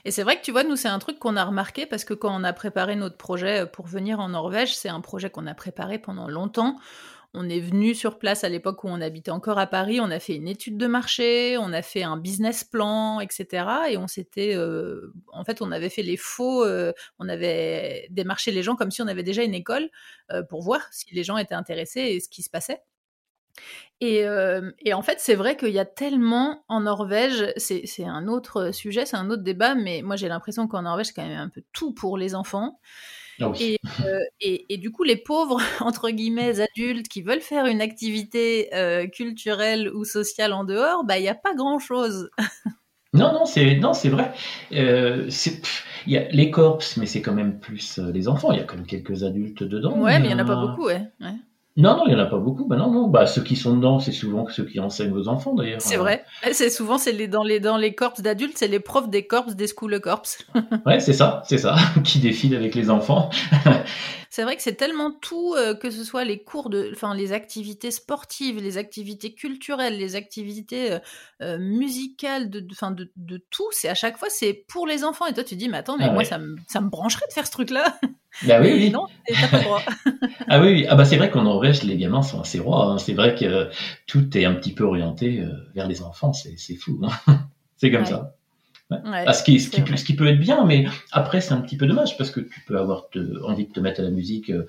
Et 0.06 0.12
c'est 0.12 0.24
vrai 0.24 0.38
que 0.38 0.44
tu 0.44 0.52
vois, 0.52 0.64
nous, 0.64 0.76
c'est 0.76 0.88
un 0.88 1.00
truc 1.00 1.20
qu'on 1.20 1.36
a 1.36 1.44
remarqué 1.44 1.86
parce 1.86 2.04
que 2.04 2.14
quand 2.14 2.36
on 2.36 2.44
a 2.44 2.54
préparé 2.54 2.96
notre 2.96 3.18
projet 3.18 3.62
euh, 3.62 3.66
pour 3.66 3.88
venir 3.88 4.20
en 4.20 4.30
Norvège, 4.30 4.76
c'est 4.76 4.90
un 4.90 5.02
projet 5.02 5.30
qu'on 5.30 5.48
a 5.48 5.54
préparé 5.54 6.00
pendant 6.00 6.28
longtemps. 6.28 6.78
On 7.36 7.48
est 7.48 7.60
venu 7.60 7.94
sur 7.94 8.18
place 8.18 8.44
à 8.44 8.50
l'époque 8.50 8.84
où 8.84 8.88
on 8.88 9.02
habitait 9.02 9.30
encore 9.30 9.60
à 9.60 9.68
Paris, 9.68 10.00
on 10.02 10.10
a 10.10 10.20
fait 10.20 10.36
une 10.36 10.48
étude 10.48 10.78
de 10.78 10.88
marché, 10.88 11.58
on 11.60 11.72
a 11.74 11.84
fait 11.84 12.02
un 12.02 12.18
business 12.18 12.64
plan, 12.64 13.20
etc. 13.20 13.66
Et 13.92 13.98
on 13.98 14.08
s'était, 14.08 14.56
euh, 14.56 15.14
en 15.32 15.44
fait, 15.44 15.62
on 15.62 15.72
avait 15.72 15.90
fait 15.90 16.02
les 16.02 16.18
faux, 16.18 16.66
euh, 16.66 16.92
on 17.20 17.30
avait 17.30 18.08
démarché 18.10 18.52
les 18.52 18.64
gens 18.64 18.76
comme 18.76 18.90
si 18.90 19.04
on 19.04 19.08
avait 19.08 19.22
déjà 19.22 19.44
une 19.44 19.54
école 19.54 19.90
pour 20.50 20.64
voir 20.64 20.82
si 20.92 21.14
les 21.14 21.24
gens 21.24 21.38
étaient 21.38 21.56
intéressés 21.56 22.02
et 22.02 22.20
ce 22.20 22.30
qui 22.30 22.42
se 22.42 22.50
passait. 22.50 22.82
Et, 24.02 24.26
euh, 24.26 24.72
et, 24.80 24.94
en 24.94 25.02
fait, 25.02 25.18
c'est 25.20 25.36
vrai 25.36 25.58
qu'il 25.58 25.72
y 25.72 25.80
a 25.80 25.86
tellement 25.86 26.64
en 26.70 26.82
Norvège, 26.82 27.52
c'est 27.58 28.06
un 28.06 28.28
autre 28.28 28.72
sujet, 28.72 29.06
c'est 29.06 29.18
un 29.18 29.30
autre 29.30 29.44
débat, 29.44 29.76
mais 29.76 30.02
moi 30.04 30.16
j'ai 30.16 30.30
l'impression 30.30 30.68
qu'en 30.70 30.84
Norvège, 30.84 31.08
c'est 31.08 31.14
quand 31.14 31.28
même 31.28 31.38
un 31.38 31.50
peu 31.50 31.64
tout 31.74 31.94
pour 31.94 32.18
les 32.18 32.34
enfants. 32.34 32.80
Ah 33.42 33.52
et, 33.60 33.78
euh, 34.06 34.20
et, 34.42 34.74
et, 34.74 34.78
du 34.78 34.92
coup, 34.92 35.04
les 35.04 35.16
pauvres, 35.16 35.62
entre 35.80 36.10
guillemets, 36.10 36.60
adultes 36.60 37.08
qui 37.08 37.22
veulent 37.22 37.42
faire 37.42 37.66
une 37.66 37.82
activité 37.82 38.70
euh, 38.74 39.08
culturelle 39.08 39.90
ou 39.94 40.04
sociale 40.04 40.54
en 40.54 40.64
dehors, 40.64 41.04
bah, 41.06 41.18
il 41.18 41.22
n'y 41.22 41.30
a 41.30 41.36
pas 41.36 41.54
grand-chose. 41.54 42.30
non, 43.14 43.34
non, 43.34 43.46
c'est 43.46 43.76
non, 43.78 43.94
c'est 43.94 44.10
vrai. 44.10 44.34
Euh, 44.74 45.30
il 46.06 46.14
y 46.14 46.18
a 46.18 46.28
les 46.30 46.52
corps, 46.52 46.80
mais 46.98 47.06
c'est 47.06 47.22
quand 47.22 47.34
même 47.34 47.60
plus 47.60 48.00
les 48.00 48.28
enfants. 48.28 48.52
Il 48.52 48.60
y 48.60 48.62
a 48.62 48.66
quand 48.66 48.76
même 48.76 48.88
quelques 48.88 49.24
adultes 49.24 49.64
dedans. 49.64 49.98
Ouais, 50.00 50.20
mais 50.20 50.30
il 50.30 50.36
n'y 50.36 50.36
en 50.36 50.40
a 50.40 50.46
pas 50.46 50.56
beaucoup, 50.56 50.86
ouais. 50.86 51.02
ouais. 51.22 51.36
Non, 51.80 51.96
non, 51.96 52.04
il 52.08 52.14
n'y 52.14 52.16
en 52.16 52.26
a 52.26 52.26
pas 52.26 52.38
beaucoup. 52.38 52.66
Bah 52.66 52.76
non, 52.76 52.92
non. 52.92 53.08
Bah, 53.08 53.26
ceux 53.26 53.42
qui 53.42 53.56
sont 53.56 53.78
dedans, 53.78 54.00
c'est 54.00 54.12
souvent 54.12 54.46
ceux 54.50 54.66
qui 54.66 54.82
enseignent 54.82 55.14
aux 55.14 55.30
enfants, 55.30 55.54
d'ailleurs. 55.54 55.80
C'est 55.82 55.96
vrai. 55.96 56.26
C'est 56.52 56.70
souvent, 56.70 56.98
c'est 56.98 57.14
les, 57.14 57.30
dans 57.30 57.42
les, 57.42 57.62
dans 57.62 57.78
les 57.78 57.96
corps 57.96 58.16
d'adultes, 58.20 58.58
c'est 58.58 58.68
les 58.68 58.82
profs 58.82 59.10
des 59.10 59.26
corps 59.26 59.46
des 59.56 59.68
school 59.68 59.98
corps. 60.02 60.24
ouais, 60.86 61.00
c'est 61.00 61.14
ça, 61.14 61.42
c'est 61.46 61.58
ça, 61.58 61.78
qui 62.04 62.20
défilent 62.20 62.58
avec 62.58 62.76
les 62.76 62.90
enfants. 62.90 63.30
c'est 64.30 64.44
vrai 64.44 64.58
que 64.58 64.62
c'est 64.62 64.76
tellement 64.76 65.12
tout, 65.12 65.56
euh, 65.58 65.74
que 65.74 65.90
ce 65.90 66.04
soit 66.04 66.26
les 66.26 66.44
cours 66.44 66.70
de, 66.70 66.92
enfin, 66.92 67.16
les 67.16 67.32
activités 67.32 67.92
sportives, 67.92 68.62
les 68.62 68.78
activités 68.78 69.34
culturelles, 69.34 69.98
les 69.98 70.18
activités 70.18 70.92
euh, 70.92 71.00
euh, 71.42 71.58
musicales, 71.60 72.50
de, 72.50 72.60
de, 72.60 73.10
de, 73.16 73.38
tout. 73.52 73.70
C'est 73.72 73.88
à 73.88 73.96
chaque 73.96 74.18
fois, 74.18 74.28
c'est 74.30 74.66
pour 74.68 74.86
les 74.86 75.06
enfants. 75.06 75.28
Et 75.28 75.34
toi, 75.34 75.46
tu 75.46 75.56
dis, 75.56 75.70
mais 75.70 75.78
attends, 75.78 75.98
mais 75.98 76.08
ah 76.10 76.12
moi, 76.12 76.26
ça, 76.26 76.40
me, 76.40 76.58
ça 76.68 76.82
me 76.82 76.90
brancherait 76.90 77.28
de 77.30 77.34
faire 77.34 77.48
ce 77.48 77.52
truc-là. 77.52 77.98
Bah 78.48 78.60
oui, 78.62 78.72
oui. 78.74 78.90
Non, 78.90 79.06
t'as 79.28 79.48
pas 79.48 79.58
le 79.58 79.64
droit. 79.64 79.82
ah 80.48 80.62
oui, 80.62 80.72
oui. 80.72 80.86
Ah 80.88 80.96
bah 80.96 81.06
c'est 81.06 81.18
vrai 81.18 81.30
qu'en 81.30 81.44
Norvège, 81.44 81.84
les 81.84 81.98
gamins 81.98 82.22
sont 82.22 82.40
assez 82.40 82.60
rois. 82.60 82.86
Hein. 82.86 82.98
C'est 82.98 83.14
vrai 83.14 83.36
que 83.36 83.70
tout 84.08 84.38
est 84.38 84.46
un 84.46 84.54
petit 84.54 84.74
peu 84.74 84.84
orienté 84.84 85.42
euh, 85.42 85.52
vers 85.76 85.88
les 85.88 86.02
enfants. 86.02 86.34
C'est 86.34 86.76
fou. 86.76 87.02
Hein. 87.04 87.40
c'est 87.78 87.92
comme 87.92 88.06
ça. 88.06 88.36
Ouais. 88.92 88.98
Ah, 89.04 89.34
ce, 89.34 89.44
qui, 89.44 89.60
ce, 89.60 89.70
qui 89.70 89.82
peut, 89.82 89.96
ce, 89.96 90.04
qui, 90.04 90.16
peut, 90.16 90.28
être 90.28 90.40
bien, 90.40 90.66
mais 90.66 90.86
après 91.12 91.42
c'est 91.42 91.54
un 91.54 91.62
petit 91.62 91.78
peu 91.78 91.86
dommage 91.86 92.18
parce 92.18 92.32
que 92.32 92.40
tu 92.40 92.62
peux 92.66 92.80
avoir 92.80 93.08
te, 93.10 93.20
envie 93.44 93.68
de 93.68 93.72
te 93.72 93.80
mettre 93.80 94.00
à 94.00 94.04
la 94.04 94.10
musique 94.10 94.50
euh, 94.50 94.66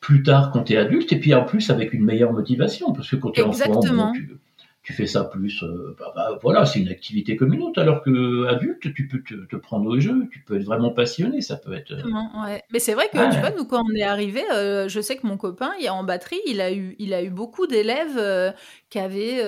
plus 0.00 0.24
tard 0.24 0.50
quand 0.50 0.64
tu 0.64 0.72
es 0.72 0.76
adulte 0.76 1.12
et 1.12 1.20
puis 1.20 1.34
en 1.34 1.44
plus 1.44 1.70
avec 1.70 1.92
une 1.92 2.04
meilleure 2.04 2.32
motivation 2.32 2.92
parce 2.92 3.08
que 3.08 3.14
quand 3.14 3.30
tu 3.30 3.40
es 3.40 3.44
enfant, 3.44 3.80
bon, 3.80 4.12
tu, 4.12 4.38
tu 4.84 4.92
fais 4.92 5.06
ça 5.06 5.24
plus, 5.24 5.62
euh, 5.62 5.96
bah, 5.98 6.12
bah, 6.14 6.38
voilà, 6.42 6.66
c'est 6.66 6.78
une 6.78 6.90
activité 6.90 7.36
comme 7.36 7.54
une 7.54 7.62
autre. 7.62 7.80
Alors 7.80 8.02
que 8.02 8.46
adulte, 8.46 8.92
tu 8.94 9.08
peux 9.08 9.22
te, 9.22 9.46
te, 9.46 9.56
prendre 9.56 9.88
au 9.88 9.98
jeu, 9.98 10.28
tu 10.30 10.40
peux 10.40 10.56
être 10.56 10.66
vraiment 10.66 10.90
passionné, 10.90 11.40
ça 11.40 11.56
peut 11.56 11.72
être. 11.72 11.92
Euh, 11.92 12.44
ouais. 12.44 12.62
Mais 12.70 12.78
c'est 12.78 12.92
vrai 12.92 13.08
que 13.08 13.32
tu 13.32 13.40
vois, 13.40 13.50
nous 13.50 13.64
quand 13.64 13.82
on 13.82 13.94
est 13.94 14.02
arrivé, 14.02 14.42
euh, 14.52 14.86
je 14.86 15.00
sais 15.00 15.16
que 15.16 15.26
mon 15.26 15.38
copain, 15.38 15.72
il 15.80 15.88
en 15.88 16.04
batterie, 16.04 16.40
il 16.46 16.60
a 16.60 16.70
eu, 16.70 16.96
il 16.98 17.14
a 17.14 17.22
eu 17.22 17.30
beaucoup 17.30 17.66
d'élèves 17.66 18.54
qui 18.90 18.98
avaient 18.98 19.42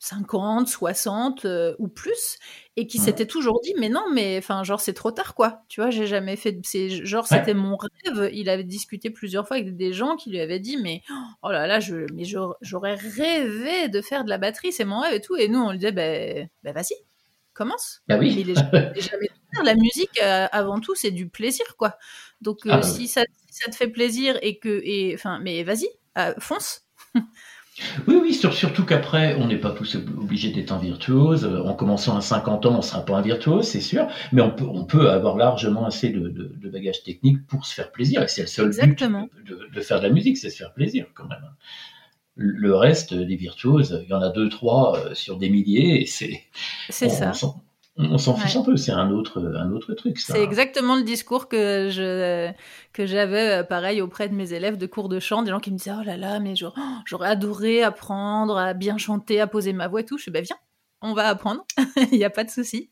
50, 0.00 0.68
60 0.68 1.44
euh, 1.44 1.74
ou 1.78 1.88
plus, 1.88 2.38
et 2.76 2.86
qui 2.86 2.98
s'était 2.98 3.26
toujours 3.26 3.60
dit, 3.60 3.74
mais 3.78 3.88
non, 3.88 4.04
mais 4.12 4.38
enfin, 4.38 4.62
genre, 4.62 4.80
c'est 4.80 4.92
trop 4.92 5.10
tard, 5.10 5.34
quoi. 5.34 5.62
Tu 5.68 5.80
vois, 5.80 5.90
j'ai 5.90 6.06
jamais 6.06 6.36
fait. 6.36 6.60
C'est 6.62 6.88
genre, 6.88 7.26
c'était 7.26 7.54
mon 7.54 7.76
rêve. 7.76 8.30
Il 8.32 8.48
avait 8.48 8.64
discuté 8.64 9.10
plusieurs 9.10 9.48
fois 9.48 9.56
avec 9.56 9.76
des 9.76 9.92
gens 9.92 10.16
qui 10.16 10.30
lui 10.30 10.40
avaient 10.40 10.60
dit, 10.60 10.76
mais 10.76 11.02
oh 11.42 11.50
là 11.50 11.66
là, 11.66 11.80
je, 11.80 12.06
mais 12.14 12.24
j'aurais 12.24 12.94
rêvé 12.94 13.88
de 13.88 14.00
faire 14.00 14.24
de 14.24 14.30
la 14.30 14.38
batterie, 14.38 14.72
c'est 14.72 14.84
mon 14.84 15.00
rêve 15.00 15.14
et 15.14 15.20
tout. 15.20 15.36
Et 15.36 15.48
nous, 15.48 15.58
on 15.58 15.72
lui 15.72 15.78
disait, 15.78 15.92
ben, 15.92 16.48
bah, 16.62 16.72
vas-y, 16.72 16.94
commence. 17.52 18.02
Bah 18.06 18.16
oui. 18.18 18.44
Mais 18.46 19.00
jamais 19.00 19.28
la 19.64 19.74
musique, 19.74 20.20
euh, 20.22 20.46
avant 20.52 20.78
tout, 20.78 20.94
c'est 20.94 21.10
du 21.10 21.28
plaisir, 21.28 21.76
quoi. 21.76 21.98
Donc, 22.40 22.66
euh, 22.66 22.70
ah 22.74 22.82
si, 22.82 23.08
ça, 23.08 23.22
ça, 23.50 23.70
te 23.70 23.76
fait 23.76 23.88
plaisir 23.88 24.38
et 24.42 24.58
que, 24.58 24.80
et, 24.84 25.14
enfin, 25.14 25.40
mais 25.40 25.64
vas-y, 25.64 25.88
fonce. 26.38 26.86
Oui, 28.06 28.18
oui, 28.20 28.34
surtout 28.34 28.84
qu'après, 28.84 29.34
on 29.36 29.46
n'est 29.46 29.58
pas 29.58 29.70
tous 29.70 29.96
obligés 29.96 30.50
d'être 30.50 30.72
un 30.72 30.78
virtuose. 30.78 31.44
En 31.44 31.74
commençant 31.74 32.16
à 32.16 32.20
50 32.20 32.66
ans, 32.66 32.74
on 32.74 32.76
ne 32.78 32.82
sera 32.82 33.04
pas 33.04 33.16
un 33.16 33.22
virtuose, 33.22 33.66
c'est 33.66 33.80
sûr, 33.80 34.06
mais 34.32 34.42
on 34.42 34.50
peut, 34.50 34.66
on 34.68 34.84
peut 34.84 35.10
avoir 35.10 35.36
largement 35.36 35.86
assez 35.86 36.10
de, 36.10 36.28
de, 36.28 36.52
de 36.54 36.68
bagages 36.68 37.02
techniques 37.02 37.46
pour 37.46 37.66
se 37.66 37.74
faire 37.74 37.90
plaisir. 37.90 38.22
Et 38.22 38.28
c'est 38.28 38.42
le 38.42 38.46
seul 38.48 38.70
but 38.70 39.02
de, 39.02 39.68
de, 39.72 39.80
faire 39.80 40.00
de 40.00 40.06
la 40.06 40.12
musique, 40.12 40.36
c'est 40.36 40.50
se 40.50 40.56
faire 40.56 40.72
plaisir 40.72 41.06
quand 41.14 41.28
même. 41.28 41.44
Le 42.36 42.74
reste 42.74 43.14
des 43.14 43.36
virtuoses, 43.36 44.00
il 44.04 44.10
y 44.10 44.14
en 44.14 44.20
a 44.20 44.30
deux, 44.30 44.48
trois 44.48 44.96
euh, 44.96 45.14
sur 45.14 45.38
des 45.38 45.50
milliers, 45.50 46.02
et 46.02 46.06
c'est. 46.06 46.42
C'est 46.88 47.08
ça 47.08 47.32
on 47.42 47.54
s'en 48.18 48.36
fiche 48.36 48.56
un 48.56 48.62
peu, 48.62 48.76
c'est 48.76 48.92
un 48.92 49.10
autre, 49.10 49.40
un 49.56 49.72
autre 49.72 49.94
truc. 49.94 50.18
C'est 50.18 50.42
exactement 50.42 50.96
le 50.96 51.02
discours 51.02 51.48
que 51.48 51.88
je 51.90 52.50
que 52.92 53.06
j'avais 53.06 53.60
euh, 53.60 53.62
pareil 53.64 54.00
auprès 54.00 54.28
de 54.28 54.34
mes 54.34 54.52
élèves 54.52 54.76
de 54.76 54.86
cours 54.86 55.08
de 55.08 55.18
chant, 55.18 55.42
des 55.42 55.50
gens 55.50 55.60
qui 55.60 55.72
me 55.72 55.76
disaient 55.76 55.92
oh 55.98 56.04
là 56.04 56.16
là, 56.16 56.40
mais 56.40 56.54
j'aurais 56.56 57.28
adoré 57.28 57.82
apprendre 57.82 58.56
à 58.56 58.74
bien 58.74 58.98
chanter, 58.98 59.40
à 59.40 59.46
poser 59.46 59.72
ma 59.72 59.88
voix 59.88 60.00
et 60.00 60.04
tout. 60.04 60.16
Je 60.16 60.22
suis 60.22 60.30
bah 60.30 60.40
viens, 60.40 60.56
on 61.02 61.12
va 61.12 61.28
apprendre, 61.28 61.64
il 62.12 62.18
n'y 62.18 62.24
a 62.24 62.30
pas 62.30 62.44
de 62.44 62.50
souci. 62.50 62.90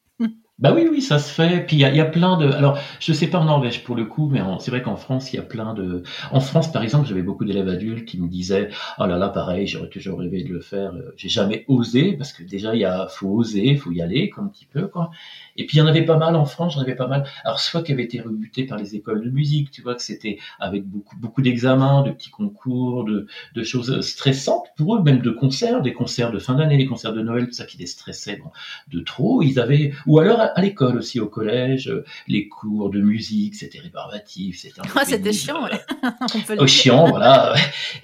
Bah 0.58 0.72
oui, 0.74 0.88
oui, 0.90 1.02
ça 1.02 1.18
se 1.18 1.30
fait. 1.30 1.66
Puis 1.66 1.76
il 1.76 1.80
y 1.80 1.84
a, 1.84 1.94
y 1.94 2.00
a, 2.00 2.06
plein 2.06 2.38
de. 2.38 2.50
Alors, 2.50 2.78
je 2.98 3.12
sais 3.12 3.26
pas 3.26 3.38
en 3.38 3.44
Norvège 3.44 3.84
pour 3.84 3.94
le 3.94 4.06
coup, 4.06 4.30
mais 4.30 4.40
c'est 4.58 4.70
vrai 4.70 4.80
qu'en 4.80 4.96
France, 4.96 5.30
il 5.30 5.36
y 5.36 5.38
a 5.38 5.42
plein 5.42 5.74
de. 5.74 6.02
En 6.30 6.40
France, 6.40 6.72
par 6.72 6.82
exemple, 6.82 7.06
j'avais 7.06 7.20
beaucoup 7.20 7.44
d'élèves 7.44 7.68
adultes 7.68 8.06
qui 8.06 8.18
me 8.18 8.26
disaient 8.26 8.70
Oh 8.98 9.04
là 9.04 9.18
là, 9.18 9.28
pareil, 9.28 9.66
j'aurais 9.66 9.90
toujours 9.90 10.18
rêvé 10.18 10.42
de 10.44 10.48
le 10.54 10.62
faire. 10.62 10.94
J'ai 11.18 11.28
jamais 11.28 11.66
osé 11.68 12.14
parce 12.14 12.32
que 12.32 12.42
déjà, 12.42 12.74
il 12.74 12.80
y 12.80 12.86
a, 12.86 13.06
faut 13.06 13.28
oser, 13.28 13.76
faut 13.76 13.92
y 13.92 14.00
aller, 14.00 14.30
comme 14.30 14.46
un 14.46 14.48
petit 14.48 14.64
peu, 14.64 14.88
quoi. 14.88 15.10
Et 15.58 15.66
puis 15.66 15.76
il 15.76 15.80
y 15.80 15.82
en 15.82 15.86
avait 15.86 16.04
pas 16.06 16.16
mal 16.16 16.34
en 16.36 16.46
France, 16.46 16.74
j'en 16.74 16.80
avais 16.80 16.94
pas 16.94 17.06
mal. 17.06 17.24
Alors 17.44 17.60
soit 17.60 17.82
qui 17.82 17.92
avaient 17.92 18.04
été 18.04 18.20
rebutés 18.22 18.64
par 18.64 18.78
les 18.78 18.94
écoles 18.94 19.22
de 19.22 19.30
musique, 19.30 19.70
tu 19.70 19.82
vois 19.82 19.94
que 19.94 20.02
c'était 20.02 20.38
avec 20.58 20.84
beaucoup 20.86 21.16
beaucoup 21.18 21.42
d'examens, 21.42 22.02
de 22.02 22.12
petits 22.12 22.30
concours, 22.30 23.04
de, 23.04 23.26
de 23.54 23.62
choses 23.62 24.00
stressantes 24.00 24.68
pour 24.76 24.96
eux, 24.96 25.02
même 25.02 25.20
de 25.20 25.30
concerts, 25.30 25.82
des 25.82 25.92
concerts 25.92 26.30
de 26.32 26.38
fin 26.38 26.54
d'année, 26.54 26.78
les 26.78 26.86
concerts 26.86 27.12
de 27.12 27.22
Noël, 27.22 27.46
tout 27.46 27.52
ça 27.52 27.64
qui 27.66 27.76
les 27.76 27.86
stressait 27.86 28.40
de 28.88 29.00
trop. 29.00 29.42
Ils 29.42 29.58
avaient 29.60 29.92
ou 30.06 30.18
alors 30.18 30.45
à 30.54 30.61
l'école 30.62 30.98
aussi, 30.98 31.20
au 31.20 31.26
collège, 31.26 31.92
les 32.28 32.48
cours 32.48 32.90
de 32.90 33.00
musique, 33.00 33.54
c'était 33.54 33.80
rébarbatif, 33.80 34.59
c'était 34.61 34.80
ah, 34.94 35.04
c'était 35.04 35.32
chiant, 35.32 35.64
ouais. 35.64 35.70
oh, 36.59 36.66
chiant, 36.66 37.09
voilà. 37.09 37.54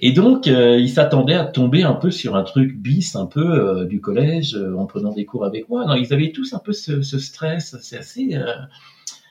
Et 0.01 0.11
donc 0.11 0.47
euh, 0.47 0.77
ils 0.77 0.89
s'attendaient 0.89 1.33
à 1.35 1.45
tomber 1.45 1.83
un 1.83 1.93
peu 1.93 2.11
sur 2.11 2.35
un 2.35 2.43
truc 2.43 2.75
bis, 2.75 3.15
un 3.15 3.25
peu 3.25 3.41
euh, 3.41 3.85
du 3.85 4.01
collège, 4.01 4.55
euh, 4.55 4.75
en 4.77 4.85
prenant 4.85 5.13
des 5.13 5.25
cours 5.25 5.45
avec 5.45 5.69
moi. 5.69 5.85
Non, 5.85 5.95
ils 5.95 6.13
avaient 6.13 6.31
tous 6.31 6.53
un 6.53 6.59
peu 6.59 6.73
ce, 6.73 7.01
ce 7.01 7.19
stress 7.19 7.75
c'est 7.81 7.97
assez, 7.97 8.35
euh, 8.35 8.53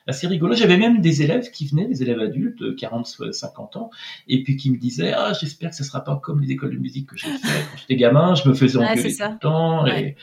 assez 0.06 0.26
rigolo. 0.26 0.54
J'avais 0.54 0.76
même 0.76 1.00
des 1.00 1.22
élèves 1.22 1.50
qui 1.50 1.66
venaient, 1.66 1.86
des 1.86 2.02
élèves 2.02 2.20
adultes 2.20 2.58
de 2.58 2.72
40, 2.72 3.32
50 3.32 3.76
ans, 3.76 3.90
et 4.28 4.42
puis 4.42 4.56
qui 4.56 4.70
me 4.70 4.76
disaient 4.76 5.12
Ah, 5.12 5.32
j'espère 5.38 5.70
que 5.70 5.76
ce 5.76 5.84
sera 5.84 6.02
pas 6.02 6.16
comme 6.16 6.40
les 6.40 6.50
écoles 6.50 6.74
de 6.74 6.78
musique 6.80 7.08
que 7.08 7.16
j'ai 7.16 7.28
fait 7.28 7.38
quand 7.70 7.78
j'étais 7.78 7.96
gamin, 7.96 8.34
je 8.34 8.48
me 8.48 8.54
faisais 8.54 8.78
engueuler 8.78 9.14
tout 9.14 9.22
le 9.22 9.38
temps. 9.38 9.86
Et 9.86 10.16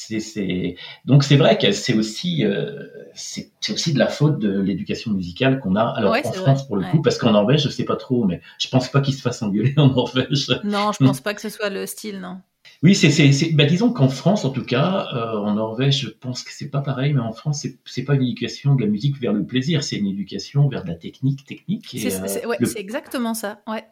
c'est, 0.00 0.76
Donc 1.04 1.24
c'est 1.24 1.36
vrai 1.36 1.58
que 1.58 1.72
c'est 1.72 1.94
aussi, 1.94 2.44
euh, 2.44 2.86
c'est, 3.14 3.50
aussi 3.70 3.92
de 3.92 3.98
la 3.98 4.08
faute 4.08 4.38
de 4.38 4.60
l'éducation 4.60 5.12
musicale 5.12 5.60
qu'on 5.60 5.76
a. 5.76 5.82
Alors 5.82 6.14
en 6.14 6.32
France 6.32 6.66
pour 6.66 6.76
le 6.76 6.84
coup, 6.84 7.02
parce 7.02 7.18
qu'en 7.18 7.32
Norvège, 7.32 7.64
je 7.64 7.68
sais 7.68 7.84
pas 7.84 7.96
trop, 7.96 8.24
mais 8.24 8.40
je 8.58 8.68
pense 8.68 8.88
pas 8.88 9.00
qu'ils 9.00 9.14
se 9.14 9.22
fassent 9.22 9.42
engueuler 9.42 9.74
en 9.76 9.88
Norvège. 9.88 10.48
Non, 10.64 10.92
je 10.92 11.04
pense 11.04 11.20
pas 11.20 11.34
que 11.34 11.40
ce 11.40 11.48
soit 11.48 11.70
le 11.70 11.86
style, 11.86 12.20
non. 12.20 12.38
Oui, 12.82 12.94
c'est, 12.94 13.10
c'est, 13.10 13.52
bah, 13.52 13.64
disons 13.64 13.92
qu'en 13.92 14.08
France, 14.08 14.44
en 14.44 14.50
tout 14.50 14.64
cas, 14.64 15.08
euh, 15.14 15.38
en 15.38 15.54
Norvège, 15.54 16.00
je 16.00 16.08
pense 16.08 16.42
que 16.42 16.50
c'est 16.52 16.70
pas 16.70 16.80
pareil, 16.80 17.12
mais 17.12 17.20
en 17.20 17.32
France, 17.32 17.60
c'est, 17.62 17.78
c'est 17.84 18.04
pas 18.04 18.14
une 18.14 18.22
éducation 18.22 18.74
de 18.74 18.82
la 18.82 18.86
musique 18.86 19.20
vers 19.20 19.34
le 19.34 19.44
plaisir, 19.44 19.82
c'est 19.82 19.96
une 19.96 20.06
éducation 20.06 20.66
vers 20.68 20.84
de 20.84 20.88
la 20.88 20.94
technique, 20.94 21.44
technique. 21.44 21.86
c'est, 21.90 22.44
euh, 22.44 22.48
ouais, 22.48 22.56
c'est 22.62 22.80
exactement 22.80 23.34
ça. 23.34 23.60
Ouais, 23.66 23.84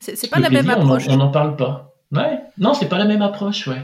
c'est, 0.00 0.28
pas 0.28 0.40
la 0.40 0.50
même 0.50 0.68
approche. 0.68 1.06
On 1.08 1.16
n'en 1.16 1.30
parle 1.30 1.56
pas. 1.56 1.94
Ouais, 2.10 2.40
non, 2.58 2.74
c'est 2.74 2.88
pas 2.88 2.98
la 2.98 3.04
même 3.04 3.22
approche, 3.22 3.68
ouais. 3.68 3.82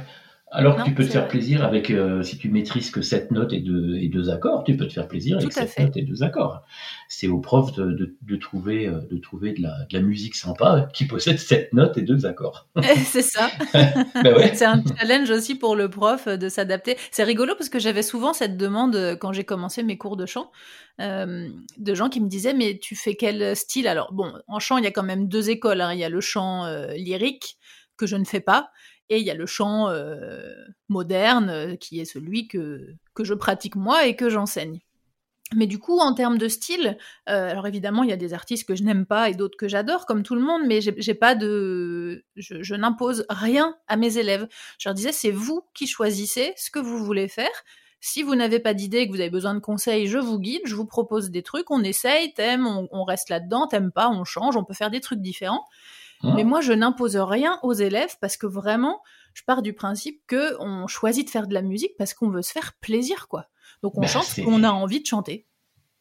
Alors 0.50 0.76
que 0.76 0.82
tu 0.82 0.94
peux 0.94 1.04
te 1.04 1.10
faire 1.10 1.28
plaisir 1.28 1.62
avec, 1.62 1.90
euh, 1.90 2.22
si 2.22 2.38
tu 2.38 2.48
maîtrises 2.48 2.90
que 2.90 3.02
sept 3.02 3.30
notes 3.30 3.52
et 3.52 3.60
deux, 3.60 3.96
et 3.96 4.08
deux 4.08 4.30
accords, 4.30 4.64
tu 4.64 4.76
peux 4.76 4.86
te 4.86 4.92
faire 4.92 5.06
plaisir 5.06 5.36
avec 5.36 5.52
sept 5.52 5.78
notes 5.78 5.96
et 5.96 6.02
deux 6.02 6.22
accords. 6.22 6.62
C'est 7.08 7.28
au 7.28 7.38
prof 7.38 7.72
de, 7.74 7.92
de, 7.92 8.16
de 8.22 8.36
trouver, 8.36 8.86
euh, 8.86 9.00
de 9.10 9.18
trouver 9.18 9.52
de 9.52 9.62
la, 9.62 9.84
de 9.90 9.98
la, 9.98 10.00
musique 10.00 10.34
sympa 10.34 10.88
qui 10.94 11.04
possède 11.04 11.38
sept 11.38 11.72
notes 11.74 11.98
et 11.98 12.02
deux 12.02 12.24
accords. 12.24 12.66
c'est 13.04 13.22
ça. 13.22 13.50
ben 13.74 14.34
ouais. 14.36 14.52
C'est 14.58 14.64
un 14.64 14.82
challenge 14.98 15.30
aussi 15.30 15.54
pour 15.54 15.76
le 15.76 15.90
prof 15.90 16.28
de 16.28 16.48
s'adapter. 16.48 16.96
C'est 17.10 17.24
rigolo 17.24 17.54
parce 17.54 17.68
que 17.68 17.78
j'avais 17.78 18.02
souvent 18.02 18.32
cette 18.32 18.56
demande 18.56 18.96
euh, 18.96 19.16
quand 19.16 19.32
j'ai 19.32 19.44
commencé 19.44 19.82
mes 19.82 19.98
cours 19.98 20.16
de 20.16 20.24
chant. 20.24 20.50
Euh, 21.00 21.48
de 21.76 21.94
gens 21.94 22.08
qui 22.08 22.20
me 22.20 22.28
disaient 22.28 22.54
mais 22.54 22.78
tu 22.78 22.96
fais 22.96 23.14
quel 23.14 23.54
style? 23.54 23.86
Alors 23.86 24.12
bon 24.12 24.32
en 24.48 24.58
chant 24.58 24.78
il 24.78 24.84
y 24.84 24.86
a 24.88 24.90
quand 24.90 25.04
même 25.04 25.28
deux 25.28 25.48
écoles 25.48 25.80
hein. 25.80 25.92
il 25.92 26.00
y 26.00 26.04
a 26.04 26.08
le 26.08 26.20
chant 26.20 26.66
lyrique 26.96 27.56
que 27.96 28.04
je 28.04 28.16
ne 28.16 28.24
fais 28.24 28.40
pas 28.40 28.70
et 29.10 29.18
il 29.18 29.24
y 29.24 29.30
a 29.30 29.34
le 29.34 29.46
chant 29.46 29.88
euh, 29.88 30.54
moderne, 30.88 31.50
euh, 31.50 31.76
qui 31.76 32.00
est 32.00 32.04
celui 32.04 32.48
que, 32.48 32.94
que 33.14 33.24
je 33.24 33.34
pratique 33.34 33.76
moi 33.76 34.06
et 34.06 34.16
que 34.16 34.28
j'enseigne. 34.28 34.80
Mais 35.54 35.66
du 35.66 35.78
coup, 35.78 35.98
en 35.98 36.12
termes 36.12 36.36
de 36.36 36.46
style, 36.46 36.98
euh, 37.30 37.50
alors 37.50 37.66
évidemment, 37.66 38.02
il 38.02 38.10
y 38.10 38.12
a 38.12 38.18
des 38.18 38.34
artistes 38.34 38.68
que 38.68 38.74
je 38.74 38.82
n'aime 38.82 39.06
pas 39.06 39.30
et 39.30 39.34
d'autres 39.34 39.56
que 39.56 39.66
j'adore, 39.66 40.04
comme 40.04 40.22
tout 40.22 40.34
le 40.34 40.42
monde, 40.42 40.62
mais 40.66 40.80
j'ai 40.82 41.14
pas 41.14 41.34
de, 41.34 42.22
je, 42.36 42.74
n'impose 42.74 43.24
rien 43.30 43.74
à 43.86 43.96
mes 43.96 44.18
élèves. 44.18 44.46
Je 44.78 44.88
leur 44.88 44.94
disais, 44.94 45.12
c'est 45.12 45.30
vous 45.30 45.62
qui 45.72 45.86
choisissez 45.86 46.52
ce 46.56 46.70
que 46.70 46.78
vous 46.78 47.02
voulez 47.02 47.28
faire. 47.28 47.64
Si 48.00 48.22
vous 48.22 48.34
n'avez 48.34 48.60
pas 48.60 48.74
d'idée 48.74 48.98
et 48.98 49.06
que 49.08 49.12
vous 49.12 49.20
avez 49.20 49.30
besoin 49.30 49.54
de 49.54 49.58
conseils, 49.58 50.06
je 50.06 50.18
vous 50.18 50.38
guide, 50.38 50.60
je 50.66 50.74
vous 50.74 50.86
propose 50.86 51.30
des 51.30 51.42
trucs, 51.42 51.70
on 51.70 51.82
essaye, 51.82 52.32
t'aimes, 52.34 52.66
on, 52.66 52.86
on 52.92 53.04
reste 53.04 53.30
là-dedans, 53.30 53.66
t'aimes 53.66 53.90
pas, 53.90 54.10
on 54.10 54.24
change, 54.24 54.56
on 54.56 54.64
peut 54.64 54.74
faire 54.74 54.90
des 54.90 55.00
trucs 55.00 55.20
différents. 55.20 55.64
Ah. 56.22 56.32
Mais 56.34 56.44
moi, 56.44 56.60
je 56.60 56.72
n'impose 56.72 57.16
rien 57.16 57.58
aux 57.62 57.72
élèves 57.72 58.16
parce 58.20 58.36
que 58.36 58.46
vraiment, 58.46 59.00
je 59.34 59.42
pars 59.44 59.62
du 59.62 59.72
principe 59.72 60.20
que 60.26 60.60
on 60.60 60.86
choisit 60.86 61.26
de 61.26 61.30
faire 61.30 61.46
de 61.46 61.54
la 61.54 61.62
musique 61.62 61.96
parce 61.96 62.14
qu'on 62.14 62.30
veut 62.30 62.42
se 62.42 62.52
faire 62.52 62.74
plaisir, 62.80 63.28
quoi. 63.28 63.46
Donc 63.82 63.96
on 63.96 64.00
bah, 64.00 64.06
chante 64.06 64.24
ce 64.24 64.40
qu'on 64.40 64.64
a 64.64 64.70
envie 64.70 65.00
de 65.00 65.06
chanter. 65.06 65.46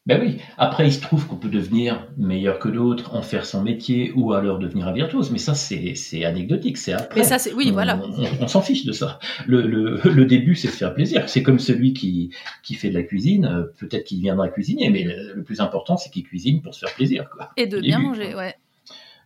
Ben 0.08 0.22
oui. 0.22 0.38
Après, 0.56 0.86
il 0.86 0.92
se 0.92 1.02
trouve 1.02 1.26
qu'on 1.26 1.36
peut 1.36 1.50
devenir 1.50 2.08
meilleur 2.16 2.58
que 2.58 2.70
d'autres, 2.70 3.14
en 3.14 3.20
faire 3.20 3.44
son 3.44 3.62
métier, 3.62 4.10
ou 4.16 4.32
alors 4.32 4.58
devenir 4.58 4.88
un 4.88 4.92
virtuose. 4.92 5.30
Mais 5.30 5.36
ça, 5.36 5.54
c'est 5.54 6.24
anecdotique. 6.24 6.78
C'est 6.78 6.94
après. 6.94 7.20
Mais 7.20 7.26
ça, 7.26 7.38
c'est 7.38 7.52
oui, 7.52 7.70
voilà. 7.72 8.00
On, 8.40 8.48
s'en 8.48 8.62
fiche 8.62 8.86
de 8.86 8.92
ça. 8.92 9.18
Le, 9.46 9.60
le, 9.60 10.00
le 10.02 10.24
début, 10.24 10.54
c'est 10.54 10.68
de 10.68 10.72
faire 10.72 10.94
plaisir. 10.94 11.28
C'est 11.28 11.42
comme 11.42 11.58
celui 11.58 11.92
qui 11.92 12.30
qui 12.62 12.72
fait 12.72 12.88
de 12.88 12.94
la 12.94 13.02
cuisine. 13.02 13.44
Euh, 13.44 13.64
peut-être 13.78 14.04
qu'il 14.04 14.20
viendra 14.20 14.48
cuisiner, 14.48 14.88
mais 14.88 15.02
le, 15.04 15.42
plus 15.42 15.60
important, 15.60 15.98
c'est 15.98 16.08
qu'il 16.08 16.22
cuisine 16.22 16.62
pour 16.62 16.74
se 16.74 16.86
faire 16.86 16.94
plaisir, 16.94 17.28
quoi. 17.28 17.50
Et 17.58 17.66
de 17.66 17.78
bien 17.78 17.98
manger, 17.98 18.34
ouais. 18.34 18.54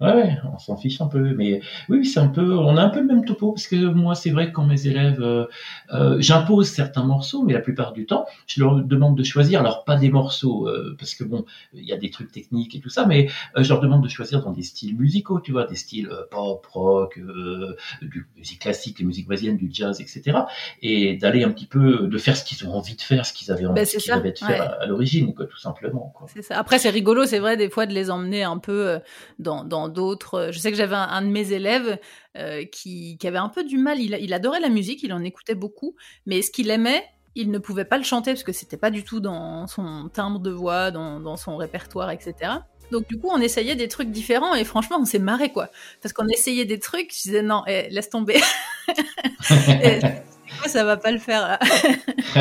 Ouais, 0.02 0.36
on 0.52 0.58
s'en 0.58 0.76
fiche 0.76 1.00
un 1.00 1.06
peu, 1.06 1.20
mais 1.20 1.60
oui, 1.88 2.04
c'est 2.04 2.18
un 2.18 2.26
peu, 2.26 2.56
on 2.58 2.76
a 2.76 2.82
un 2.82 2.88
peu 2.88 2.98
le 2.98 3.06
même 3.06 3.24
topo 3.24 3.52
parce 3.52 3.68
que 3.68 3.76
moi, 3.76 4.16
c'est 4.16 4.30
vrai 4.30 4.48
que 4.48 4.52
quand 4.52 4.66
mes 4.66 4.88
élèves, 4.88 5.22
euh, 5.22 5.46
euh, 5.92 6.16
j'impose 6.18 6.68
certains 6.68 7.04
morceaux, 7.04 7.44
mais 7.44 7.52
la 7.52 7.60
plupart 7.60 7.92
du 7.92 8.04
temps, 8.04 8.26
je 8.48 8.60
leur 8.60 8.82
demande 8.82 9.16
de 9.16 9.22
choisir. 9.22 9.60
Alors 9.60 9.84
pas 9.84 9.94
des 9.94 10.10
morceaux, 10.10 10.66
euh, 10.66 10.96
parce 10.98 11.14
que 11.14 11.22
bon, 11.22 11.44
il 11.72 11.84
y 11.84 11.92
a 11.92 11.96
des 11.96 12.10
trucs 12.10 12.32
techniques 12.32 12.74
et 12.74 12.80
tout 12.80 12.88
ça, 12.88 13.06
mais 13.06 13.28
je 13.56 13.68
leur 13.68 13.80
demande 13.80 14.02
de 14.02 14.08
choisir 14.08 14.42
dans 14.42 14.50
des 14.50 14.64
styles 14.64 14.96
musicaux, 14.96 15.38
tu 15.38 15.52
vois, 15.52 15.66
des 15.66 15.76
styles 15.76 16.10
pop, 16.32 16.66
rock, 16.66 17.20
du 18.02 18.26
musique 18.36 18.60
classique, 18.60 18.98
les 18.98 19.04
musiques 19.04 19.26
brésiliennes, 19.26 19.56
du 19.56 19.70
jazz, 19.72 20.00
etc. 20.00 20.36
Et 20.80 21.16
d'aller 21.16 21.44
un 21.44 21.50
petit 21.50 21.66
peu, 21.66 22.08
de 22.08 22.18
faire 22.18 22.36
ce 22.36 22.44
qu'ils 22.44 22.66
ont 22.66 22.72
envie 22.72 22.96
de 22.96 23.02
faire, 23.02 23.24
ce 23.24 23.32
qu'ils 23.32 23.52
avaient 23.52 23.66
envie, 23.66 23.74
ben, 23.74 23.84
de 23.84 24.38
faire 24.38 24.80
à, 24.80 24.86
l'origine, 24.86 25.32
quoi, 25.32 25.46
tout 25.46 25.58
simplement. 25.58 26.12
Quoi. 26.16 26.26
Ça. 26.40 26.58
Après, 26.58 26.80
c'est 26.80 26.90
rigolo, 26.90 27.24
c'est 27.24 27.38
vrai, 27.38 27.56
des 27.56 27.70
fois 27.70 27.86
de 27.86 27.92
les 27.92 28.10
emmener 28.10 28.42
un 28.42 28.58
peu 28.58 28.98
dans, 29.38 29.62
dans 29.62 29.91
d'autres. 29.92 30.34
Euh, 30.34 30.52
je 30.52 30.58
sais 30.58 30.70
que 30.70 30.76
j'avais 30.76 30.96
un, 30.96 31.22
de 31.22 31.28
mes 31.28 31.52
élèves 31.52 31.98
euh, 32.36 32.64
qui, 32.64 33.18
avait 33.24 33.38
un 33.38 33.48
peu 33.48 33.64
du 33.64 33.78
mal. 33.78 34.00
Il, 34.00 34.32
adorait 34.34 34.60
la 34.60 34.68
musique, 34.68 35.02
il 35.02 35.12
en 35.12 35.22
écoutait 35.22 35.54
beaucoup, 35.54 35.94
mais 36.26 36.42
ce 36.42 36.50
qu'il 36.50 36.70
aimait, 36.70 37.04
il 37.34 37.50
ne 37.50 37.58
pouvait 37.58 37.84
pas 37.84 37.98
le 37.98 38.04
chanter 38.04 38.32
parce 38.32 38.42
que 38.42 38.52
c'était 38.52 38.76
pas 38.76 38.90
du 38.90 39.04
tout 39.04 39.20
dans 39.20 39.66
son 39.66 40.08
timbre 40.12 40.40
de 40.40 40.50
voix, 40.50 40.90
dans, 40.90 41.36
son 41.36 41.56
répertoire, 41.56 42.10
etc. 42.10 42.52
Donc 42.90 43.08
du 43.08 43.18
coup, 43.18 43.28
on 43.30 43.40
essayait 43.40 43.76
des 43.76 43.88
trucs 43.88 44.10
différents 44.10 44.54
et 44.54 44.64
franchement, 44.64 44.98
on 45.00 45.06
s'est 45.06 45.18
marré 45.18 45.50
quoi. 45.50 45.70
Parce 46.02 46.12
qu'on 46.12 46.28
essayait 46.28 46.66
des 46.66 46.78
trucs, 46.78 47.14
je 47.14 47.22
disais 47.22 47.42
non, 47.42 47.62
eh, 47.66 47.88
laisse 47.88 48.10
tomber. 48.10 48.38
ça 50.66 50.84
va 50.84 50.96
pas 50.96 51.10
le 51.10 51.18
faire. 51.18 51.58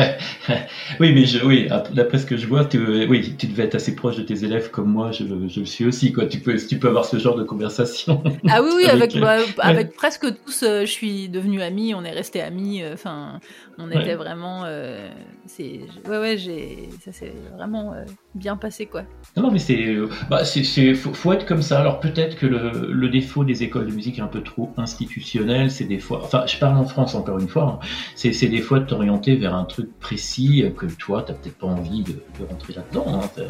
oui, 1.00 1.12
mais 1.12 1.24
je, 1.24 1.44
oui, 1.44 1.68
d'après 1.92 2.18
ce 2.18 2.26
que 2.26 2.36
je 2.36 2.46
vois, 2.46 2.64
tu, 2.64 3.06
oui, 3.06 3.34
tu 3.36 3.46
devais 3.46 3.64
être 3.64 3.74
assez 3.74 3.94
proche 3.94 4.16
de 4.16 4.22
tes 4.22 4.44
élèves 4.44 4.70
comme 4.70 4.90
moi, 4.90 5.12
je, 5.12 5.24
je 5.48 5.60
le 5.60 5.66
suis 5.66 5.84
aussi. 5.84 6.12
Quoi. 6.12 6.26
Tu, 6.26 6.38
peux, 6.38 6.56
tu 6.56 6.78
peux 6.78 6.88
avoir 6.88 7.04
ce 7.04 7.18
genre 7.18 7.36
de 7.36 7.44
conversation. 7.44 8.22
Ah 8.48 8.60
oui, 8.62 8.70
oui, 8.76 8.86
avec, 8.86 9.16
bah, 9.18 9.38
avec 9.58 9.94
presque 9.94 10.26
tous, 10.44 10.62
euh, 10.62 10.80
je 10.80 10.90
suis 10.90 11.28
devenu 11.28 11.62
ami, 11.62 11.94
on 11.94 12.04
est 12.04 12.10
resté 12.10 12.42
amis. 12.42 12.82
Euh, 12.82 12.94
enfin, 12.94 13.40
on 13.78 13.90
était 13.90 14.14
vraiment. 14.14 14.64
Euh, 14.64 15.08
c'est, 15.46 15.80
ouais, 16.08 16.18
ouais, 16.18 16.36
j'ai, 16.36 16.88
ça 17.04 17.12
s'est 17.12 17.32
vraiment 17.56 17.94
bien 18.34 18.56
passé, 18.56 18.86
quoi. 18.86 19.02
Non, 19.36 19.50
mais 19.50 19.58
c'est, 19.58 19.96
bah, 20.28 20.44
c'est, 20.44 20.94
faut, 20.94 21.32
être 21.32 21.46
comme 21.46 21.62
ça. 21.62 21.80
Alors 21.80 22.00
peut-être 22.00 22.36
que 22.36 22.46
le, 22.46 22.92
le, 22.92 23.08
défaut 23.08 23.44
des 23.44 23.62
écoles 23.62 23.86
de 23.86 23.92
musique 23.92 24.18
est 24.18 24.22
un 24.22 24.26
peu 24.26 24.42
trop 24.42 24.72
institutionnel. 24.76 25.70
C'est 25.70 25.84
des 25.84 25.98
fois, 25.98 26.20
enfin, 26.22 26.44
je 26.46 26.58
parle 26.58 26.76
en 26.76 26.84
France 26.84 27.14
encore 27.14 27.38
une 27.38 27.48
fois. 27.48 27.80
Hein, 27.80 27.86
c'est, 28.14 28.48
des 28.48 28.60
fois 28.60 28.80
de 28.80 28.86
t'orienter 28.86 29.36
vers 29.36 29.54
un 29.54 29.64
truc 29.64 29.98
précis 29.98 30.64
que 30.76 30.86
toi, 30.86 31.22
t'as 31.26 31.34
peut-être 31.34 31.58
pas 31.58 31.66
envie 31.66 32.02
de, 32.02 32.22
rentrer 32.48 32.74
là-dedans. 32.74 33.22
Hein, 33.22 33.42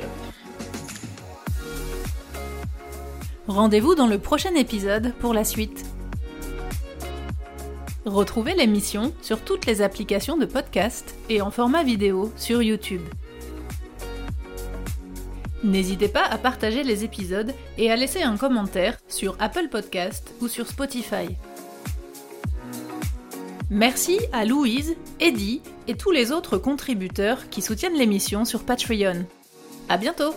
Rendez-vous 3.48 3.94
dans 3.94 4.06
le 4.06 4.18
prochain 4.18 4.54
épisode 4.54 5.12
pour 5.18 5.34
la 5.34 5.44
suite. 5.44 5.84
Retrouvez 8.04 8.54
l'émission 8.54 9.12
sur 9.22 9.40
toutes 9.40 9.66
les 9.66 9.80
applications 9.80 10.36
de 10.36 10.46
podcast 10.46 11.14
et 11.28 11.40
en 11.40 11.50
format 11.50 11.84
vidéo 11.84 12.32
sur 12.36 12.62
YouTube. 12.62 13.02
N'hésitez 15.62 16.08
pas 16.08 16.24
à 16.24 16.38
partager 16.38 16.82
les 16.82 17.04
épisodes 17.04 17.54
et 17.78 17.92
à 17.92 17.96
laisser 17.96 18.22
un 18.22 18.36
commentaire 18.36 18.98
sur 19.06 19.36
Apple 19.38 19.68
Podcast 19.68 20.34
ou 20.40 20.48
sur 20.48 20.66
Spotify. 20.66 21.36
Merci 23.74 24.18
à 24.34 24.44
Louise, 24.44 24.96
Eddie 25.18 25.62
et 25.88 25.94
tous 25.94 26.10
les 26.10 26.30
autres 26.30 26.58
contributeurs 26.58 27.48
qui 27.48 27.62
soutiennent 27.62 27.96
l'émission 27.96 28.44
sur 28.44 28.64
Patreon. 28.64 29.24
À 29.88 29.96
bientôt! 29.96 30.34